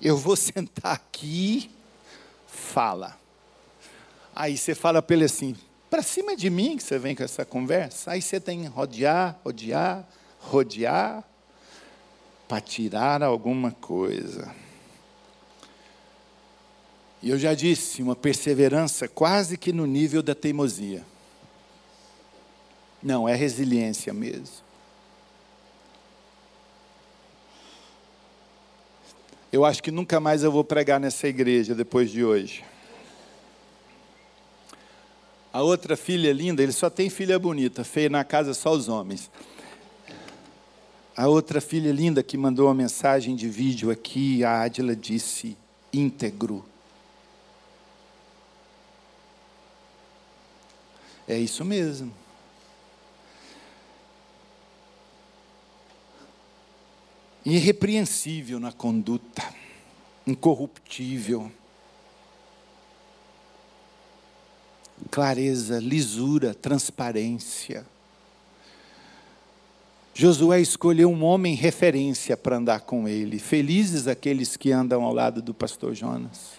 eu 0.00 0.16
vou 0.16 0.34
sentar 0.34 0.94
aqui, 0.94 1.70
fala. 2.46 3.18
Aí 4.34 4.56
você 4.56 4.74
fala 4.74 5.02
para 5.02 5.14
ele 5.14 5.26
assim: 5.26 5.54
para 5.90 6.02
cima 6.02 6.34
de 6.34 6.48
mim 6.48 6.78
que 6.78 6.82
você 6.82 6.98
vem 6.98 7.14
com 7.14 7.22
essa 7.22 7.44
conversa. 7.44 8.12
Aí 8.12 8.22
você 8.22 8.40
tem 8.40 8.62
que 8.62 8.68
rodear, 8.68 9.38
rodear, 9.44 10.08
rodear, 10.40 11.22
para 12.48 12.62
tirar 12.62 13.22
alguma 13.22 13.72
coisa. 13.72 14.54
E 17.22 17.28
eu 17.28 17.38
já 17.38 17.52
disse, 17.52 18.02
uma 18.02 18.16
perseverança 18.16 19.06
quase 19.06 19.58
que 19.58 19.70
no 19.70 19.84
nível 19.84 20.22
da 20.22 20.34
teimosia. 20.34 21.04
Não, 23.02 23.28
é 23.28 23.34
resiliência 23.34 24.12
mesmo. 24.12 24.68
Eu 29.50 29.64
acho 29.64 29.82
que 29.82 29.90
nunca 29.90 30.20
mais 30.20 30.42
eu 30.42 30.52
vou 30.52 30.62
pregar 30.62 31.00
nessa 31.00 31.26
igreja 31.26 31.74
depois 31.74 32.10
de 32.10 32.22
hoje. 32.22 32.64
A 35.52 35.62
outra 35.62 35.96
filha 35.96 36.32
linda, 36.32 36.62
ele 36.62 36.72
só 36.72 36.90
tem 36.90 37.08
filha 37.08 37.38
bonita, 37.38 37.82
feia 37.82 38.10
na 38.10 38.22
casa 38.24 38.52
só 38.52 38.72
os 38.72 38.88
homens. 38.88 39.30
A 41.16 41.26
outra 41.26 41.60
filha 41.60 41.90
linda 41.90 42.22
que 42.22 42.36
mandou 42.36 42.66
uma 42.66 42.74
mensagem 42.74 43.34
de 43.34 43.48
vídeo 43.48 43.90
aqui, 43.90 44.44
a 44.44 44.60
Adila 44.62 44.94
disse: 44.94 45.56
íntegro. 45.92 46.64
É 51.26 51.38
isso 51.38 51.64
mesmo. 51.64 52.12
Irrepreensível 57.44 58.60
na 58.60 58.72
conduta, 58.72 59.42
incorruptível. 60.26 61.50
Clareza, 65.10 65.78
lisura, 65.78 66.54
transparência. 66.54 67.86
Josué 70.12 70.60
escolheu 70.60 71.08
um 71.08 71.22
homem 71.22 71.54
referência 71.54 72.36
para 72.36 72.56
andar 72.56 72.80
com 72.80 73.06
ele. 73.06 73.38
Felizes 73.38 74.08
aqueles 74.08 74.56
que 74.56 74.72
andam 74.72 75.04
ao 75.04 75.14
lado 75.14 75.40
do 75.40 75.54
pastor 75.54 75.94
Jonas. 75.94 76.58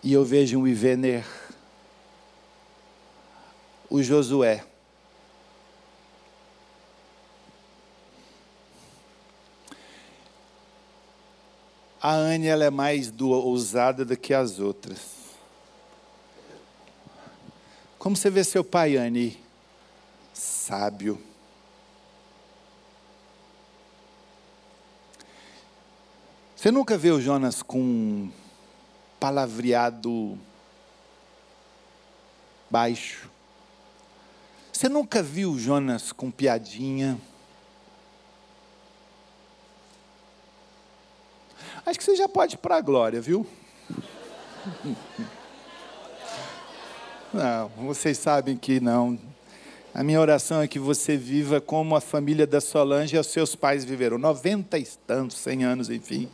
E 0.00 0.12
eu 0.12 0.24
vejo 0.24 0.58
um 0.58 0.66
Ivener, 0.68 1.26
o 3.90 4.02
Josué, 4.02 4.64
A 12.04 12.14
Anne 12.14 12.48
ela 12.48 12.64
é 12.64 12.70
mais 12.70 13.12
do, 13.12 13.28
ousada 13.28 14.04
do 14.04 14.16
que 14.16 14.34
as 14.34 14.58
outras. 14.58 14.98
Como 17.96 18.16
você 18.16 18.28
vê 18.28 18.42
seu 18.42 18.64
pai, 18.64 18.96
Anne? 18.96 19.38
Sábio. 20.34 21.22
Você 26.56 26.72
nunca 26.72 26.98
viu 26.98 27.20
Jonas 27.20 27.62
com 27.62 28.28
palavreado 29.20 30.36
baixo. 32.68 33.30
Você 34.72 34.88
nunca 34.88 35.22
viu 35.22 35.56
Jonas 35.56 36.10
com 36.10 36.32
piadinha? 36.32 37.16
Acho 41.84 41.98
que 41.98 42.04
você 42.04 42.14
já 42.14 42.28
pode 42.28 42.54
ir 42.54 42.58
para 42.58 42.76
a 42.76 42.80
glória, 42.80 43.20
viu? 43.20 43.46
Não, 47.32 47.68
vocês 47.86 48.18
sabem 48.18 48.56
que 48.56 48.78
não. 48.78 49.18
A 49.92 50.02
minha 50.02 50.20
oração 50.20 50.62
é 50.62 50.68
que 50.68 50.78
você 50.78 51.16
viva 51.16 51.60
como 51.60 51.96
a 51.96 52.00
família 52.00 52.46
da 52.46 52.60
Solange 52.60 53.16
e 53.16 53.18
os 53.18 53.26
seus 53.26 53.54
pais 53.54 53.84
viveram, 53.84 54.16
90 54.16 54.78
e 54.78 54.86
tantos, 55.06 55.36
100 55.38 55.64
anos, 55.64 55.90
enfim. 55.90 56.28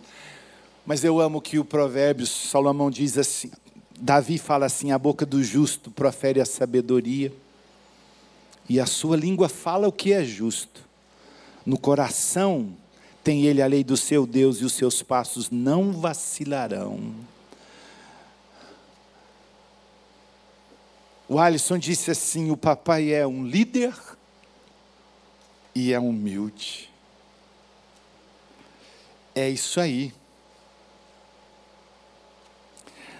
Mas 0.85 1.03
eu 1.03 1.21
amo 1.21 1.41
que 1.41 1.59
o 1.59 1.65
Provérbios, 1.65 2.31
Salomão 2.31 2.91
diz 2.91 3.17
assim, 3.17 3.51
Davi 3.99 4.39
fala 4.39 4.67
assim: 4.67 4.93
a 4.93 4.99
boca 4.99 5.27
do 5.27 5.43
justo 5.43 5.91
profere 5.91 6.41
a 6.41 6.47
sabedoria 6.47 7.33
e 8.69 8.79
a 8.79 8.87
sua 8.87 9.17
língua 9.17 9.49
fala 9.49 9.89
o 9.89 9.93
que 9.93 10.13
é 10.13 10.23
justo. 10.23 10.83
No 11.65 11.79
coração 11.79 12.75
tem 13.29 13.45
ele 13.45 13.61
a 13.61 13.67
lei 13.67 13.85
do 13.85 13.95
seu 13.95 14.27
Deus 14.27 14.63
e 14.63 14.65
os 14.65 14.73
seus 14.73 15.03
passos 15.03 15.51
não 15.51 15.93
vacilarão. 15.93 17.15
O 21.29 21.39
Alisson 21.39 21.77
disse 21.77 22.11
assim: 22.11 22.51
o 22.51 22.57
papai 22.57 23.13
é 23.13 23.27
um 23.27 23.45
líder 23.45 23.95
e 25.75 25.93
é 25.93 26.01
humilde. 26.01 26.91
É 29.35 29.47
isso 29.51 29.79
aí. 29.79 30.15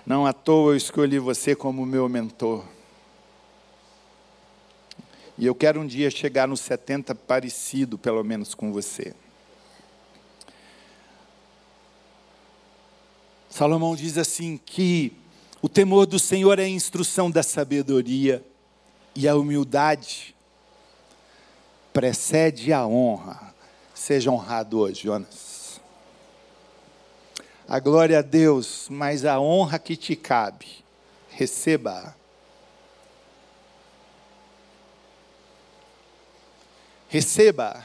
Não 0.07 0.25
à 0.25 0.33
toa 0.33 0.73
eu 0.73 0.77
escolhi 0.79 1.19
você 1.19 1.55
como 1.55 1.85
meu 1.85 2.09
mentor. 2.09 2.65
E 5.37 5.45
eu 5.45 5.55
quero 5.55 5.83
um 5.83 5.87
dia 5.87 6.11
chegar 6.11 6.49
nos 6.49 6.63
70 6.63 7.15
parecido, 7.15 7.99
pelo 7.99 8.25
menos, 8.25 8.55
com 8.55 8.73
você. 8.73 9.15
Salomão 13.59 13.97
diz 13.97 14.17
assim 14.17 14.57
que 14.57 15.13
o 15.61 15.69
temor 15.69 16.07
do 16.07 16.17
Senhor 16.17 16.61
é 16.61 16.63
a 16.63 16.69
instrução 16.69 17.29
da 17.29 17.43
sabedoria 17.43 18.41
e 19.17 19.27
a 19.27 19.35
humildade 19.35 20.33
precede 21.93 22.73
a 22.73 22.87
honra. 22.87 23.53
Seja 23.93 24.31
honrado 24.31 24.79
hoje, 24.79 25.03
Jonas. 25.03 25.81
A 27.67 27.81
glória 27.81 28.21
a 28.21 28.23
Deus, 28.23 28.87
mas 28.89 29.25
a 29.25 29.41
honra 29.41 29.81
que 29.81 29.97
te 29.97 30.15
cabe, 30.15 30.69
receba-a 31.29 32.15
receba. 37.09 37.85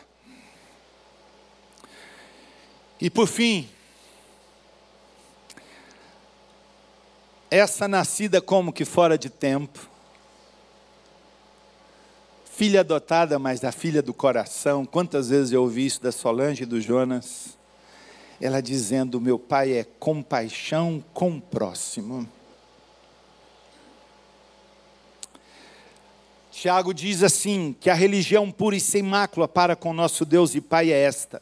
E 3.02 3.10
por 3.10 3.28
fim, 3.28 3.68
essa 7.54 7.88
nascida 7.88 8.42
como 8.42 8.74
que 8.74 8.84
fora 8.84 9.16
de 9.16 9.30
tempo, 9.30 9.88
filha 12.52 12.80
adotada, 12.80 13.38
mas 13.38 13.60
da 13.60 13.72
filha 13.72 14.02
do 14.02 14.12
coração, 14.12 14.88
quantas 14.88 15.30
vezes 15.30 15.52
eu 15.52 15.62
ouvi 15.62 15.86
isso 15.86 16.02
da 16.02 16.12
Solange 16.12 16.64
e 16.64 16.66
do 16.66 16.82
Jonas, 16.82 17.56
ela 18.42 18.60
dizendo: 18.60 19.22
Meu 19.22 19.38
pai 19.38 19.74
é 19.74 19.84
compaixão 20.00 21.04
com 21.14 21.38
o 21.38 21.42
próximo. 21.42 22.28
Tiago 26.52 26.92
diz 26.92 27.22
assim: 27.22 27.76
que 27.80 27.88
a 27.88 27.94
religião 27.94 28.50
pura 28.50 28.76
e 28.76 28.80
sem 28.80 29.04
mácula 29.04 29.48
para 29.48 29.76
com 29.76 29.94
nosso 29.94 30.26
Deus 30.26 30.56
e 30.56 30.62
Pai 30.62 30.92
é 30.92 30.98
esta: 31.04 31.40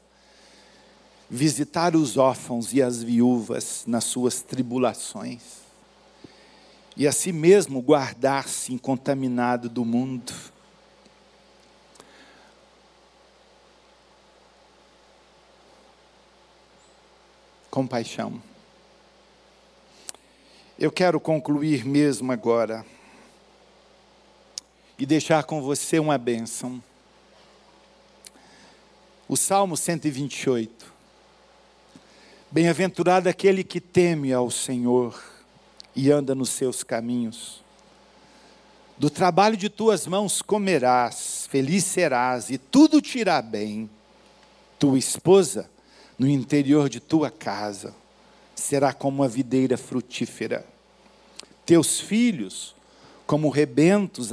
visitar 1.30 1.96
os 1.96 2.18
órfãos 2.18 2.74
e 2.74 2.82
as 2.82 3.02
viúvas 3.02 3.86
nas 3.88 4.04
suas 4.04 4.42
tribulações, 4.42 5.61
e 6.96 7.08
a 7.08 7.12
si 7.12 7.32
mesmo 7.32 7.82
guardar-se 7.82 8.74
incontaminado 8.74 9.70
do 9.70 9.86
mundo. 9.86 10.34
Compaixão. 17.70 18.42
Eu 20.78 20.92
quero 20.92 21.20
concluir 21.20 21.86
mesmo 21.86 22.32
agora 22.32 22.86
e 25.00 25.06
deixar 25.06 25.44
com 25.44 25.62
você 25.62 25.98
uma 25.98 26.18
bênção. 26.18 26.84
O 29.28 29.38
Salmo 29.38 29.78
128. 29.78 30.92
Bem-aventurado 32.52 33.30
aquele 33.30 33.64
que 33.64 33.80
teme 33.80 34.34
ao 34.34 34.52
Senhor 34.52 35.31
e 35.96 36.12
anda 36.12 36.34
nos 36.34 36.50
seus 36.50 36.84
caminhos. 36.84 37.62
Do 38.98 39.10
trabalho 39.10 39.58
de 39.58 39.70
tuas 39.70 40.06
mãos 40.06 40.42
comerás, 40.42 41.48
feliz 41.50 41.86
serás, 41.86 42.50
e 42.50 42.58
tudo 42.58 43.02
te 43.02 43.20
irá 43.20 43.42
bem. 43.42 43.90
Tua 44.78 44.98
esposa, 44.98 45.70
no 46.18 46.28
interior 46.28 46.88
de 46.88 47.00
tua 47.00 47.32
casa, 47.32 47.96
será 48.54 48.94
como 48.94 49.22
uma 49.22 49.28
videira 49.28 49.78
frutífera. 49.78 50.66
Teus 51.66 52.00
filhos, 52.00 52.76
como 53.26 53.50
rebentos, 53.50 54.30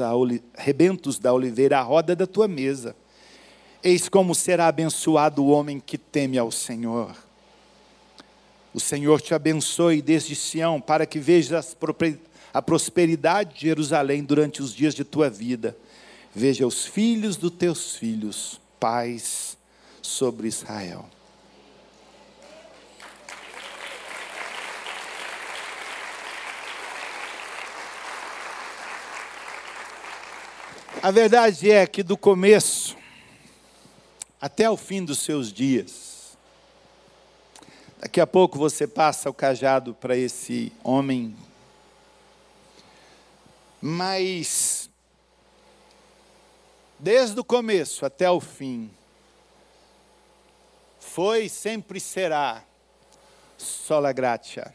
rebentos 0.54 1.18
da 1.18 1.32
oliveira 1.32 1.78
à 1.78 1.82
roda 1.82 2.14
da 2.14 2.26
tua 2.26 2.48
mesa. 2.48 2.94
Eis 3.82 4.08
como 4.08 4.34
será 4.34 4.66
abençoado 4.66 5.44
o 5.44 5.48
homem 5.48 5.80
que 5.80 5.96
teme 5.96 6.36
ao 6.36 6.50
Senhor. 6.50 7.16
O 8.78 8.80
Senhor 8.80 9.20
te 9.20 9.34
abençoe 9.34 10.00
desde 10.00 10.36
Sião, 10.36 10.80
para 10.80 11.04
que 11.04 11.18
vejas 11.18 11.76
a 12.54 12.62
prosperidade 12.62 13.54
de 13.56 13.62
Jerusalém 13.62 14.22
durante 14.22 14.62
os 14.62 14.72
dias 14.72 14.94
de 14.94 15.02
tua 15.02 15.28
vida. 15.28 15.76
Veja 16.32 16.64
os 16.64 16.86
filhos 16.86 17.36
dos 17.36 17.50
teus 17.50 17.96
filhos, 17.96 18.60
paz 18.78 19.58
sobre 20.00 20.46
Israel. 20.46 21.10
A 31.02 31.10
verdade 31.10 31.68
é 31.68 31.84
que 31.84 32.04
do 32.04 32.16
começo 32.16 32.96
até 34.40 34.70
o 34.70 34.76
fim 34.76 35.04
dos 35.04 35.18
seus 35.18 35.52
dias, 35.52 36.17
daqui 38.00 38.20
a 38.20 38.26
pouco 38.26 38.58
você 38.58 38.86
passa 38.86 39.28
o 39.28 39.34
cajado 39.34 39.94
para 39.94 40.16
esse 40.16 40.72
homem, 40.82 41.36
mas 43.80 44.88
desde 46.98 47.38
o 47.38 47.44
começo 47.44 48.04
até 48.06 48.30
o 48.30 48.40
fim, 48.40 48.90
foi 50.98 51.44
e 51.44 51.48
sempre 51.48 52.00
será 52.00 52.64
sola 53.56 54.12
gratia, 54.12 54.74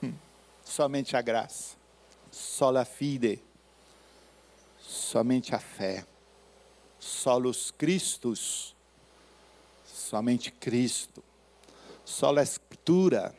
somente 0.64 1.16
a 1.16 1.22
graça, 1.22 1.76
sola 2.30 2.84
fide. 2.84 3.40
Somente 4.92 5.54
a 5.54 5.58
fé. 5.58 6.04
Solos 6.98 7.70
Cristos, 7.70 8.76
somente 9.86 10.50
Cristo. 10.50 11.24
Só 12.04 12.36
a 12.36 12.42
Escritura, 12.42 13.34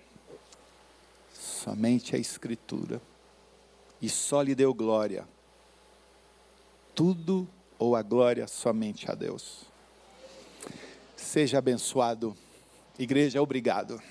somente 1.33 2.15
a 2.15 2.19
Escritura. 2.19 3.01
E 4.01 4.09
só 4.09 4.41
lhe 4.41 4.53
deu 4.53 4.73
glória. 4.73 5.27
Tudo 6.93 7.47
ou 7.79 7.95
a 7.95 8.01
glória 8.01 8.47
somente 8.47 9.09
a 9.09 9.15
Deus. 9.15 9.65
Seja 11.15 11.57
abençoado. 11.57 12.35
Igreja, 12.99 13.41
obrigado. 13.41 14.01